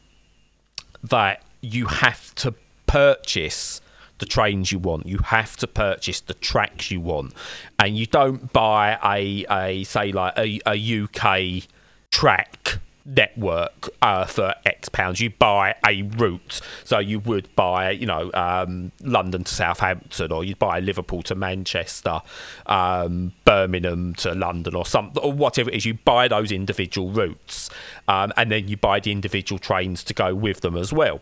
that 1.02 1.42
you 1.64 1.88
have 1.88 2.36
to 2.36 2.54
purchase 2.86 3.82
the 4.20 4.26
trains 4.26 4.72
you 4.72 4.80
want. 4.80 5.06
You 5.06 5.18
have 5.20 5.58
to 5.58 5.68
purchase 5.68 6.20
the 6.22 6.34
tracks 6.34 6.92
you 6.92 7.00
want, 7.00 7.34
and 7.80 7.98
you 7.98 8.06
don't 8.06 8.54
buy 8.54 9.00
a 9.04 9.46
a 9.50 9.84
say 9.84 10.12
like 10.12 10.38
a, 10.38 10.60
a 10.68 11.04
UK 11.04 11.64
track 12.12 12.80
network 13.06 13.90
uh, 14.02 14.26
for 14.26 14.54
X 14.66 14.90
pounds. 14.90 15.20
You 15.20 15.30
buy 15.32 15.76
a 15.86 16.04
route, 16.04 16.62
so 16.84 17.00
you 17.00 17.20
would 17.20 17.54
buy 17.56 17.92
you 17.92 18.06
know 18.06 18.32
um, 18.34 18.92
London 19.02 19.46
to 19.46 19.54
Southampton, 19.54 20.32
or 20.32 20.44
you'd 20.44 20.60
buy 20.60 20.80
Liverpool 20.80 21.24
to 21.24 21.36
Manchester, 21.36 22.22
um, 22.66 23.34
Birmingham 23.46 24.16
to 24.16 24.34
London, 24.36 24.76
or 24.76 24.86
something, 24.86 25.24
or 25.24 25.32
whatever 25.32 25.70
it 25.70 25.76
is. 25.76 25.86
You 25.86 25.96
buy 25.96 26.28
those 26.28 26.52
individual 26.52 27.12
routes, 27.12 27.70
um, 28.08 28.32
and 28.38 28.52
then 28.52 28.68
you 28.68 28.78
buy 28.78 29.00
the 29.00 29.12
individual 29.12 29.60
trains 29.60 30.04
to 30.06 30.14
go 30.14 30.36
with 30.36 30.62
them 30.62 30.78
as 30.78 30.94
well. 30.94 31.22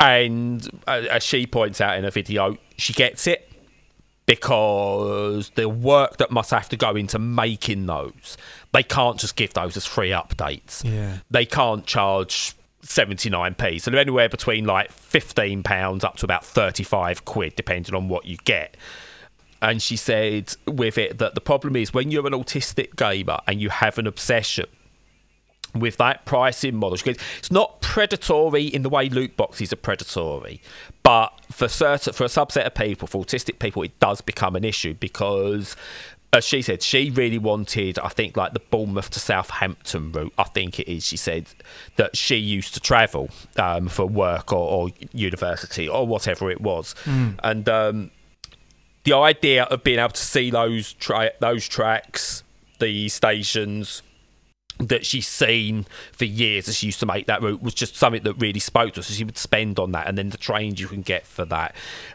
And 0.00 0.82
as 0.86 1.22
she 1.22 1.46
points 1.46 1.80
out 1.80 1.98
in 1.98 2.04
a 2.04 2.10
video, 2.10 2.56
she 2.76 2.92
gets 2.92 3.26
it 3.26 3.50
because 4.26 5.50
the 5.56 5.68
work 5.68 6.18
that 6.18 6.30
must 6.30 6.50
have 6.50 6.68
to 6.68 6.76
go 6.76 6.94
into 6.94 7.18
making 7.18 7.86
those, 7.86 8.36
they 8.72 8.82
can't 8.82 9.18
just 9.18 9.36
give 9.36 9.54
those 9.54 9.76
as 9.76 9.86
free 9.86 10.10
updates. 10.10 10.84
Yeah. 10.84 11.18
They 11.30 11.46
can't 11.46 11.84
charge 11.86 12.54
79p. 12.82 13.80
So 13.80 13.90
they're 13.90 14.00
anywhere 14.00 14.28
between 14.28 14.66
like 14.66 14.92
£15 14.92 16.04
up 16.04 16.16
to 16.18 16.26
about 16.26 16.44
35 16.44 17.24
quid, 17.24 17.56
depending 17.56 17.94
on 17.94 18.08
what 18.08 18.26
you 18.26 18.36
get. 18.44 18.76
And 19.60 19.82
she 19.82 19.96
said 19.96 20.54
with 20.66 20.98
it 20.98 21.18
that 21.18 21.34
the 21.34 21.40
problem 21.40 21.74
is 21.74 21.92
when 21.92 22.10
you're 22.10 22.26
an 22.26 22.32
autistic 22.32 22.94
gamer 22.96 23.38
and 23.48 23.60
you 23.60 23.70
have 23.70 23.98
an 23.98 24.06
obsession, 24.06 24.66
with 25.80 25.96
that 25.98 26.24
pricing 26.24 26.76
model. 26.76 26.98
It's 27.04 27.50
not 27.50 27.80
predatory 27.80 28.64
in 28.64 28.82
the 28.82 28.88
way 28.88 29.08
loot 29.08 29.36
boxes 29.36 29.72
are 29.72 29.76
predatory, 29.76 30.60
but 31.02 31.28
for 31.50 31.68
certain 31.68 32.12
for 32.12 32.24
a 32.24 32.28
subset 32.28 32.66
of 32.66 32.74
people, 32.74 33.08
for 33.08 33.24
autistic 33.24 33.58
people, 33.58 33.82
it 33.82 33.98
does 34.00 34.20
become 34.20 34.56
an 34.56 34.64
issue 34.64 34.94
because. 34.94 35.76
As 36.30 36.44
she 36.44 36.60
said, 36.60 36.82
she 36.82 37.08
really 37.08 37.38
wanted, 37.38 37.98
I 37.98 38.08
think, 38.08 38.36
like 38.36 38.52
the 38.52 38.60
Bournemouth 38.60 39.08
to 39.12 39.18
Southampton 39.18 40.12
route. 40.12 40.34
I 40.36 40.44
think 40.44 40.78
it 40.78 40.86
is. 40.86 41.06
She 41.06 41.16
said 41.16 41.48
that 41.96 42.18
she 42.18 42.36
used 42.36 42.74
to 42.74 42.80
travel 42.80 43.30
um, 43.56 43.88
for 43.88 44.04
work 44.04 44.52
or, 44.52 44.58
or 44.58 44.90
university 45.14 45.88
or 45.88 46.06
whatever 46.06 46.50
it 46.50 46.60
was, 46.60 46.94
and 47.42 47.66
um, 47.70 48.10
the 49.04 49.14
idea 49.14 49.64
of 49.64 49.82
being 49.82 49.98
able 49.98 50.10
to 50.10 50.22
see 50.22 50.50
those 50.50 50.92
tra- 50.92 51.32
those 51.40 51.66
tracks, 51.66 52.42
the 52.78 53.08
stations, 53.08 54.02
that 54.78 55.04
she's 55.04 55.26
seen 55.26 55.86
for 56.12 56.24
years 56.24 56.68
as 56.68 56.76
she 56.76 56.86
used 56.86 57.00
to 57.00 57.06
make 57.06 57.26
that 57.26 57.42
route 57.42 57.62
was 57.62 57.74
just 57.74 57.96
something 57.96 58.22
that 58.22 58.34
really 58.34 58.60
spoke 58.60 58.94
to 58.94 59.00
her. 59.00 59.02
So 59.02 59.12
she 59.12 59.24
would 59.24 59.38
spend 59.38 59.78
on 59.78 59.92
that 59.92 60.06
and 60.06 60.16
then 60.16 60.30
the 60.30 60.36
trains 60.36 60.80
you 60.80 60.86
can 60.86 61.02
get 61.02 61.26
for 61.26 61.44
that. 61.46 61.74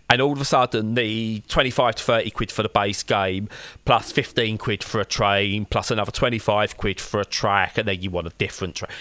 And 0.09 0.21
all 0.21 0.31
of 0.31 0.39
a 0.39 0.45
sudden, 0.45 0.95
the 0.95 1.43
25 1.49 1.95
to 1.95 2.03
30 2.03 2.31
quid 2.31 2.51
for 2.51 2.63
the 2.63 2.69
base 2.69 3.03
game, 3.03 3.49
plus 3.85 4.11
15 4.11 4.57
quid 4.57 4.83
for 4.83 5.01
a 5.01 5.05
train, 5.05 5.65
plus 5.65 5.91
another 5.91 6.11
25 6.11 6.77
quid 6.77 7.01
for 7.01 7.19
a 7.19 7.25
track, 7.25 7.77
and 7.77 7.87
then 7.87 8.01
you 8.01 8.09
want 8.09 8.27
a 8.27 8.33
different 8.37 8.75
track. 8.75 8.91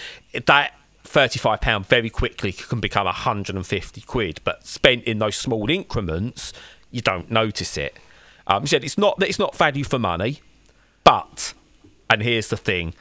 That 0.46 0.74
£35 1.04 1.86
very 1.86 2.10
quickly 2.10 2.52
can 2.52 2.80
become 2.80 3.04
150 3.04 4.00
quid, 4.02 4.40
but 4.44 4.66
spent 4.66 5.04
in 5.04 5.18
those 5.18 5.36
small 5.36 5.70
increments 5.70 6.52
you 6.90 7.00
don't 7.00 7.30
notice 7.30 7.76
it. 7.76 7.96
Um, 8.46 8.66
said 8.66 8.84
it's 8.84 8.98
not 8.98 9.18
that 9.18 9.28
it's 9.28 9.38
not 9.38 9.56
value 9.56 9.84
for 9.84 9.98
money, 9.98 10.40
but 11.04 11.54
and 12.10 12.22
here's 12.22 12.48
the 12.48 12.56
thing: 12.56 12.94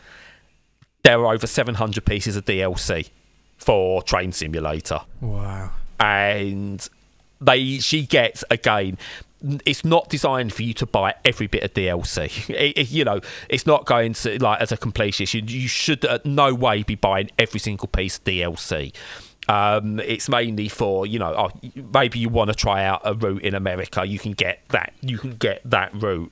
there 1.03 1.19
are 1.19 1.33
over 1.33 1.47
700 1.47 2.05
pieces 2.05 2.35
of 2.35 2.45
DLC 2.45 3.09
for 3.57 4.01
Train 4.03 4.31
Simulator. 4.31 5.01
Wow. 5.19 5.71
And 5.99 6.87
they 7.39 7.79
she 7.79 8.05
gets 8.05 8.43
again 8.51 8.97
it's 9.65 9.83
not 9.83 10.07
designed 10.09 10.53
for 10.53 10.61
you 10.61 10.73
to 10.75 10.85
buy 10.85 11.15
every 11.25 11.47
bit 11.47 11.63
of 11.63 11.73
DLC. 11.73 12.49
It, 12.61 12.77
it, 12.77 12.91
you 12.91 13.03
know, 13.03 13.21
it's 13.49 13.65
not 13.65 13.85
going 13.85 14.13
to 14.13 14.37
like 14.39 14.61
as 14.61 14.71
a 14.71 14.77
completionist. 14.77 15.33
You, 15.33 15.41
you 15.61 15.67
should 15.67 16.05
at 16.05 16.25
no 16.25 16.53
way 16.53 16.83
be 16.83 16.95
buying 16.95 17.31
every 17.39 17.59
single 17.59 17.87
piece 17.87 18.17
of 18.17 18.23
DLC. 18.25 18.93
Um, 19.47 19.99
it's 19.99 20.29
mainly 20.29 20.67
for 20.67 21.07
you 21.07 21.17
know, 21.17 21.33
oh, 21.33 21.69
maybe 21.93 22.19
you 22.19 22.29
want 22.29 22.49
to 22.49 22.55
try 22.55 22.83
out 22.83 23.01
a 23.03 23.13
route 23.15 23.41
in 23.41 23.55
America. 23.55 24.05
You 24.05 24.19
can 24.19 24.33
get 24.33 24.61
that. 24.69 24.93
You 25.01 25.17
can 25.17 25.31
get 25.31 25.61
that 25.65 25.91
route. 25.95 26.31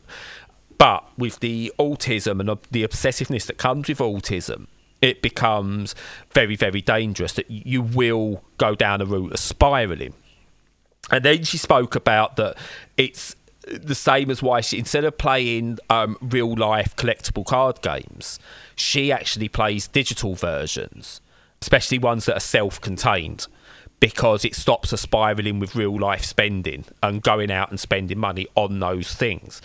But 0.79 1.03
with 1.17 1.41
the 1.41 1.71
autism 1.77 2.39
and 2.39 2.57
the 2.71 2.87
obsessiveness 2.87 3.45
that 3.45 3.57
comes 3.57 3.87
with 3.89 3.99
autism, 3.99 4.65
it 5.01 5.21
becomes 5.21 5.93
very, 6.31 6.55
very 6.55 6.81
dangerous 6.81 7.33
that 7.33 7.51
you 7.51 7.81
will 7.81 8.43
go 8.57 8.73
down 8.75 9.01
a 9.01 9.05
route 9.05 9.33
of 9.33 9.39
spiraling. 9.39 10.13
And 11.11 11.23
then 11.23 11.43
she 11.43 11.57
spoke 11.57 11.95
about 11.95 12.37
that 12.37 12.57
it's 12.97 13.35
the 13.67 13.93
same 13.93 14.31
as 14.31 14.41
why 14.41 14.61
she, 14.61 14.79
instead 14.79 15.03
of 15.03 15.17
playing 15.17 15.79
um, 15.89 16.17
real 16.21 16.55
life 16.55 16.95
collectible 16.95 17.45
card 17.45 17.81
games, 17.81 18.39
she 18.75 19.11
actually 19.11 19.49
plays 19.49 19.87
digital 19.87 20.33
versions, 20.33 21.19
especially 21.61 21.99
ones 21.99 22.25
that 22.25 22.37
are 22.37 22.41
self 22.41 22.79
contained, 22.79 23.47
because 23.99 24.45
it 24.45 24.55
stops 24.55 24.91
her 24.91 24.97
spiraling 24.97 25.59
with 25.59 25.75
real 25.75 25.97
life 25.99 26.23
spending 26.23 26.85
and 27.03 27.21
going 27.21 27.51
out 27.51 27.69
and 27.69 27.79
spending 27.79 28.17
money 28.17 28.47
on 28.55 28.79
those 28.79 29.13
things. 29.13 29.61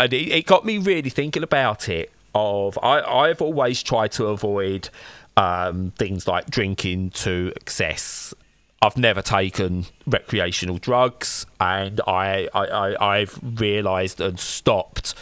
And 0.00 0.12
it, 0.12 0.28
it 0.32 0.46
got 0.46 0.64
me 0.64 0.78
really 0.78 1.10
thinking 1.10 1.44
about 1.44 1.88
it. 1.88 2.10
Of 2.34 2.78
I, 2.82 3.00
I've 3.00 3.42
always 3.42 3.82
tried 3.82 4.12
to 4.12 4.26
avoid 4.26 4.88
um, 5.36 5.92
things 5.98 6.28
like 6.28 6.48
drinking 6.48 7.10
to 7.10 7.52
excess 7.56 8.34
I've 8.82 8.96
never 8.96 9.20
taken 9.20 9.84
recreational 10.06 10.78
drugs, 10.78 11.44
and 11.60 12.00
I, 12.06 12.48
I, 12.54 12.96
I 12.98 13.18
have 13.18 13.38
realised 13.42 14.22
and 14.22 14.40
stopped. 14.40 15.14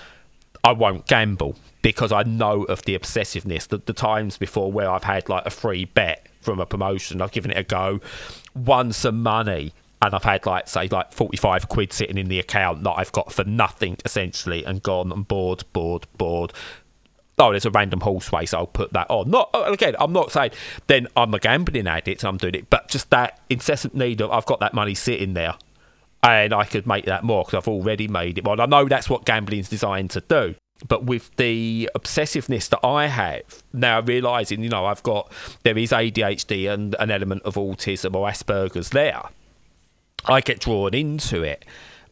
I 0.63 0.73
won't 0.73 1.07
gamble 1.07 1.57
because 1.83 2.13
I 2.13 2.23
know 2.23 2.63
of 2.65 2.83
the 2.83 2.97
obsessiveness. 2.97 3.67
The, 3.67 3.79
the 3.79 3.93
times 3.93 4.39
before 4.39 4.71
where 4.71 4.89
I've 4.89 5.05
had 5.05 5.29
like 5.29 5.45
a 5.45 5.51
free 5.51 5.87
bet 5.87 6.27
from 6.41 6.61
a 6.61 6.67
promotion, 6.67 7.21
I've 7.21 7.33
given 7.33 7.51
it 7.51 7.59
a 7.59 7.65
go, 7.65 8.01
won 8.55 8.93
some 8.93 9.25
money, 9.25 9.73
and 10.01 10.15
I've 10.15 10.25
had 10.25 10.47
like 10.47 10.69
say 10.69 10.89
like 10.89 11.13
45 11.13 11.69
quid 11.69 11.93
sitting 11.93 12.19
in 12.19 12.29
the 12.29 12.39
account 12.39 12.85
that 12.85 12.95
I've 12.97 13.13
got 13.13 13.33
for 13.33 13.45
nothing 13.45 13.97
essentially 14.05 14.65
and 14.65 14.83
gone 14.83 15.13
and 15.13 15.27
bored, 15.27 15.65
bored, 15.73 16.07
bored, 16.17 16.53
oh, 17.39 17.51
there's 17.51 17.67
a 17.67 17.71
random 17.71 18.01
horse 18.01 18.33
race, 18.33 18.53
I'll 18.53 18.67
put 18.67 18.93
that 18.93 19.07
on. 19.09 19.31
Not 19.31 19.51
uh, 19.55 19.65
again, 19.65 19.95
I'm 19.99 20.13
not 20.13 20.33
saying 20.33 20.53
then 20.87 21.09
I'm 21.17 21.33
a 21.35 21.39
gambling 21.39 21.87
addict 21.87 22.25
I'm 22.25 22.37
doing 22.37 22.55
it, 22.55 22.71
but 22.71 22.89
just 22.89 23.11
that 23.11 23.41
incessant 23.49 23.95
need 23.95 24.21
of 24.21 24.31
I've 24.31 24.47
got 24.47 24.61
that 24.61 24.75
money 24.75 24.95
sitting 24.95 25.35
there, 25.35 25.55
and 26.23 26.53
I 26.53 26.65
could 26.65 26.87
make 26.87 27.07
that 27.07 27.25
more 27.25 27.45
because 27.45 27.59
I've 27.59 27.69
already 27.69 28.09
made 28.09 28.39
it. 28.39 28.45
Well, 28.45 28.61
I 28.61 28.67
know 28.67 28.87
that's 28.87 29.09
what 29.09 29.25
gambling's 29.25 29.69
designed 29.69 30.11
to 30.11 30.21
do. 30.21 30.55
But 30.87 31.05
with 31.07 31.35
the 31.35 31.91
obsessiveness 31.97 32.69
that 32.69 32.87
I 32.87 33.07
have 33.07 33.65
now, 33.73 34.01
realizing 34.01 34.63
you 34.63 34.69
know 34.69 34.87
I've 34.87 35.03
got 35.03 35.33
there 35.65 35.77
is 35.77 35.91
ADHD 35.91 36.73
and 36.73 36.95
an 37.01 37.11
element 37.11 37.43
of 37.43 37.57
autism 37.57 38.15
or 38.15 38.29
Asperger's 38.29 38.91
there, 38.91 39.23
I 40.29 40.41
get 40.41 40.61
drawn 40.61 40.95
into 40.95 41.43
it 41.43 41.65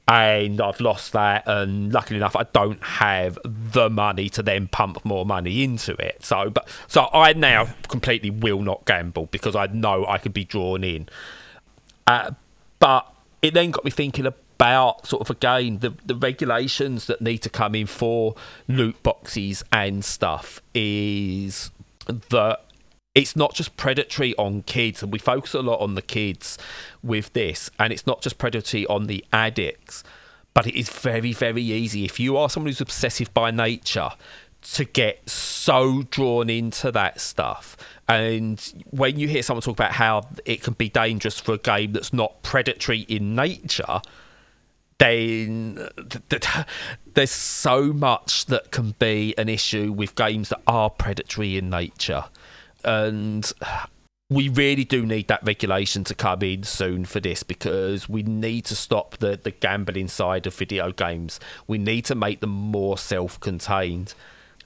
and 0.09 0.61
I've 0.61 0.81
lost 0.81 1.13
that. 1.13 1.45
And 1.47 1.93
luckily 1.93 2.17
enough, 2.17 2.37
I 2.37 2.45
don't 2.53 2.83
have 2.83 3.39
the 3.45 3.91
money 3.91 4.29
to 4.31 4.43
then 4.43 4.69
pump 4.69 5.05
more 5.05 5.27
money 5.27 5.63
into 5.65 5.93
it. 5.95 6.25
So, 6.25 6.51
but 6.51 6.69
so 6.87 7.09
I 7.13 7.33
now 7.33 7.69
completely 7.89 8.31
will 8.31 8.63
not 8.63 8.85
gamble 8.85 9.27
because 9.27 9.57
I 9.57 9.67
know 9.67 10.07
I 10.07 10.19
could 10.19 10.33
be 10.33 10.45
drawn 10.45 10.85
in. 10.85 11.09
Uh, 12.07 12.33
but 12.79 13.13
it 13.43 13.55
then 13.55 13.71
got 13.73 13.85
me 13.85 13.91
thinking 13.91 14.27
about 14.27 15.07
sort 15.07 15.21
of 15.21 15.29
again 15.29 15.81
the 15.81 15.93
the 16.07 16.15
regulations 16.15 17.07
that 17.07 17.21
need 17.21 17.39
to 17.39 17.51
come 17.51 17.75
in 17.75 17.87
for 17.87 18.35
loot 18.69 19.03
boxes 19.03 19.63
and 19.73 20.05
stuff 20.05 20.63
is 20.73 21.71
that 22.07 22.61
it's 23.17 23.35
not 23.35 23.55
just 23.55 23.79
predatory 23.79 24.35
on 24.37 24.63
kids, 24.63 25.03
and 25.03 25.11
we 25.11 25.19
focus 25.19 25.55
a 25.55 25.63
lot 25.63 25.81
on 25.81 25.95
the 25.95 26.03
kids 26.03 26.59
with 27.03 27.33
this, 27.33 27.71
and 27.79 27.91
it's 27.91 28.07
not 28.07 28.21
just 28.21 28.37
predatory 28.37 28.87
on 28.87 29.07
the 29.07 29.25
addicts, 29.33 30.05
but 30.53 30.67
it 30.67 30.79
is 30.79 30.91
very, 30.91 31.33
very 31.33 31.63
easy 31.63 32.05
if 32.05 32.21
you 32.21 32.37
are 32.37 32.51
someone 32.51 32.69
who's 32.69 32.81
obsessive 32.83 33.33
by 33.33 33.51
nature 33.51 34.11
to 34.61 34.85
get 34.85 35.29
so 35.29 36.03
drawn 36.11 36.51
into 36.51 36.93
that 36.93 37.19
stuff. 37.19 37.77
And 38.07 38.61
when 38.91 39.19
you 39.19 39.29
hear 39.29 39.43
someone 39.43 39.63
talk 39.63 39.77
about 39.77 39.93
how 39.93 40.29
it 40.45 40.63
can 40.63 40.75
be 40.75 40.91
dangerous 40.91 41.41
for 41.41 41.55
a 41.55 41.59
game 41.59 41.93
that's 41.93 42.13
not 42.13 42.43
predatory 42.43 43.01
in 43.01 43.35
nature, 43.35 44.03
then 44.99 45.89
there's 47.15 47.31
so 47.31 47.95
much 47.95 48.47
that 48.47 48.71
can 48.73 48.95
be 48.99 49.35
an 49.39 49.49
issue 49.49 49.91
with 49.91 50.15
games 50.17 50.51
that 50.51 50.61
are 50.67 50.91
predatory 50.91 51.57
in 51.57 51.71
nature 51.71 52.25
and 52.87 53.53
we 54.29 54.49
really 54.49 54.85
do 54.85 55.07
need 55.07 55.29
that 55.29 55.45
regulation 55.45 56.03
to 56.05 56.15
come 56.15 56.43
in 56.43 56.65
soon 56.65 57.05
for 57.05 57.21
this 57.21 57.43
because 57.43 58.09
we 58.09 58.23
need 58.23 58.65
to 58.65 58.75
stop 58.75 59.19
the, 59.19 59.39
the 59.41 59.53
gambling 59.53 60.09
side 60.09 60.47
of 60.47 60.55
video 60.55 60.91
games. 60.91 61.39
We 61.67 61.79
need 61.79 62.05
to 62.07 62.15
make 62.15 62.41
them 62.41 62.51
more 62.51 62.99
self 62.99 63.39
contained. 63.39 64.15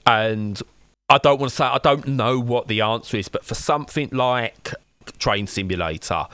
And 0.05 0.61
I 1.09 1.19
don't 1.19 1.39
want 1.39 1.51
to 1.51 1.55
say, 1.55 1.65
I 1.65 1.77
don't 1.77 2.07
know 2.07 2.39
what 2.39 2.67
the 2.67 2.81
answer 2.81 3.17
is, 3.17 3.27
but 3.27 3.45
for 3.45 3.53
something 3.53 4.09
like 4.11 4.73
Train 5.19 5.45
Simulator, 5.45 6.25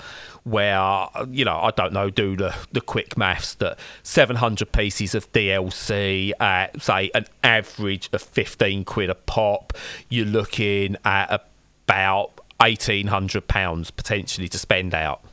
where, 0.45 1.07
you 1.29 1.43
know, 1.43 1.57
I 1.57 1.71
don't 1.71 1.91
know, 1.91 2.09
do 2.09 2.37
the, 2.37 2.55
the 2.71 2.79
quick 2.79 3.17
maths 3.17 3.55
that 3.55 3.77
700 4.03 4.71
pieces 4.71 5.13
of 5.13 5.29
DLC 5.33 6.31
at, 6.39 6.81
say, 6.81 7.11
an 7.13 7.25
average 7.43 8.09
of 8.13 8.21
15 8.21 8.85
quid 8.85 9.09
a 9.09 9.15
pop, 9.15 9.73
you're 10.07 10.25
looking 10.25 10.95
at 11.03 11.29
a 11.29 11.41
about 11.87 12.41
eighteen 12.61 13.07
hundred 13.07 13.47
pounds 13.47 13.91
potentially 13.91 14.47
to 14.49 14.57
spend 14.57 14.93
out. 14.93 15.23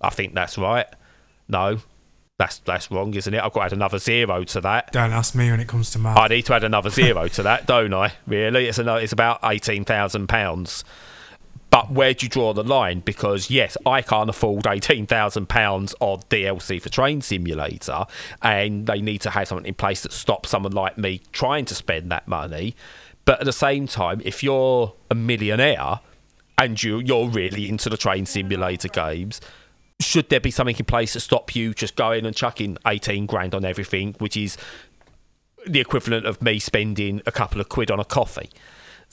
I 0.00 0.10
think 0.10 0.34
that's 0.34 0.58
right. 0.58 0.86
No, 1.48 1.78
that's 2.38 2.58
that's 2.58 2.90
wrong, 2.90 3.14
isn't 3.14 3.32
it? 3.32 3.42
I've 3.42 3.52
got 3.52 3.60
to 3.60 3.66
add 3.66 3.72
another 3.72 3.98
zero 3.98 4.42
to 4.44 4.60
that. 4.62 4.92
Don't 4.92 5.12
ask 5.12 5.34
me 5.34 5.50
when 5.50 5.60
it 5.60 5.68
comes 5.68 5.90
to 5.92 5.98
math. 5.98 6.18
I 6.18 6.26
need 6.28 6.42
to 6.46 6.54
add 6.54 6.64
another 6.64 6.90
zero 6.90 7.28
to 7.28 7.42
that, 7.44 7.66
don't 7.66 7.94
I? 7.94 8.14
Really, 8.26 8.66
it's 8.66 8.78
it's 8.78 9.12
about 9.12 9.40
eighteen 9.44 9.84
thousand 9.84 10.28
pounds. 10.28 10.84
But 11.70 11.90
where 11.90 12.12
do 12.12 12.26
you 12.26 12.28
draw 12.28 12.52
the 12.52 12.62
line? 12.62 13.00
Because 13.00 13.48
yes, 13.48 13.78
I 13.86 14.02
can't 14.02 14.28
afford 14.28 14.66
eighteen 14.66 15.06
thousand 15.06 15.48
pounds 15.48 15.94
on 16.00 16.18
DLC 16.28 16.82
for 16.82 16.88
Train 16.88 17.22
Simulator, 17.22 18.04
and 18.42 18.86
they 18.86 19.00
need 19.00 19.20
to 19.22 19.30
have 19.30 19.48
something 19.48 19.66
in 19.66 19.74
place 19.74 20.02
that 20.02 20.12
stops 20.12 20.50
someone 20.50 20.72
like 20.72 20.98
me 20.98 21.22
trying 21.32 21.64
to 21.66 21.74
spend 21.74 22.10
that 22.10 22.26
money. 22.26 22.74
But 23.24 23.40
at 23.40 23.46
the 23.46 23.52
same 23.52 23.86
time, 23.86 24.20
if 24.24 24.42
you're 24.42 24.94
a 25.10 25.14
millionaire 25.14 26.00
and 26.58 26.82
you 26.82 26.98
you're 26.98 27.28
really 27.28 27.68
into 27.68 27.88
the 27.88 27.96
train 27.96 28.26
simulator 28.26 28.88
games, 28.88 29.40
should 30.00 30.28
there 30.28 30.40
be 30.40 30.50
something 30.50 30.76
in 30.76 30.84
place 30.84 31.12
to 31.14 31.20
stop 31.20 31.54
you 31.54 31.74
just 31.74 31.96
going 31.96 32.26
and 32.26 32.34
chucking 32.34 32.78
18 32.86 33.26
grand 33.26 33.54
on 33.54 33.64
everything, 33.64 34.14
which 34.18 34.36
is 34.36 34.56
the 35.66 35.80
equivalent 35.80 36.26
of 36.26 36.42
me 36.42 36.58
spending 36.58 37.22
a 37.26 37.32
couple 37.32 37.60
of 37.60 37.68
quid 37.68 37.90
on 37.90 38.00
a 38.00 38.04
coffee? 38.04 38.50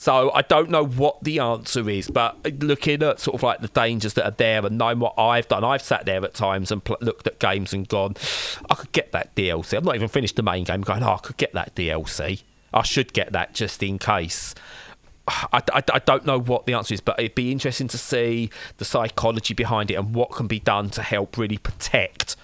So 0.00 0.32
I 0.32 0.40
don't 0.40 0.70
know 0.70 0.86
what 0.86 1.22
the 1.22 1.40
answer 1.40 1.88
is, 1.90 2.08
but 2.08 2.62
looking 2.62 3.02
at 3.02 3.20
sort 3.20 3.34
of 3.34 3.42
like 3.42 3.60
the 3.60 3.68
dangers 3.68 4.14
that 4.14 4.24
are 4.24 4.30
there 4.30 4.64
and 4.64 4.78
knowing 4.78 4.98
what 4.98 5.12
I've 5.18 5.46
done, 5.46 5.62
I've 5.62 5.82
sat 5.82 6.06
there 6.06 6.24
at 6.24 6.32
times 6.32 6.72
and 6.72 6.82
pl- 6.82 6.96
looked 7.02 7.26
at 7.26 7.38
games 7.38 7.74
and 7.74 7.86
gone, 7.86 8.14
I 8.70 8.76
could 8.76 8.92
get 8.92 9.12
that 9.12 9.34
DLC. 9.34 9.76
I've 9.76 9.84
not 9.84 9.96
even 9.96 10.08
finished 10.08 10.36
the 10.36 10.42
main 10.42 10.64
game, 10.64 10.80
going, 10.80 11.02
oh, 11.02 11.12
I 11.12 11.18
could 11.18 11.36
get 11.36 11.52
that 11.52 11.74
DLC. 11.74 12.42
I 12.72 12.82
should 12.82 13.12
get 13.12 13.32
that 13.32 13.54
just 13.54 13.82
in 13.82 13.98
case. 13.98 14.54
I, 15.26 15.62
I, 15.72 15.82
I, 15.94 15.98
don't 16.00 16.26
know 16.26 16.40
what 16.40 16.66
the 16.66 16.74
answer 16.74 16.92
is, 16.92 17.00
but 17.00 17.18
it'd 17.20 17.36
be 17.36 17.52
interesting 17.52 17.86
to 17.88 17.98
see 17.98 18.50
the 18.78 18.84
psychology 18.84 19.54
behind 19.54 19.90
it 19.90 19.94
and 19.94 20.12
what 20.12 20.32
can 20.32 20.48
be 20.48 20.58
done 20.58 20.90
to 20.90 21.02
help 21.02 21.36
really 21.36 21.58
protect 21.58 22.34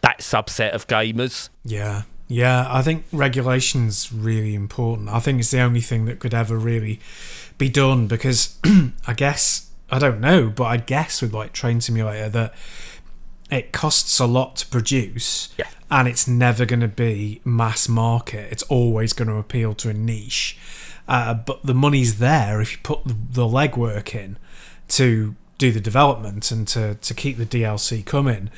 that 0.00 0.20
subset 0.20 0.70
of 0.70 0.86
gamers. 0.86 1.50
Yeah, 1.64 2.02
yeah, 2.28 2.66
I 2.70 2.82
think 2.82 3.04
regulation's 3.12 4.12
really 4.12 4.54
important. 4.54 5.08
I 5.08 5.18
think 5.18 5.40
it's 5.40 5.50
the 5.50 5.60
only 5.60 5.80
thing 5.80 6.04
that 6.06 6.20
could 6.20 6.32
ever 6.32 6.56
really 6.56 7.00
be 7.58 7.68
done 7.68 8.06
because 8.06 8.56
I 9.06 9.14
guess 9.14 9.68
I 9.90 9.98
don't 9.98 10.20
know, 10.20 10.48
but 10.48 10.64
I 10.64 10.76
guess 10.76 11.20
with 11.20 11.34
like 11.34 11.52
Train 11.52 11.80
Simulator 11.80 12.28
that 12.28 12.54
it 13.50 13.72
costs 13.72 14.18
a 14.18 14.26
lot 14.26 14.56
to 14.56 14.66
produce 14.66 15.48
yeah. 15.58 15.68
and 15.90 16.06
it's 16.06 16.28
never 16.28 16.64
going 16.64 16.80
to 16.80 16.88
be 16.88 17.40
mass 17.44 17.88
market. 17.88 18.50
It's 18.52 18.62
always 18.64 19.12
going 19.12 19.28
to 19.28 19.36
appeal 19.36 19.74
to 19.74 19.90
a 19.90 19.94
niche. 19.94 20.58
Uh, 21.08 21.34
but 21.34 21.64
the 21.64 21.74
money's 21.74 22.18
there 22.18 22.60
if 22.60 22.72
you 22.72 22.78
put 22.82 23.04
the, 23.04 23.16
the 23.30 23.42
legwork 23.42 24.14
in 24.14 24.38
to 24.88 25.34
do 25.58 25.72
the 25.72 25.80
development 25.80 26.50
and 26.50 26.66
to, 26.68 26.94
to 26.94 27.14
keep 27.14 27.36
the 27.36 27.46
DLC 27.46 28.04
coming. 28.04 28.50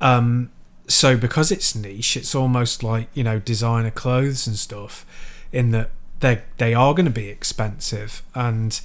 Um, 0.00 0.50
so 0.88 1.16
because 1.16 1.52
it's 1.52 1.74
niche, 1.74 2.16
it's 2.16 2.34
almost 2.34 2.82
like 2.82 3.08
you 3.14 3.22
know 3.22 3.38
designer 3.38 3.90
clothes 3.90 4.46
and 4.46 4.56
stuff, 4.56 5.06
in 5.52 5.70
that 5.70 5.90
they 6.18 6.42
they 6.58 6.74
are 6.74 6.94
going 6.94 7.06
to 7.06 7.12
be 7.12 7.28
expensive. 7.28 8.22
And 8.34 8.80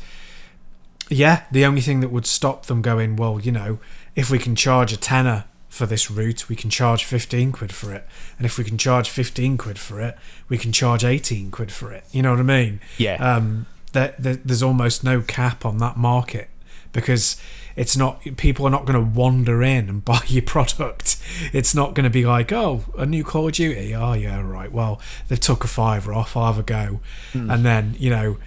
yeah, 1.09 1.45
the 1.51 1.65
only 1.65 1.81
thing 1.81 1.99
that 2.01 2.11
would 2.11 2.25
stop 2.25 2.67
them 2.67 2.81
going, 2.81 3.15
well, 3.15 3.39
you 3.39 3.51
know, 3.51 3.79
if 4.15 4.29
we 4.29 4.39
can 4.39 4.55
charge 4.55 4.93
a 4.93 4.97
tenner 4.97 5.45
for 5.69 5.85
this 5.85 6.09
route, 6.09 6.47
we 6.47 6.55
can 6.55 6.69
charge 6.69 7.03
15 7.03 7.51
quid 7.51 7.73
for 7.73 7.93
it. 7.93 8.07
And 8.37 8.45
if 8.45 8.57
we 8.57 8.63
can 8.63 8.77
charge 8.77 9.09
15 9.09 9.57
quid 9.57 9.77
for 9.77 9.99
it, 9.99 10.17
we 10.47 10.57
can 10.57 10.71
charge 10.71 11.03
18 11.03 11.51
quid 11.51 11.71
for 11.71 11.91
it. 11.91 12.05
You 12.11 12.21
know 12.21 12.31
what 12.31 12.39
I 12.39 12.43
mean? 12.43 12.79
Yeah. 12.97 13.15
Um, 13.15 13.67
there, 13.91 14.15
there, 14.17 14.35
there's 14.35 14.63
almost 14.63 15.03
no 15.03 15.21
cap 15.21 15.65
on 15.65 15.77
that 15.79 15.97
market 15.97 16.49
because 16.93 17.35
it's 17.75 17.97
not 17.97 18.21
people 18.37 18.65
are 18.65 18.69
not 18.69 18.85
going 18.85 18.97
to 18.97 19.19
wander 19.19 19.61
in 19.61 19.89
and 19.89 20.05
buy 20.05 20.21
your 20.27 20.43
product. 20.43 21.17
It's 21.51 21.75
not 21.75 21.93
going 21.93 22.05
to 22.05 22.09
be 22.09 22.25
like, 22.25 22.51
oh, 22.53 22.85
a 22.97 23.05
new 23.05 23.23
Call 23.23 23.47
of 23.47 23.53
Duty. 23.53 23.93
Oh 23.93 24.13
yeah, 24.13 24.41
right. 24.41 24.71
Well, 24.71 25.01
they've 25.27 25.39
took 25.39 25.63
a 25.63 25.67
fiver 25.67 26.13
off. 26.13 26.37
I'll 26.37 26.47
have 26.47 26.59
a 26.59 26.63
go, 26.63 27.01
and 27.33 27.65
then 27.65 27.95
you 27.99 28.09
know, 28.09 28.37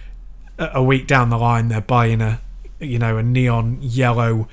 a 0.57 0.71
a 0.75 0.83
week 0.83 1.05
down 1.05 1.29
the 1.29 1.37
line, 1.37 1.67
they're 1.67 1.81
buying 1.81 2.21
a 2.21 2.41
you 2.79 2.97
know 2.97 3.17
a 3.17 3.23
neon 3.23 3.77
yellow 3.81 4.47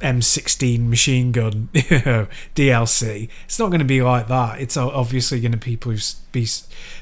M16 0.00 0.88
machine 0.88 1.32
gun 1.32 1.68
you 1.72 2.02
know, 2.04 2.26
DLC. 2.54 3.28
It's 3.44 3.58
not 3.58 3.68
going 3.68 3.80
to 3.80 3.84
be 3.84 4.02
like 4.02 4.28
that. 4.28 4.60
It's 4.60 4.76
obviously 4.76 5.40
going 5.40 5.52
to 5.52 5.58
people 5.58 5.92
who 5.92 5.98
be 6.32 6.46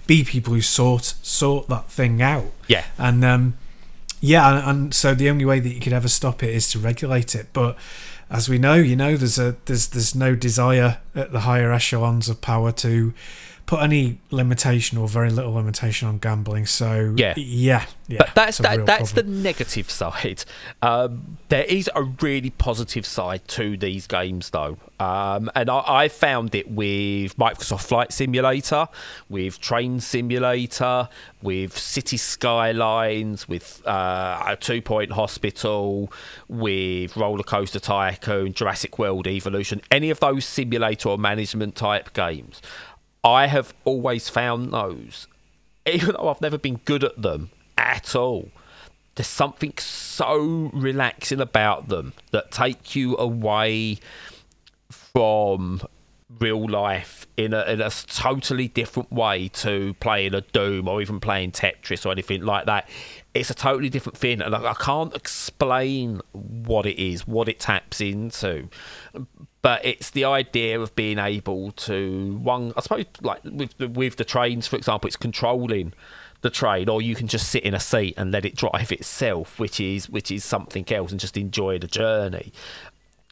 be 0.07 0.25
people 0.25 0.55
who 0.55 0.61
sort 0.61 1.15
sort 1.23 1.69
that 1.69 1.91
thing 1.91 2.23
out. 2.23 2.53
Yeah. 2.69 2.85
And 2.99 3.25
um, 3.25 3.59
yeah, 4.21 4.57
and, 4.57 4.69
and 4.69 4.95
so 4.95 5.15
the 5.15 5.29
only 5.29 5.45
way 5.45 5.61
that 5.61 5.69
you 5.69 5.81
could 5.81 5.93
ever 5.93 6.09
stop 6.09 6.43
it 6.43 6.51
is 6.51 6.71
to 6.71 6.79
regulate 6.79 7.35
it. 7.35 7.49
But 7.53 7.77
as 8.31 8.49
we 8.49 8.59
know, 8.59 8.75
you 8.75 8.97
know, 8.97 9.17
there's 9.17 9.39
a 9.39 9.57
there's 9.67 9.89
there's 9.89 10.15
no 10.15 10.35
desire 10.35 10.99
at 11.15 11.33
the 11.33 11.41
higher 11.41 11.73
echelons 11.73 12.29
of 12.29 12.41
power 12.41 12.73
to 12.73 13.15
put 13.67 13.83
any 13.83 14.19
limitation 14.31 14.97
or 14.97 15.09
very 15.09 15.29
little 15.29 15.53
limitation 15.53 16.07
on 16.07 16.19
gambling. 16.19 16.67
So 16.67 17.14
Yeah. 17.17 17.35
yeah, 17.37 17.85
yeah. 18.07 18.19
But 18.19 18.35
that's 18.35 18.59
that, 18.59 18.87
that's 18.87 19.12
problem. 19.12 19.35
the 19.35 19.43
negative 19.43 19.91
side. 19.91 20.45
Um, 20.83 21.39
there 21.49 21.64
is 21.64 21.91
a 21.97 22.05
really 22.05 22.51
positive 22.51 23.05
side 23.05 23.47
to 23.49 23.77
these 23.77 24.07
games, 24.07 24.51
though, 24.51 24.79
um, 25.01 25.51
and 25.57 25.69
I, 25.69 25.83
I 25.87 26.09
found 26.09 26.55
it 26.55 26.71
with 26.71 27.37
Microsoft 27.37 27.85
Flight 27.87 28.12
Simulator, 28.12 28.87
with 29.29 29.61
Train 29.61 29.99
Simulator, 29.99 31.09
with 31.43 31.77
City 31.77 32.17
Skylines, 32.17 33.49
with 33.49 33.83
uh, 33.85 34.45
a 34.47 34.57
Two 34.57 34.81
Point 34.81 35.11
Hospital, 35.11 36.12
with 36.49 37.17
Roller 37.17 37.43
Coaster 37.43 37.81
Tycoon, 37.81 38.53
Jurassic 38.53 38.99
World 38.99 39.27
Evolution, 39.27 39.81
any 39.91 40.11
of 40.11 40.21
those 40.21 40.45
simulator 40.45 41.09
or 41.09 41.19
management 41.19 41.75
type 41.75 42.12
games. 42.12 42.62
I 43.27 43.49
have 43.49 43.74
always 43.85 44.29
found 44.29 44.72
those 44.72 45.27
even 45.87 46.14
though 46.16 46.29
I've 46.29 46.41
never 46.41 46.59
been 46.59 46.81
good 46.85 47.05
at 47.05 47.20
them 47.20 47.51
at 47.79 48.14
all, 48.14 48.51
there's 49.14 49.29
something 49.29 49.72
so 49.79 50.70
relaxing 50.74 51.41
about 51.41 51.89
them 51.89 52.12
that 52.33 52.51
take 52.51 52.95
you 52.95 53.16
away 53.16 53.99
from 54.91 55.81
real 56.41 56.68
life 56.68 57.27
in 57.37 57.55
a, 57.55 57.62
in 57.64 57.81
a 57.81 57.89
totally 57.89 58.68
different 58.68 59.11
way 59.12 59.49
to 59.49 59.95
playing 60.01 60.35
a 60.35 60.41
Doom 60.41 60.89
or 60.89 61.01
even 61.01 61.20
playing 61.20 61.53
Tetris 61.53 62.05
or 62.05 62.11
anything 62.11 62.43
like 62.43 62.66
that. 62.66 62.89
It's 63.33 63.49
a 63.49 63.55
totally 63.55 63.89
different 63.89 64.18
thing, 64.18 64.43
and 64.43 64.55
I, 64.55 64.72
I 64.72 64.74
can't 64.74 65.14
explain 65.14 66.20
what 66.33 66.85
it 66.85 67.01
is, 67.01 67.27
what 67.27 67.49
it 67.49 67.61
taps 67.61 68.01
into. 68.01 68.68
But 69.67 69.85
it's 69.85 70.11
the 70.11 70.25
idea 70.25 70.79
of 70.79 70.95
being 70.95 71.19
able 71.19 71.73
to 71.73 72.37
one, 72.37 72.73
I 72.77 72.81
suppose, 72.83 73.07
like 73.21 73.43
with 73.43 73.77
the, 73.79 73.89
with 73.89 74.14
the 74.14 74.25
trains, 74.25 74.69
for 74.69 74.77
example, 74.77 75.09
it's 75.09 75.17
controlling 75.17 75.93
the 76.43 76.51
train, 76.51 76.89
or 76.89 77.03
you 77.03 77.17
can 77.17 77.27
just 77.27 77.49
sit 77.49 77.64
in 77.64 77.75
a 77.75 77.81
seat 77.81 78.14
and 78.17 78.31
let 78.31 78.45
it 78.45 78.55
drive 78.55 78.93
itself, 78.93 79.59
which 79.59 79.81
is 79.81 80.09
which 80.09 80.31
is 80.31 80.45
something 80.45 80.85
else, 80.93 81.11
and 81.11 81.19
just 81.19 81.37
enjoy 81.37 81.81
the 81.81 81.89
journey. 81.89 82.53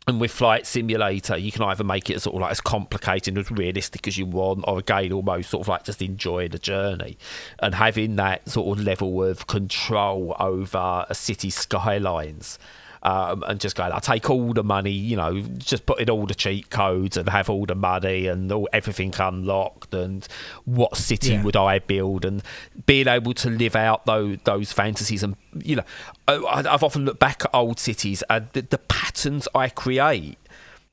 And 0.08 0.20
with 0.20 0.32
Flight 0.32 0.66
Simulator, 0.66 1.36
you 1.36 1.52
can 1.52 1.62
either 1.62 1.84
make 1.84 2.10
it 2.10 2.20
sort 2.20 2.34
of 2.34 2.42
like 2.42 2.50
as 2.50 2.60
complicated 2.60 3.36
and 3.36 3.38
as 3.38 3.52
realistic 3.52 4.08
as 4.08 4.18
you 4.18 4.26
want, 4.26 4.64
or 4.66 4.80
again, 4.80 5.12
almost 5.12 5.50
sort 5.50 5.60
of 5.60 5.68
like 5.68 5.84
just 5.84 6.02
enjoy 6.02 6.48
the 6.48 6.58
journey. 6.58 7.16
And 7.60 7.76
having 7.76 8.16
that 8.16 8.48
sort 8.48 8.76
of 8.76 8.84
level 8.84 9.22
of 9.22 9.46
control 9.46 10.34
over 10.40 11.06
a 11.08 11.14
city 11.14 11.50
skylines. 11.50 12.58
Um, 13.06 13.44
and 13.46 13.60
just 13.60 13.76
going, 13.76 13.92
I'll 13.92 14.00
take 14.00 14.30
all 14.30 14.54
the 14.54 14.64
money, 14.64 14.90
you 14.90 15.14
know, 15.14 15.42
just 15.58 15.84
put 15.84 16.00
in 16.00 16.08
all 16.08 16.24
the 16.24 16.34
cheat 16.34 16.70
codes 16.70 17.18
and 17.18 17.28
have 17.28 17.50
all 17.50 17.66
the 17.66 17.74
money 17.74 18.28
and 18.28 18.50
all, 18.50 18.66
everything 18.72 19.12
unlocked. 19.18 19.92
And 19.92 20.26
what 20.64 20.96
city 20.96 21.32
Yeah. 21.32 21.42
would 21.42 21.54
I 21.54 21.80
build? 21.80 22.24
And 22.24 22.42
being 22.86 23.06
able 23.06 23.34
to 23.34 23.50
live 23.50 23.76
out 23.76 24.06
those, 24.06 24.38
those 24.44 24.72
fantasies. 24.72 25.22
And, 25.22 25.36
you 25.54 25.76
know, 25.76 25.84
I, 26.26 26.64
I've 26.66 26.82
often 26.82 27.04
looked 27.04 27.20
back 27.20 27.44
at 27.44 27.50
old 27.52 27.78
cities 27.78 28.24
and 28.30 28.48
the, 28.54 28.62
the 28.62 28.78
patterns 28.78 29.46
I 29.54 29.68
create, 29.68 30.38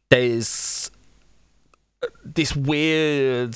there's 0.09 0.91
this 2.25 2.53
weird 2.57 3.55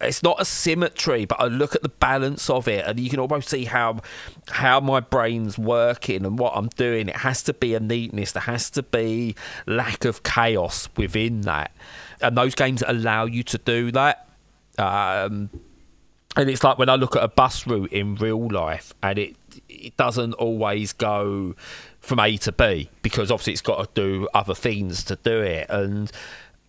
it's 0.00 0.22
not 0.22 0.40
a 0.40 0.44
symmetry, 0.44 1.24
but 1.24 1.40
I 1.40 1.46
look 1.46 1.74
at 1.74 1.82
the 1.82 1.88
balance 1.88 2.48
of 2.48 2.68
it, 2.68 2.84
and 2.86 3.00
you 3.00 3.10
can 3.10 3.18
almost 3.18 3.48
see 3.48 3.64
how 3.64 4.00
how 4.48 4.80
my 4.80 5.00
brain's 5.00 5.58
working 5.58 6.24
and 6.24 6.38
what 6.38 6.52
I'm 6.54 6.68
doing. 6.68 7.08
It 7.08 7.16
has 7.16 7.42
to 7.44 7.52
be 7.54 7.74
a 7.74 7.80
neatness. 7.80 8.32
There 8.32 8.42
has 8.42 8.70
to 8.70 8.82
be 8.82 9.34
lack 9.66 10.04
of 10.04 10.22
chaos 10.22 10.88
within 10.96 11.42
that, 11.42 11.72
and 12.20 12.36
those 12.36 12.54
games 12.54 12.82
allow 12.86 13.24
you 13.24 13.42
to 13.44 13.58
do 13.58 13.90
that. 13.92 14.28
Um, 14.78 15.50
and 16.36 16.48
it's 16.48 16.62
like 16.62 16.78
when 16.78 16.88
I 16.88 16.94
look 16.94 17.16
at 17.16 17.24
a 17.24 17.28
bus 17.28 17.66
route 17.66 17.92
in 17.92 18.14
real 18.14 18.48
life, 18.48 18.94
and 19.02 19.18
it 19.18 19.36
it 19.68 19.96
doesn't 19.96 20.34
always 20.34 20.92
go 20.92 21.56
from 21.98 22.20
A 22.20 22.36
to 22.38 22.52
B 22.52 22.88
because 23.02 23.30
obviously 23.30 23.54
it's 23.54 23.62
got 23.62 23.94
to 23.94 24.00
do 24.00 24.28
other 24.32 24.54
things 24.54 25.02
to 25.04 25.16
do 25.16 25.40
it. 25.40 25.66
And 25.68 26.10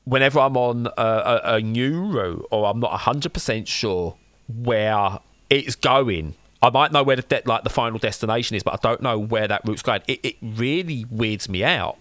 whenever 0.10 0.39
I'm 0.39 0.57
on 0.57 0.88
a, 0.97 1.01
a, 1.01 1.41
a 1.55 1.62
new 1.62 2.01
route 2.01 2.45
or 2.51 2.66
I'm 2.66 2.80
not 2.80 2.91
hundred 3.01 3.34
percent 3.34 3.68
sure 3.68 4.16
where 4.47 5.20
it's 5.49 5.76
going, 5.76 6.36
I 6.62 6.70
might 6.72 6.91
know 6.91 7.03
where 7.03 7.16
the 7.16 7.22
de- 7.22 7.43
like 7.45 7.64
the 7.64 7.70
final 7.70 7.99
destination 7.99 8.55
is, 8.57 8.64
but 8.64 8.74
I 8.74 8.78
don't 8.82 9.01
know 9.01 9.18
where 9.20 9.47
that 9.47 9.62
route's 9.66 9.82
going. 9.84 10.01
It, 10.07 10.20
it 10.24 10.36
really 10.41 11.05
weirds 11.10 11.47
me 11.47 11.64
out, 11.64 11.97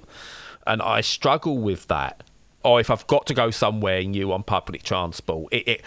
and 0.67 0.81
I 0.83 1.03
struggle 1.03 1.59
with 1.59 1.87
that. 1.89 2.23
Or 2.69 2.81
if 2.81 2.91
I've 2.91 3.07
got 3.07 3.27
to 3.29 3.35
go 3.35 3.51
somewhere 3.51 4.03
new 4.03 4.31
on 4.31 4.43
public 4.43 4.83
transport, 4.83 5.51
it, 5.55 5.67
it 5.69 5.83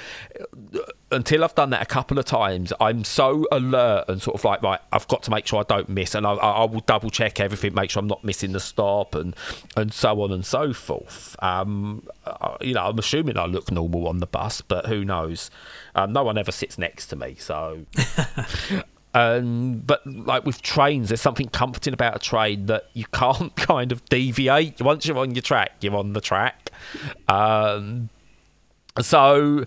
until 1.12 1.44
I've 1.44 1.54
done 1.54 1.70
that 1.70 1.84
a 1.84 1.86
couple 1.86 2.18
of 2.18 2.26
times, 2.26 2.74
I'm 2.82 3.04
so 3.04 3.46
alert 3.52 4.06
and 4.08 4.20
sort 4.20 4.34
of 4.34 4.44
like, 4.44 4.64
right, 4.64 4.80
I've 4.92 5.08
got 5.08 5.22
to 5.24 5.32
make 5.32 5.46
sure 5.46 5.60
I 5.60 5.64
don't 5.64 5.90
miss, 5.90 6.16
and 6.16 6.26
I, 6.26 6.32
I 6.34 6.52
I 6.62 6.66
will 6.66 6.80
double 6.80 7.12
check 7.12 7.40
everything, 7.40 7.76
make 7.76 7.92
sure 7.92 8.00
I'm 8.00 8.08
not 8.08 8.24
missing 8.24 8.54
the 8.54 8.60
stop, 8.60 9.14
and 9.14 9.36
and 9.78 9.94
so 9.94 10.24
on 10.24 10.32
and 10.32 10.44
so 10.44 10.74
forth. 10.74 11.36
Um, 11.44 12.08
uh, 12.26 12.58
you 12.62 12.74
know, 12.74 12.88
I'm 12.88 12.98
assuming 12.98 13.38
I 13.38 13.46
look 13.46 13.72
normal 13.72 14.08
on 14.08 14.18
the 14.18 14.26
bus, 14.26 14.62
but 14.62 14.88
who 14.88 15.06
knows? 15.06 15.52
Um, 15.94 16.14
no 16.14 16.24
one 16.24 16.40
ever 16.40 16.52
sits 16.52 16.80
next 16.80 17.08
to 17.08 17.16
me, 17.16 17.36
so. 17.38 17.86
Um, 19.14 19.80
but 19.86 20.06
like 20.08 20.46
with 20.46 20.62
trains, 20.62 21.10
there's 21.10 21.22
something 21.22 21.50
comforting 21.50 21.94
about 21.94 22.16
a 22.16 22.20
train 22.20 22.68
that 22.68 22.86
you 22.94 23.06
can't 23.14 23.56
kind 23.56 23.92
of 23.92 24.04
deviate. 24.06 24.82
Once 24.82 25.06
you're 25.06 25.18
on 25.18 25.36
your 25.36 25.42
track, 25.42 25.72
you're 25.82 25.96
on 25.96 26.14
the 26.14 26.22
track. 26.22 26.70
Um, 27.28 28.10
so, 29.02 29.66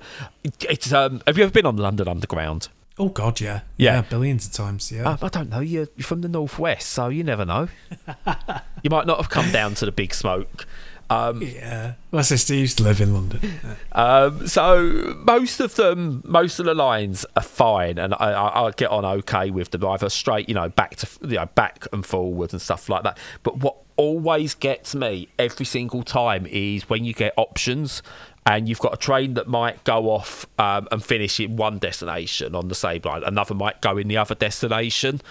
it's 0.69 0.93
um, 0.93 1.23
have 1.27 1.39
you 1.39 1.45
ever 1.45 1.53
been 1.53 1.67
on 1.67 1.77
the 1.77 1.83
London 1.83 2.09
Underground? 2.09 2.69
Oh 2.99 3.09
God, 3.09 3.41
yeah, 3.41 3.63
Yeah. 3.77 3.95
yeah, 3.97 4.01
billions 4.03 4.47
of 4.47 4.53
times, 4.53 4.93
yeah. 4.93 5.03
Um, 5.03 5.19
I 5.21 5.29
don't 5.29 5.51
know. 5.51 5.59
You're, 5.61 5.89
you're 5.97 6.05
from 6.05 6.21
the 6.21 6.29
northwest, 6.29 6.91
so 6.91 7.09
you 7.09 7.25
never 7.25 7.45
know. 7.45 7.69
you 8.83 8.91
might 8.91 9.07
not 9.07 9.17
have 9.17 9.29
come 9.31 9.51
down 9.51 9.75
to 9.77 9.85
the 9.87 9.91
big 9.93 10.15
smoke. 10.15 10.67
Um, 11.11 11.43
yeah, 11.43 11.95
my 12.11 12.23
sister 12.23 12.55
used 12.55 12.79
to 12.79 12.85
live 12.85 13.01
in 13.01 13.13
London. 13.15 13.41
Um, 13.93 14.49
so 14.49 15.15
most 15.25 15.61
of 15.61 15.77
them, 15.77 16.21
most 16.25 16.59
of 16.59 16.67
the 16.67 16.75
lines 16.75 17.25
are 17.37 17.43
fine, 17.43 17.97
and 17.97 18.13
I, 18.15 18.33
I, 18.33 18.67
I 18.67 18.71
get 18.73 18.91
on 18.91 19.05
okay 19.05 19.51
with 19.51 19.71
them. 19.71 19.85
Either 19.85 20.09
straight, 20.11 20.49
you 20.49 20.55
know, 20.57 20.69
back 20.69 20.97
to 20.97 21.09
you 21.23 21.37
know, 21.37 21.47
back 21.55 21.87
and 21.93 22.05
forwards 22.05 22.53
and 22.53 22.61
stuff 22.61 22.89
like 22.89 23.05
that. 23.05 23.19
But 23.45 23.59
what 23.59 23.77
always 23.97 24.55
gets 24.55 24.95
me 24.97 25.29
every 25.39 25.65
single 25.65 26.03
time 26.03 26.47
is 26.51 26.89
when 26.91 27.05
you 27.05 27.13
get 27.15 27.33
options. 27.37 28.03
And 28.47 28.69
you've 28.69 28.81
got 28.81 28.93
a 28.93 28.99
train 28.99 29.35
that 29.35 29.49
might 29.49 29.83
go 29.85 30.11
off 30.11 30.45
um, 30.59 30.87
and 30.93 31.03
finish 31.03 31.41
in 31.41 31.57
one 31.57 31.79
destination 31.79 32.55
on 32.55 32.69
the 32.69 32.75
same 32.75 33.01
line. 33.03 33.23
Another 33.25 33.55
might 33.55 33.81
go 33.81 33.97
in 33.97 34.07
the 34.09 34.19
other 34.19 34.35
destination. 34.35 35.23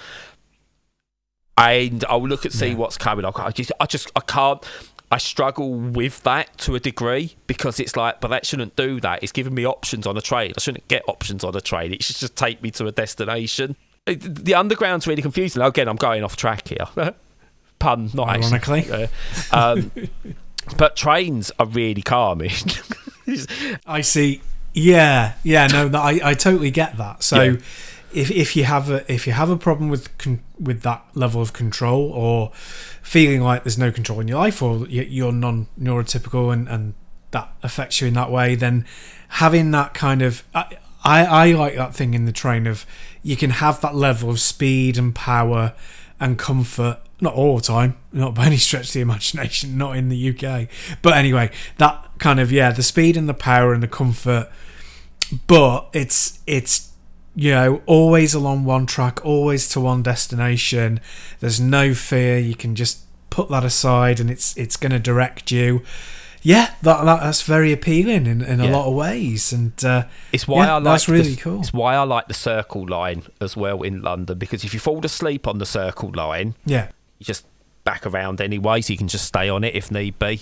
And 1.55 2.03
I'll 2.09 2.28
look 2.28 2.45
and 2.45 2.53
see 2.53 2.69
Yeah. 2.69 2.76
what's 2.76 2.97
coming. 2.97 3.26
I 3.26 3.32
I 3.36 3.51
just, 3.51 3.71
I 3.80 3.86
just, 3.86 4.09
I 4.15 4.21
can't. 4.21 4.63
I 5.14 5.18
struggle 5.18 5.74
with 5.76 6.24
that 6.24 6.57
to 6.59 6.76
a 6.76 6.80
degree 6.80 7.36
because 7.47 7.80
it's 7.80 7.95
like, 7.95 8.20
but 8.20 8.30
that 8.30 8.45
shouldn't 8.45 8.76
do 8.76 8.99
that. 9.01 9.22
It's 9.24 9.32
giving 9.32 9.53
me 9.53 9.66
options 9.66 10.07
on 10.07 10.18
a 10.18 10.22
train. 10.22 10.53
I 10.57 10.59
shouldn't 10.59 10.88
get 10.88 11.03
options 11.07 11.43
on 11.43 11.55
a 11.55 11.61
train. 11.61 11.93
It 11.93 12.03
should 12.03 12.16
just 12.18 12.36
take 12.36 12.61
me 12.64 12.72
to 12.72 12.88
a 12.88 12.91
destination. 12.91 13.76
It- 14.05 14.43
The 14.45 14.55
underground's 14.55 15.05
really 15.07 15.22
confusing. 15.22 15.61
Again, 15.61 15.88
I'm 15.88 15.95
going 15.97 16.24
off 16.24 16.36
track 16.36 16.68
here. 16.68 16.88
Pun, 17.80 18.09
not 18.14 18.30
Ironically. 18.30 18.80
actually. 18.80 19.09
Uh, 19.51 19.74
um, 19.76 19.91
but 20.78 20.95
trains 20.95 21.51
are 21.59 21.66
really 21.66 22.01
calming. 22.01 22.51
I 23.86 24.01
see. 24.01 24.41
Yeah, 24.74 25.34
yeah, 25.43 25.68
no, 25.68 25.89
I, 25.93 26.20
I 26.24 26.34
totally 26.34 26.72
get 26.72 26.97
that. 26.97 27.22
So, 27.24 27.41
Yeah. 27.43 27.57
If, 28.14 28.32
if 28.32 28.55
you 28.55 28.64
have 28.64 28.89
a 28.89 29.11
if 29.11 29.28
you 29.28 29.34
have 29.34 29.49
a 29.49 29.57
problem 29.57 29.89
with 29.89 30.18
con- 30.18 30.43
with 30.59 30.82
that 30.82 31.05
level 31.14 31.41
of 31.41 31.53
control, 31.53 32.11
or 32.11 32.51
feeling 33.01 33.41
like 33.41 33.64
there's 33.64 33.78
no 33.78 33.91
control 33.91 34.20
in 34.20 34.28
your 34.28 34.39
life, 34.39 34.61
or 34.61 34.88
you're 34.88 35.32
non 35.32 35.68
neurotypical 35.80 36.51
and, 36.51 36.68
and 36.68 36.93
that 37.32 37.49
affects 37.64 38.01
you 38.01 38.07
in 38.07 38.14
that 38.14 38.32
way, 38.32 38.55
then 38.55 38.86
having 39.30 39.72
that 39.72 39.93
kind 39.93 40.22
of 40.22 40.43
I, 40.53 40.78
I 41.03 41.26
I 41.26 41.51
like 41.51 41.76
that 41.76 41.95
thing 41.95 42.14
in 42.14 42.26
the 42.26 42.32
train 42.32 42.68
of 42.68 42.86
you 43.22 43.36
can 43.36 43.49
have 43.49 43.82
that 43.82 43.95
level 43.95 44.30
of 44.30 44.39
speed 44.39 44.97
and 44.97 45.14
power 45.14 45.74
and 46.20 46.38
comfort. 46.38 46.99
Not 47.22 47.36
all 47.36 47.55
the 47.57 47.64
time, 47.64 47.95
not 48.11 48.36
by 48.36 48.47
any 48.47 48.57
stretch 48.57 48.88
of 48.88 48.93
the 48.93 49.01
imagination, 49.01 49.78
not 49.78 49.95
in 49.95 50.09
the 50.09 50.30
UK. 50.30 50.68
But 51.01 51.14
anyway, 51.14 51.51
that 51.78 52.09
kind 52.18 52.39
of 52.39 52.51
yeah, 52.51 52.72
the 52.72 52.84
speed 52.84 53.16
and 53.16 53.30
the 53.30 53.34
power 53.34 53.74
and 53.74 53.82
the 53.82 53.88
comfort 53.88 54.49
but 55.47 55.89
it's 55.93 56.39
it's 56.45 56.93
you 57.36 57.52
know 57.52 57.82
always 57.86 58.34
along 58.34 58.66
one 58.66 58.86
track 58.86 59.24
always 59.26 59.68
to 59.70 59.80
one 59.80 60.04
destination. 60.04 61.00
There's 61.40 61.60
no 61.60 61.94
fear. 61.94 62.38
You 62.40 62.56
can 62.56 62.76
just 62.76 63.00
put 63.30 63.50
that 63.50 63.64
aside 63.64 64.20
and 64.20 64.30
it's 64.30 64.56
it's 64.58 64.78
going 64.78 64.92
to 64.92 65.00
direct 65.00 65.52
you. 65.52 65.82
Yeah 66.46 66.74
that, 66.82 67.06
that 67.06 67.22
that's 67.22 67.42
very 67.42 67.72
appealing 67.72 68.26
in, 68.28 68.42
in 68.42 68.60
a 68.60 68.70
lot 68.70 68.86
of 68.88 68.94
ways 68.96 69.54
and 69.54 69.72
uh, 69.86 70.04
It's 70.34 70.46
why 70.46 70.66
Yeah, 70.66 70.74
I 70.74 70.76
like 70.76 70.84
that's 70.84 71.06
the- 71.06 71.14
really 71.14 71.36
cool. 71.38 71.62
It's 71.62 71.72
why 71.72 71.96
I 71.96 72.04
like 72.04 72.28
the 72.28 72.34
circle 72.34 72.86
line 72.86 73.24
as 73.40 73.56
well 73.56 73.82
in 73.82 74.02
London 74.02 74.38
because 74.38 74.66
if 74.66 74.74
you 74.74 74.80
fall 74.82 75.04
asleep 75.06 75.48
on 75.48 75.60
the 75.60 75.66
circle 75.66 76.12
line, 76.14 76.56
yeah. 76.66 76.90
you 77.18 77.26
just 77.26 77.46
back 77.86 78.06
around 78.06 78.42
anyway, 78.42 78.82
so 78.82 78.92
you 78.92 78.98
can 78.98 79.08
just 79.08 79.26
stay 79.26 79.48
on 79.50 79.64
it 79.64 79.74
if 79.74 79.90
need 79.90 80.20
be. 80.20 80.42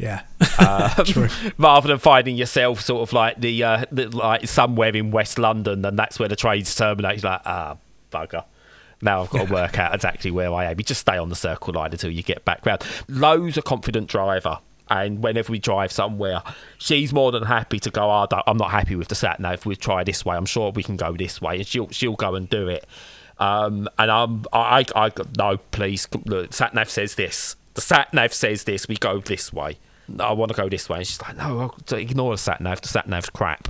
Yeah 0.00 0.22
Um, 0.58 1.04
True. 1.04 1.28
rather 1.58 1.88
than 1.88 1.98
finding 1.98 2.36
yourself 2.36 2.80
sort 2.80 3.02
of 3.08 3.12
like 3.12 3.40
the, 3.40 3.62
uh, 3.62 3.84
the 3.92 4.08
like 4.16 4.46
somewhere 4.48 4.94
in 4.96 5.10
West 5.10 5.38
London, 5.38 5.84
and 5.84 5.98
that's 5.98 6.18
where 6.18 6.28
the 6.28 6.36
trains 6.36 6.74
terminate. 6.74 7.22
You're 7.22 7.30
like 7.32 7.42
ah 7.44 7.76
bugger. 8.10 8.44
Now 9.02 9.22
I've 9.22 9.30
got 9.30 9.46
to 9.48 9.52
work 9.52 9.78
out 9.78 9.94
exactly 9.94 10.30
where 10.30 10.52
I 10.52 10.66
am. 10.66 10.78
You 10.78 10.84
just 10.84 11.00
stay 11.00 11.16
on 11.16 11.28
the 11.28 11.34
circle 11.36 11.72
line 11.74 11.92
until 11.92 12.10
you 12.10 12.22
get 12.22 12.44
back 12.44 12.64
round. 12.66 12.82
Lowe's 13.08 13.56
a 13.56 13.62
confident 13.62 14.08
driver, 14.08 14.58
and 14.90 15.22
whenever 15.22 15.50
we 15.52 15.58
drive 15.58 15.90
somewhere, 15.92 16.42
she's 16.78 17.12
more 17.12 17.32
than 17.32 17.44
happy 17.44 17.78
to 17.80 17.90
go. 17.90 18.10
Oh, 18.10 18.26
I'm 18.46 18.56
not 18.58 18.70
happy 18.70 18.96
with 18.96 19.08
the 19.08 19.14
sat 19.14 19.38
nav. 19.40 19.64
We 19.66 19.76
try 19.76 20.04
this 20.04 20.24
way. 20.24 20.36
I'm 20.36 20.46
sure 20.46 20.70
we 20.70 20.82
can 20.82 20.96
go 20.96 21.12
this 21.16 21.40
way, 21.40 21.56
and 21.58 21.66
she'll 21.66 21.88
she'll 21.90 22.16
go 22.16 22.34
and 22.34 22.48
do 22.50 22.68
it. 22.68 22.86
Um, 23.38 23.88
and 23.98 24.10
I'm 24.10 24.44
I 24.52 24.84
I, 24.94 25.06
I 25.06 25.10
no 25.38 25.56
please. 25.70 26.06
Look, 26.26 26.52
sat 26.52 26.74
nav 26.74 26.90
says 26.90 27.14
this. 27.14 27.56
The 27.74 27.80
sat 27.80 28.12
nav 28.12 28.34
says 28.34 28.64
this. 28.64 28.86
We 28.88 28.96
go 28.96 29.20
this 29.20 29.52
way. 29.52 29.78
I 30.18 30.32
want 30.32 30.50
to 30.50 30.56
go 30.56 30.68
this 30.68 30.88
way. 30.88 30.98
And 30.98 31.06
she's 31.06 31.20
like, 31.22 31.36
no, 31.36 31.60
I'll- 31.92 31.98
ignore 31.98 32.32
the 32.32 32.38
sat 32.38 32.60
nav. 32.60 32.80
The 32.80 32.88
sat 32.88 33.08
nav's 33.08 33.30
crap. 33.30 33.68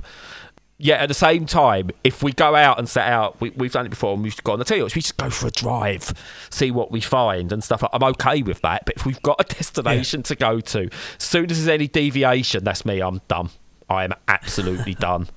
Yeah, 0.83 0.95
at 0.95 1.09
the 1.09 1.13
same 1.13 1.45
time, 1.45 1.91
if 2.03 2.23
we 2.23 2.31
go 2.33 2.55
out 2.55 2.79
and 2.79 2.89
set 2.89 3.07
out, 3.07 3.39
we, 3.39 3.51
we've 3.51 3.71
done 3.71 3.85
it 3.85 3.89
before 3.89 4.15
and 4.15 4.23
we've 4.23 4.43
gone 4.43 4.57
to 4.57 4.63
tell 4.65 4.77
you 4.77 4.83
what, 4.83 4.95
we 4.95 5.01
just 5.01 5.15
go 5.17 5.29
for 5.29 5.45
a 5.45 5.51
drive, 5.51 6.11
see 6.49 6.71
what 6.71 6.91
we 6.91 6.99
find 7.01 7.51
and 7.51 7.63
stuff. 7.63 7.83
Like, 7.83 7.91
I'm 7.93 8.01
okay 8.03 8.41
with 8.41 8.61
that. 8.61 8.85
But 8.85 8.95
if 8.95 9.05
we've 9.05 9.21
got 9.21 9.39
a 9.39 9.43
destination 9.55 10.23
to 10.23 10.35
go 10.35 10.59
to, 10.59 10.85
as 10.85 11.23
soon 11.23 11.51
as 11.51 11.57
there's 11.63 11.67
any 11.67 11.87
deviation, 11.87 12.63
that's 12.63 12.83
me. 12.83 12.99
I'm 12.99 13.21
done. 13.27 13.49
I 13.91 14.05
am 14.05 14.13
absolutely 14.27 14.93
done. 14.99 15.27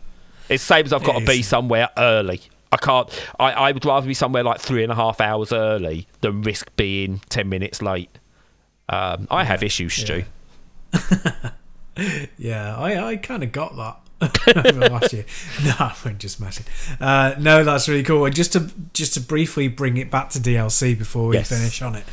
It's 0.49 0.67
the 0.67 0.75
same 0.77 0.87
as 0.87 0.95
I've 0.95 1.05
got 1.05 1.17
It 1.17 1.21
to 1.21 1.27
be 1.27 1.43
somewhere 1.43 1.91
early. 1.99 2.41
I 2.73 2.77
can't. 2.79 3.09
I, 3.39 3.53
I 3.53 3.73
would 3.73 3.85
rather 3.85 4.07
be 4.07 4.15
somewhere 4.15 4.43
like 4.45 4.61
three 4.61 4.83
and 4.83 4.91
a 4.91 4.95
half 4.97 5.21
hours 5.21 5.53
early 5.53 6.09
than 6.23 6.41
risk 6.43 6.75
being 6.77 7.21
ten 7.29 7.49
minutes 7.51 7.83
late. 7.83 8.11
Um, 8.89 9.29
I 9.31 9.45
have 9.45 9.63
issues, 9.63 9.93
Stu. 9.95 10.17
Yeah, 10.19 10.25
I, 12.79 12.99
I 13.05 13.17
kind 13.17 13.43
of 13.43 13.53
got 13.53 13.77
that 13.77 14.01
over 14.67 14.89
last 14.89 15.13
year. 15.13 15.25
No, 15.65 15.93
I'm 16.05 16.19
just 16.19 16.41
messing. 16.41 16.67
Uh, 17.01 17.35
no, 17.39 17.65
that's 17.65 17.89
really 17.89 18.03
cool. 18.03 18.25
And 18.25 18.35
just 18.35 18.53
to 18.53 18.71
just 18.93 19.15
to 19.15 19.21
briefly 19.21 19.69
bring 19.69 19.97
it 19.97 20.11
back 20.11 20.31
to 20.31 20.39
DLC 20.39 20.97
before 20.97 21.29
we 21.29 21.37
Yes. 21.37 21.49
finish 21.49 21.83
on 21.83 21.95
it, 21.95 22.05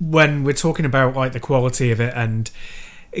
when 0.00 0.44
we're 0.44 0.52
talking 0.52 0.84
about 0.84 1.14
like 1.14 1.32
the 1.32 1.40
quality 1.40 1.90
of 1.90 2.00
it 2.00 2.12
and 2.14 2.50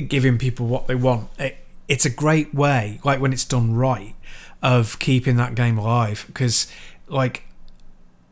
giving 0.08 0.38
people 0.38 0.66
what 0.66 0.86
they 0.86 0.94
want, 0.94 1.30
it, 1.38 1.56
it's 1.88 2.04
a 2.04 2.10
great 2.10 2.54
way, 2.54 3.00
like 3.04 3.20
when 3.20 3.32
it's 3.32 3.44
done 3.44 3.74
right, 3.74 4.14
of 4.62 4.98
keeping 4.98 5.36
that 5.36 5.54
game 5.54 5.78
alive. 5.78 6.24
Because 6.26 6.66
like 7.08 7.44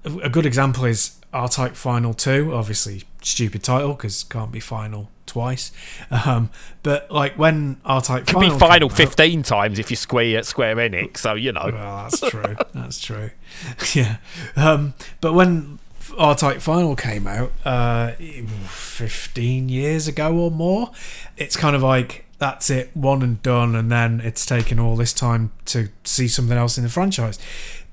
a 0.05 0.29
good 0.29 0.45
example 0.47 0.85
is 0.85 1.19
R-Type 1.35 1.75
Final 1.75 2.15
2, 2.15 2.55
obviously 2.55 3.03
stupid 3.23 3.63
title 3.63 3.95
because 3.95 4.25
can't 4.25 4.53
be 4.53 4.61
final 4.61 5.11
twice. 5.27 5.73
Um, 6.11 6.51
but 6.83 7.11
like 7.11 7.37
when 7.37 7.77
Final 7.77 7.99
It 7.99 8.27
Could 8.27 8.35
Final 8.35 8.51
be 8.51 8.59
final 8.59 8.89
came 8.89 8.93
out- 8.93 8.97
fifteen 8.97 9.43
times 9.43 9.79
if 9.79 9.91
you 9.91 9.97
square 9.97 10.39
at 10.39 10.47
Square 10.47 10.77
Enix. 10.77 11.19
So 11.19 11.35
you 11.35 11.53
know. 11.53 11.71
well, 11.73 12.09
that's 12.09 12.21
true. 12.21 12.57
That's 12.73 13.01
true. 13.01 13.31
yeah. 13.95 14.17
Um, 14.57 14.95
but 15.21 15.33
when 15.33 15.79
R 16.19 16.35
Type 16.35 16.61
Final 16.61 16.97
came 16.97 17.27
out, 17.27 17.53
uh, 17.65 18.13
15 18.13 19.69
years 19.69 20.07
ago 20.07 20.37
or 20.37 20.51
more, 20.51 20.91
it's 21.37 21.57
kind 21.57 21.75
of 21.75 21.83
like 21.83 22.27
that's 22.39 22.69
it, 22.71 22.91
one 22.95 23.23
and 23.23 23.43
done, 23.43 23.75
and 23.75 23.91
then 23.91 24.21
it's 24.21 24.45
taken 24.45 24.79
all 24.79 24.97
this 24.97 25.13
time 25.13 25.51
to 25.67 25.89
see 26.05 26.29
something 26.29 26.57
else 26.57 26.77
in 26.77 26.85
the 26.85 26.91
franchise. 26.91 27.39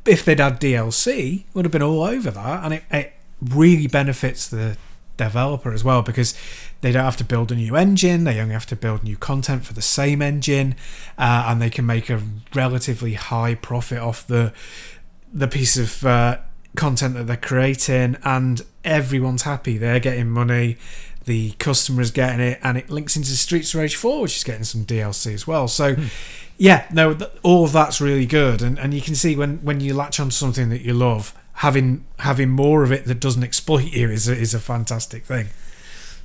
If 0.05 0.25
they'd 0.25 0.39
had 0.39 0.59
DLC, 0.59 1.41
it 1.41 1.45
would 1.53 1.65
have 1.65 1.71
been 1.71 1.83
all 1.83 2.03
over 2.03 2.31
that, 2.31 2.63
and 2.63 2.73
it, 2.73 2.83
it 2.91 3.13
really 3.41 3.87
benefits 3.87 4.47
the 4.47 4.77
developer 5.17 5.71
as 5.71 5.83
well 5.83 6.01
because 6.01 6.33
they 6.81 6.91
don't 6.91 7.03
have 7.03 7.17
to 7.17 7.23
build 7.23 7.51
a 7.51 7.55
new 7.55 7.75
engine 7.75 8.23
they 8.23 8.39
only 8.39 8.53
have 8.53 8.65
to 8.65 8.75
build 8.75 9.03
new 9.03 9.15
content 9.17 9.63
for 9.63 9.73
the 9.73 9.81
same 9.81 10.19
engine 10.19 10.73
uh, 11.17 11.45
and 11.47 11.61
they 11.61 11.69
can 11.69 11.85
make 11.85 12.09
a 12.09 12.19
relatively 12.55 13.13
high 13.13 13.53
profit 13.53 13.99
off 13.99 14.25
the 14.25 14.51
the 15.33 15.47
piece 15.47 15.77
of 15.77 16.05
uh, 16.05 16.37
content 16.75 17.15
that 17.15 17.27
they're 17.27 17.37
creating 17.37 18.17
and 18.23 18.61
everyone's 18.83 19.43
happy. 19.43 19.77
They're 19.77 19.99
getting 19.99 20.29
money 20.29 20.77
the 21.25 21.51
customer's 21.53 22.09
getting 22.09 22.39
it 22.39 22.59
and 22.63 22.79
it 22.79 22.89
links 22.89 23.15
into 23.15 23.29
streets 23.29 23.75
of 23.75 23.79
rage 23.79 23.95
4 23.95 24.21
which 24.23 24.37
is 24.37 24.43
getting 24.43 24.63
some 24.63 24.85
dlc 24.85 25.31
as 25.31 25.45
well. 25.45 25.67
So 25.67 25.95
yeah 26.57 26.87
no 26.91 27.13
th- 27.13 27.29
all 27.43 27.65
of 27.65 27.71
that's 27.73 28.01
really 28.01 28.25
good 28.25 28.63
and, 28.63 28.79
and 28.79 28.93
you 28.93 29.01
can 29.01 29.13
see 29.13 29.35
when 29.35 29.57
when 29.59 29.79
you 29.79 29.93
latch 29.93 30.19
onto 30.19 30.31
something 30.31 30.69
that 30.69 30.81
you 30.81 30.93
love 30.95 31.35
having 31.61 32.03
having 32.17 32.49
more 32.49 32.83
of 32.83 32.91
it 32.91 33.05
that 33.05 33.19
doesn't 33.19 33.43
exploit 33.43 33.83
you 33.93 34.09
is 34.09 34.27
a, 34.27 34.35
is 34.35 34.55
a 34.55 34.59
fantastic 34.59 35.23
thing 35.23 35.47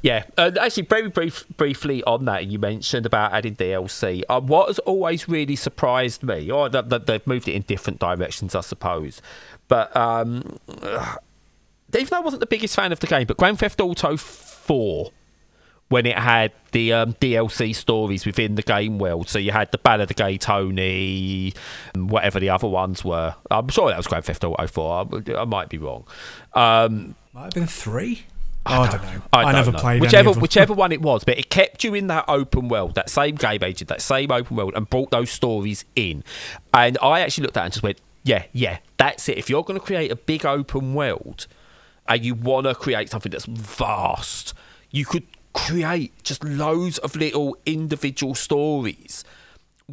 Yeah, 0.03 0.25
uh, 0.39 0.51
actually, 0.61 0.85
very 0.85 1.09
brief, 1.09 1.45
briefly 1.57 2.03
on 2.05 2.27
that, 2.27 2.47
you 2.47 2.59
mentioned 2.59 3.07
about 3.07 3.33
adding 3.33 3.57
DLC. 3.57 4.23
Uh, 4.29 4.41
what 4.41 4.69
has 4.69 4.79
always 4.81 5.29
really 5.29 5.57
surprised 5.57 6.23
me, 6.23 6.51
or 6.51 6.69
that, 6.69 6.91
that 6.91 7.07
they've 7.07 7.27
moved 7.27 7.49
it 7.49 7.55
in 7.55 7.63
different 7.63 7.99
directions, 7.99 8.55
I 8.55 8.61
suppose, 8.61 9.21
but 9.69 9.95
um, 9.97 10.59
even 10.69 12.09
though 12.11 12.19
I 12.19 12.21
wasn't 12.21 12.41
the 12.41 12.47
biggest 12.47 12.77
fan 12.77 12.93
of 12.93 13.01
the 13.01 13.07
game, 13.07 13.27
but 13.27 13.37
Grand 13.37 13.59
Theft 13.59 13.81
Auto 13.81 14.17
4, 14.17 15.11
when 15.89 16.07
it 16.07 16.19
had 16.19 16.53
the 16.73 16.93
um, 16.93 17.13
DLC 17.15 17.75
stories 17.75 18.27
within 18.27 18.57
the 18.57 18.63
game 18.63 18.99
world, 18.99 19.29
so 19.29 19.39
you 19.39 19.53
had 19.53 19.71
the 19.71 19.79
Ballad 19.79 20.11
of 20.11 20.17
Gay 20.17 20.37
Tony, 20.37 21.53
whatever 21.95 22.41
the 22.41 22.51
other 22.51 22.69
ones 22.69 23.05
were. 23.05 23.35
I'm 23.51 23.69
sure 23.69 23.89
that 23.89 23.97
was 23.97 24.07
Grand 24.07 24.25
Theft 24.25 24.45
Auto 24.45 24.67
4. 24.67 25.09
I, 25.29 25.35
I 25.35 25.45
might 25.45 25.69
be 25.69 25.79
wrong. 25.79 26.05
Um, 26.55 27.15
might 27.33 27.45
have 27.45 27.55
been 27.55 27.67
three 27.67 28.27
Oh, 28.69 28.81
I 28.81 28.91
don't 28.91 29.03
know. 29.03 29.23
I, 29.33 29.39
I, 29.39 29.43
don't 29.45 29.53
never 29.53 29.73
know. 29.73 29.79
played 29.79 30.01
whichever 30.01 30.19
any 30.19 30.29
of 30.29 30.35
them. 30.35 30.43
whichever 30.43 30.75
one 30.75 30.91
it 30.91 31.01
was, 31.01 31.23
but 31.23 31.39
it 31.39 31.51
kept 31.51 31.85
you 31.85 31.95
in 31.95 32.09
that 32.09 32.25
open 32.27 32.69
world, 32.69 32.97
that 32.97 33.09
same 33.09 33.37
game 33.37 33.63
agent, 33.63 33.89
that 33.89 34.03
same 34.03 34.33
open 34.33 34.57
world, 34.57 34.73
and 34.75 34.91
brought 34.91 35.11
those 35.13 35.31
stories 35.31 35.85
in. 35.95 36.25
And 36.75 36.99
I 37.01 37.21
actually 37.21 37.43
looked 37.43 37.57
at 37.57 37.61
it 37.63 37.65
and 37.67 37.73
just 37.75 37.83
went, 37.85 38.01
"Yeah, 38.25 38.45
yeah, 38.53 38.79
that's 38.97 39.29
it. 39.29 39.39
If 39.39 39.49
you're 39.49 39.63
going 39.63 39.79
to 39.79 39.85
create 39.87 40.11
a 40.11 40.17
big 40.17 40.45
open 40.45 40.95
world, 40.95 41.47
and 42.09 42.25
you 42.25 42.35
want 42.35 42.67
to 42.67 42.75
create 42.75 43.09
something 43.09 43.31
that's 43.31 43.45
vast, 43.45 44.53
you 44.91 45.05
could 45.05 45.25
create 45.57 46.13
just 46.23 46.45
loads 46.45 46.99
of 46.99 47.17
little 47.17 47.57
individual 47.65 48.35
stories 48.35 49.25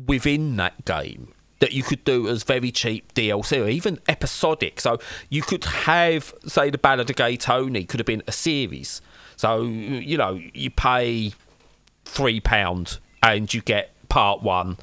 within 0.08 0.58
that 0.58 0.86
game 0.86 1.34
that 1.60 1.72
you 1.72 1.82
could 1.82 2.04
do 2.04 2.28
as 2.28 2.44
very 2.44 2.72
cheap 2.72 3.14
DLC 3.14 3.64
or 3.64 3.70
even 3.70 3.98
episodic. 4.10 4.82
So 4.82 5.00
you 5.30 5.42
could 5.42 5.64
have, 5.64 6.34
say, 6.46 6.70
the 6.70 6.78
Ballad 6.78 7.10
of 7.10 7.16
Gay 7.16 7.38
Tony 7.38 7.86
could 7.86 8.02
have 8.02 8.06
been 8.06 8.24
a 8.28 8.34
series. 8.34 9.02
So 9.38 9.64
you 9.64 10.18
know 10.18 10.40
you 10.54 10.70
pay 10.70 11.34
three 12.06 12.40
pound 12.42 13.00
and 13.22 13.52
you 13.54 13.62
get 13.62 13.94
part 14.10 14.44
one, 14.44 14.78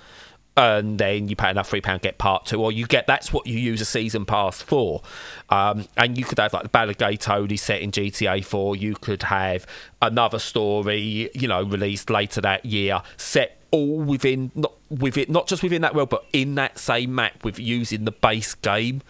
and 0.56 0.98
then 0.98 1.28
you 1.28 1.36
pay 1.36 1.50
another 1.50 1.68
three 1.68 1.80
pound 1.80 2.02
get 2.02 2.18
part 2.18 2.46
two, 2.46 2.62
or 2.62 2.72
you 2.72 2.86
get 2.86 3.06
that's 3.06 3.32
what 3.32 3.46
you 3.46 3.58
use 3.58 3.80
a 3.80 3.84
season 3.84 4.24
pass 4.26 4.60
for. 4.60 5.02
Um, 5.48 5.86
and 5.96 6.18
you 6.18 6.24
could 6.24 6.38
have 6.38 6.52
like 6.52 6.64
the 6.64 6.68
Ballad 6.68 6.90
of 6.90 6.98
Gay 6.98 7.16
Tony 7.16 7.56
set 7.56 7.80
in 7.80 7.92
GTA 7.92 8.44
Four. 8.44 8.76
You 8.76 8.94
could 8.94 9.24
have 9.24 9.66
another 10.02 10.38
story, 10.38 11.30
you 11.34 11.48
know, 11.48 11.62
released 11.62 12.10
later 12.10 12.40
that 12.40 12.64
year, 12.64 13.02
set 13.16 13.60
all 13.70 14.00
within 14.00 14.50
not 14.54 14.72
within 14.90 15.26
not 15.28 15.46
just 15.46 15.62
within 15.62 15.82
that 15.82 15.94
world, 15.94 16.10
but 16.10 16.24
in 16.32 16.56
that 16.56 16.78
same 16.78 17.14
map 17.14 17.44
with 17.44 17.58
using 17.58 18.04
the 18.04 18.12
base 18.12 18.54
game. 18.54 19.02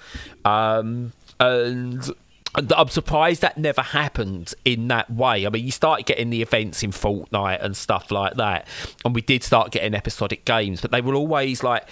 Um, 0.44 1.12
And 1.40 2.04
I'm 2.54 2.88
surprised 2.88 3.42
that 3.42 3.58
never 3.58 3.82
happened 3.82 4.54
in 4.64 4.88
that 4.88 5.10
way. 5.10 5.46
I 5.46 5.50
mean, 5.50 5.64
you 5.64 5.70
started 5.70 6.06
getting 6.06 6.30
the 6.30 6.42
events 6.42 6.82
in 6.82 6.90
Fortnite 6.90 7.62
and 7.62 7.76
stuff 7.76 8.10
like 8.10 8.34
that, 8.34 8.66
and 9.04 9.14
we 9.14 9.20
did 9.20 9.42
start 9.42 9.70
getting 9.70 9.94
episodic 9.94 10.44
games, 10.44 10.80
but 10.80 10.90
they 10.90 11.00
were 11.00 11.14
always 11.14 11.62
like 11.62 11.88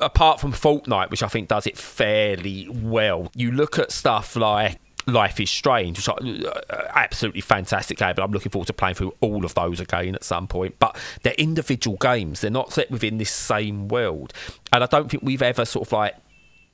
apart 0.00 0.40
from 0.40 0.52
Fortnite, 0.52 1.10
which 1.10 1.22
I 1.22 1.28
think 1.28 1.48
does 1.48 1.66
it 1.66 1.76
fairly 1.76 2.68
well, 2.70 3.30
you 3.34 3.50
look 3.50 3.78
at 3.78 3.90
stuff 3.90 4.36
like 4.36 4.78
Life 5.06 5.38
is 5.38 5.50
Strange, 5.50 5.98
which 5.98 6.08
uh, 6.08 6.60
absolutely 6.94 7.40
fantastic 7.40 7.98
game, 7.98 8.14
but 8.16 8.24
I'm 8.24 8.32
looking 8.32 8.50
forward 8.50 8.66
to 8.66 8.72
playing 8.72 8.96
through 8.96 9.14
all 9.20 9.44
of 9.44 9.54
those 9.54 9.78
again 9.78 10.16
at 10.16 10.24
some 10.24 10.48
point. 10.48 10.76
But 10.80 10.96
they're 11.22 11.34
individual 11.34 11.96
games; 11.96 12.40
they're 12.40 12.50
not 12.50 12.72
set 12.72 12.90
within 12.90 13.18
this 13.18 13.30
same 13.30 13.86
world, 13.86 14.32
and 14.72 14.82
I 14.82 14.86
don't 14.86 15.08
think 15.08 15.22
we've 15.22 15.42
ever 15.42 15.64
sort 15.64 15.86
of 15.86 15.92
like 15.92 16.16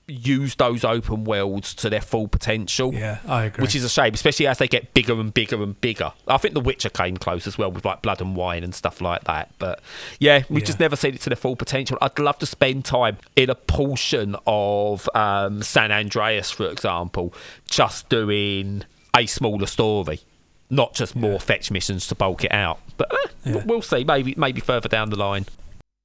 use 0.09 0.55
those 0.57 0.85
open 0.85 1.25
worlds 1.25 1.75
to 1.75 1.89
their 1.89 2.01
full 2.01 2.29
potential. 2.29 2.93
Yeah, 2.93 3.19
I 3.27 3.45
agree. 3.45 3.63
Which 3.63 3.75
is 3.75 3.85
a 3.85 3.89
shame, 3.89 4.13
especially 4.15 4.47
as 4.47 4.59
they 4.59 4.69
get 4.69 4.93
bigger 4.95 5.13
and 5.21 5.33
bigger 5.33 5.63
and 5.63 5.81
bigger. 5.81 6.13
I 6.29 6.37
think 6.39 6.55
The 6.55 6.61
Witcher 6.61 6.91
came 6.91 7.17
close 7.17 7.47
as 7.47 7.57
well 7.57 7.71
with 7.71 7.85
like 7.85 8.03
Blood 8.03 8.21
and 8.21 8.35
Wine 8.37 8.65
and 8.65 8.75
stuff 8.75 9.01
like 9.01 9.25
that. 9.25 9.51
But 9.59 9.81
yeah, 10.19 10.43
we've 10.49 10.61
Yeah. 10.63 10.67
just 10.67 10.81
never 10.81 10.97
seen 10.97 11.15
it 11.15 11.21
to 11.23 11.31
their 11.31 11.37
full 11.37 11.57
potential. 11.57 11.97
I'd 12.03 12.19
love 12.19 12.39
to 12.41 12.47
spend 12.47 12.85
time 12.85 13.19
in 13.37 13.49
a 13.49 13.55
portion 13.55 14.37
of 14.47 15.09
um, 15.15 15.63
San 15.63 15.93
Andreas, 15.93 16.51
for 16.51 16.69
example, 16.69 17.33
just 17.71 18.09
doing 18.09 18.85
a 19.17 19.27
smaller 19.27 19.67
story. 19.67 20.21
Not 20.69 20.95
just 20.95 21.15
more 21.15 21.39
fetch 21.39 21.71
missions 21.71 22.07
to 22.09 22.15
bulk 22.15 22.45
it 22.45 22.53
out, 22.53 22.81
but 22.97 23.13
eh, 23.13 23.29
Yeah. 23.53 23.63
we'll 23.67 23.83
see. 23.83 24.05
Maybe, 24.05 24.35
maybe 24.39 24.61
further 24.61 24.89
down 24.89 25.11
the 25.11 25.17
line. 25.17 25.45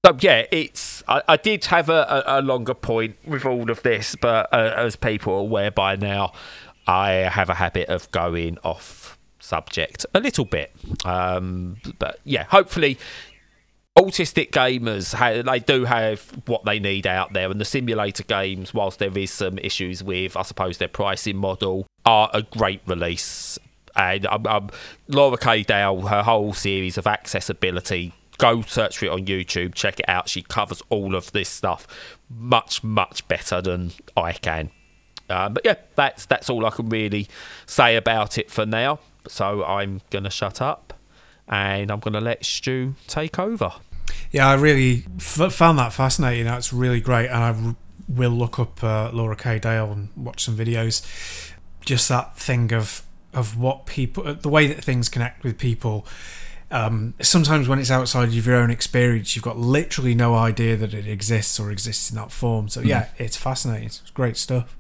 So 0.08 0.16
yeah, 0.22 0.46
it's. 0.52 1.04
I, 1.10 1.22
I 1.28 1.36
did 1.36 1.66
have 1.66 1.90
a, 1.90 2.24
a, 2.26 2.40
a 2.40 2.42
longer 2.42 2.74
point 2.74 3.18
with 3.26 3.46
all 3.46 3.70
of 3.70 3.84
this, 3.84 4.16
but 4.16 4.48
uh, 4.54 4.74
as 4.78 4.96
people 4.96 5.34
are 5.34 5.40
aware 5.40 5.70
by 5.70 5.98
now, 5.98 6.32
I 6.88 7.10
have 7.10 7.50
a 7.50 7.56
habit 7.56 7.90
of 7.90 8.10
going 8.12 8.58
off 8.64 9.20
subject 9.40 10.06
a 10.14 10.22
little 10.22 10.46
bit. 10.46 10.72
Um, 11.04 11.76
but 12.00 12.22
yeah, 12.24 12.46
hopefully, 12.46 12.98
autistic 13.98 14.52
gamers 14.52 15.12
they 15.44 15.60
do 15.60 15.84
have 15.84 16.22
what 16.46 16.64
they 16.64 16.80
need 16.80 17.06
out 17.06 17.34
there, 17.34 17.52
and 17.52 17.60
the 17.60 17.66
simulator 17.66 18.24
games, 18.24 18.74
whilst 18.74 19.00
there 19.00 19.18
is 19.18 19.30
some 19.30 19.58
issues 19.58 20.02
with, 20.06 20.38
I 20.38 20.44
suppose, 20.44 20.78
their 20.78 20.88
pricing 20.88 21.36
model, 21.36 21.86
are 22.06 22.30
a 22.34 22.44
great 22.44 22.80
release. 22.88 23.60
And 23.94 24.26
um, 24.28 24.48
um, 24.48 24.70
Laura 25.10 25.38
K. 25.38 25.64
Dale, 25.64 26.00
her 26.04 26.24
whole 26.24 26.54
series 26.54 26.98
of 26.98 27.08
accessibility 27.08 28.14
go 28.38 28.62
search 28.62 28.98
for 28.98 29.06
it 29.06 29.12
on 29.12 29.26
YouTube, 29.26 29.74
check 29.74 30.00
it 30.00 30.08
out. 30.08 30.30
She 30.30 30.42
covers 30.42 30.82
all 30.90 31.16
of 31.16 31.32
this 31.32 31.50
stuff 31.50 31.88
much, 32.30 32.84
much 32.84 33.28
better 33.28 33.62
than 33.62 33.92
I 34.16 34.34
can. 34.34 34.70
Um, 35.30 35.54
but 35.54 35.66
yeah, 35.66 35.76
that's 35.96 36.26
that's 36.26 36.50
all 36.50 36.66
I 36.66 36.70
can 36.70 36.90
really 36.90 37.28
say 37.66 37.96
about 37.96 38.38
it 38.38 38.50
for 38.50 38.66
now. 38.66 39.00
So 39.28 39.64
I'm 39.66 40.02
gonna 40.10 40.30
shut 40.30 40.62
up, 40.62 40.94
and 41.48 41.92
I'm 41.92 42.00
gonna 42.00 42.22
let 42.22 42.46
Stu 42.46 42.96
take 43.08 43.38
over. 43.38 43.74
Yeah, 44.32 44.48
I 44.48 44.54
really 44.56 45.06
f- 45.18 45.54
found 45.54 45.80
that 45.80 45.94
fascinating. 45.94 46.46
That's 46.46 46.72
really 46.72 47.02
great, 47.02 47.28
and 47.28 47.44
I 47.44 47.50
r- 47.52 47.76
will 48.08 48.32
look 48.32 48.58
up 48.60 48.82
uh, 48.84 49.12
Laura 49.12 49.36
K. 49.36 49.60
Dale 49.60 49.92
and 49.92 50.10
watch 50.16 50.46
some 50.46 50.56
videos. 50.56 51.06
Just 51.82 52.08
that 52.10 52.38
thing 52.38 52.72
of 52.74 53.04
of 53.34 53.58
what 53.58 53.86
people, 53.86 54.34
the 54.34 54.50
way 54.50 54.68
that 54.68 54.84
things 54.84 55.10
connect 55.10 55.44
with 55.44 55.58
people. 55.58 56.06
Um, 56.70 57.14
sometimes 57.22 57.70
when 57.70 57.80
it's 57.80 57.92
outside 57.92 58.30
of 58.30 58.46
your 58.46 58.56
own 58.56 58.70
experience, 58.72 59.36
you've 59.36 59.46
got 59.46 59.58
literally 59.58 60.14
no 60.14 60.36
idea 60.36 60.76
that 60.76 60.94
it 60.94 61.08
exists 61.08 61.60
or 61.60 61.72
exists 61.72 62.10
in 62.10 62.18
that 62.18 62.32
form. 62.32 62.68
So 62.68 62.82
yeah, 62.82 63.10
it's 63.18 63.38
fascinating. 63.38 63.88
It's 63.88 64.12
great 64.12 64.38
stuff. 64.38 64.76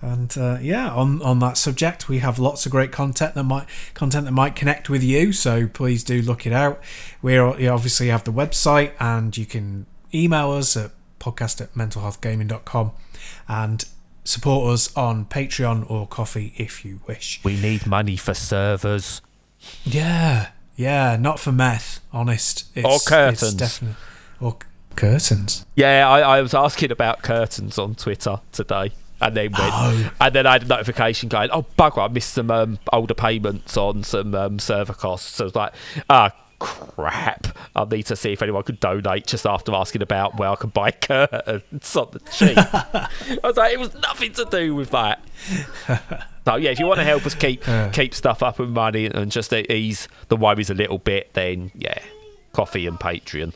And 0.00 0.36
uh, 0.36 0.58
yeah, 0.60 0.90
on 0.92 1.22
on 1.22 1.38
that 1.38 1.56
subject, 1.56 2.08
we 2.08 2.18
have 2.18 2.38
lots 2.38 2.66
of 2.66 2.72
great 2.72 2.92
content 2.92 3.34
that 3.34 3.44
might 3.44 3.66
content 3.94 4.26
that 4.26 4.32
might 4.32 4.54
connect 4.54 4.90
with 4.90 5.02
you. 5.02 5.32
So 5.32 5.66
please 5.66 6.04
do 6.04 6.20
look 6.20 6.46
it 6.46 6.52
out. 6.52 6.80
We 7.22 7.38
obviously 7.38 8.08
have 8.08 8.24
the 8.24 8.32
website, 8.32 8.92
and 9.00 9.36
you 9.36 9.46
can 9.46 9.86
email 10.12 10.52
us 10.52 10.76
at 10.76 10.90
podcast 11.18 11.60
at 11.62 11.72
mentalhealthgaming.com 11.74 12.92
and 13.48 13.84
support 14.24 14.72
us 14.74 14.94
on 14.96 15.24
Patreon 15.24 15.90
or 15.90 16.06
Ko-fi 16.06 16.52
if 16.56 16.84
you 16.84 17.00
wish. 17.06 17.40
We 17.42 17.58
need 17.58 17.86
money 17.86 18.16
for 18.16 18.34
servers. 18.34 19.22
Yeah, 19.84 20.48
yeah, 20.76 21.16
not 21.16 21.38
for 21.40 21.52
meth, 21.52 22.00
honest. 22.12 22.64
It's, 22.74 22.84
Or 22.86 22.98
curtains. 23.08 23.54
Definitely 23.54 23.96
or 24.40 24.52
c- 24.60 24.68
curtains. 24.96 25.64
Yeah, 25.76 26.08
I, 26.08 26.20
I 26.38 26.42
was 26.42 26.54
asking 26.54 26.90
about 26.90 27.22
curtains 27.22 27.78
on 27.78 27.94
Twitter 27.94 28.40
today. 28.52 28.92
And 29.20 29.34
then 29.36 29.52
went, 29.52 29.72
Oh. 29.72 30.10
and 30.20 30.34
then 30.34 30.46
I 30.46 30.52
had 30.54 30.64
a 30.64 30.66
notification 30.66 31.28
going, 31.28 31.48
"Oh 31.52 31.64
bugger! 31.78 32.04
I 32.04 32.08
missed 32.12 32.34
some 32.34 32.50
um, 32.50 32.78
older 32.92 33.14
payments 33.14 33.76
on 33.76 34.02
some 34.02 34.34
um, 34.34 34.58
server 34.58 34.92
costs." 34.92 35.36
So 35.36 35.44
I 35.44 35.46
was 35.46 35.54
like, 35.54 35.72
"Ah, 36.10 36.32
crap! 36.58 37.46
I 37.76 37.84
need 37.84 38.02
to 38.06 38.16
see 38.16 38.32
if 38.32 38.42
anyone 38.42 38.64
could 38.64 38.80
donate." 38.80 39.26
Just 39.26 39.46
after 39.46 39.72
asking 39.72 40.02
about 40.02 40.36
where 40.38 40.50
I 40.50 40.56
could 40.56 40.74
buy 40.74 40.90
curtains 41.00 41.96
on 41.96 42.08
the 42.12 42.18
cheap, 42.32 42.58
I 42.58 43.08
was 43.44 43.56
like, 43.56 43.72
"It 43.72 43.78
was 43.78 43.94
nothing 43.94 44.32
to 44.32 44.44
do 44.46 44.74
with 44.74 44.90
that." 44.90 45.22
so 46.44 46.56
yeah, 46.56 46.70
if 46.70 46.78
you 46.78 46.86
want 46.86 46.98
to 46.98 47.04
help 47.04 47.24
us 47.26 47.34
keep 47.34 47.64
keep 47.92 48.14
stuff 48.14 48.42
up 48.42 48.58
and 48.58 48.76
running 48.76 49.14
and 49.14 49.30
just 49.30 49.52
ease 49.52 50.08
the 50.28 50.36
worries 50.36 50.70
a 50.70 50.74
little 50.74 50.98
bit, 50.98 51.32
then 51.34 51.70
yeah, 51.74 51.98
Ko-fi 52.52 52.86
and 52.86 52.98
Patreon 52.98 53.54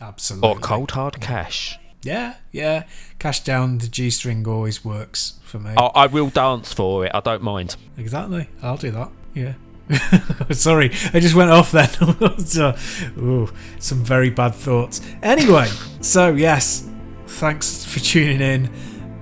Absolutely. 0.00 0.48
or 0.48 0.56
cold 0.56 0.92
hard 0.92 1.20
cash. 1.20 1.78
Yeah, 2.02 2.34
yeah. 2.52 2.84
Cash 3.18 3.40
down 3.44 3.78
the 3.78 3.88
G 3.88 4.10
string 4.10 4.46
always 4.46 4.84
works 4.84 5.40
for 5.42 5.58
me. 5.58 5.72
I, 5.76 5.86
I 5.86 6.06
will 6.06 6.28
dance 6.28 6.72
for 6.72 7.06
it. 7.06 7.12
I 7.14 7.20
don't 7.20 7.42
mind. 7.42 7.76
Exactly. 7.96 8.48
I'll 8.62 8.76
do 8.76 8.90
that. 8.90 9.10
Yeah. 9.32 9.54
Sorry, 10.50 10.90
I 11.12 11.20
just 11.20 11.34
went 11.34 11.50
off 11.50 11.72
then. 11.72 11.88
so, 12.38 12.74
ooh, 13.18 13.50
some 13.78 14.04
very 14.04 14.30
bad 14.30 14.54
thoughts. 14.54 15.00
Anyway, 15.22 15.68
so 16.00 16.32
yes, 16.32 16.88
thanks 17.26 17.84
for 17.84 18.00
tuning 18.00 18.40
in. 18.40 18.70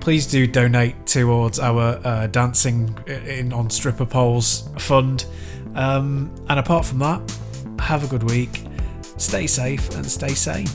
Please 0.03 0.27
do 0.27 0.45
donate 0.45 1.05
towards 1.05 1.61
our 1.61 1.97
uh, 2.03 2.27
dancing 2.27 2.93
in 3.07 3.53
on 3.53 3.69
stripper 3.69 4.05
poles 4.05 4.67
fund. 4.77 5.25
Um, 5.75 6.29
and 6.49 6.59
apart 6.59 6.83
from 6.83 6.99
that, 6.99 7.39
have 7.79 8.03
a 8.03 8.07
good 8.07 8.23
week. 8.23 8.65
Stay 9.15 9.47
safe 9.47 9.89
and 9.95 10.05
stay 10.05 10.33
sane. 10.33 10.67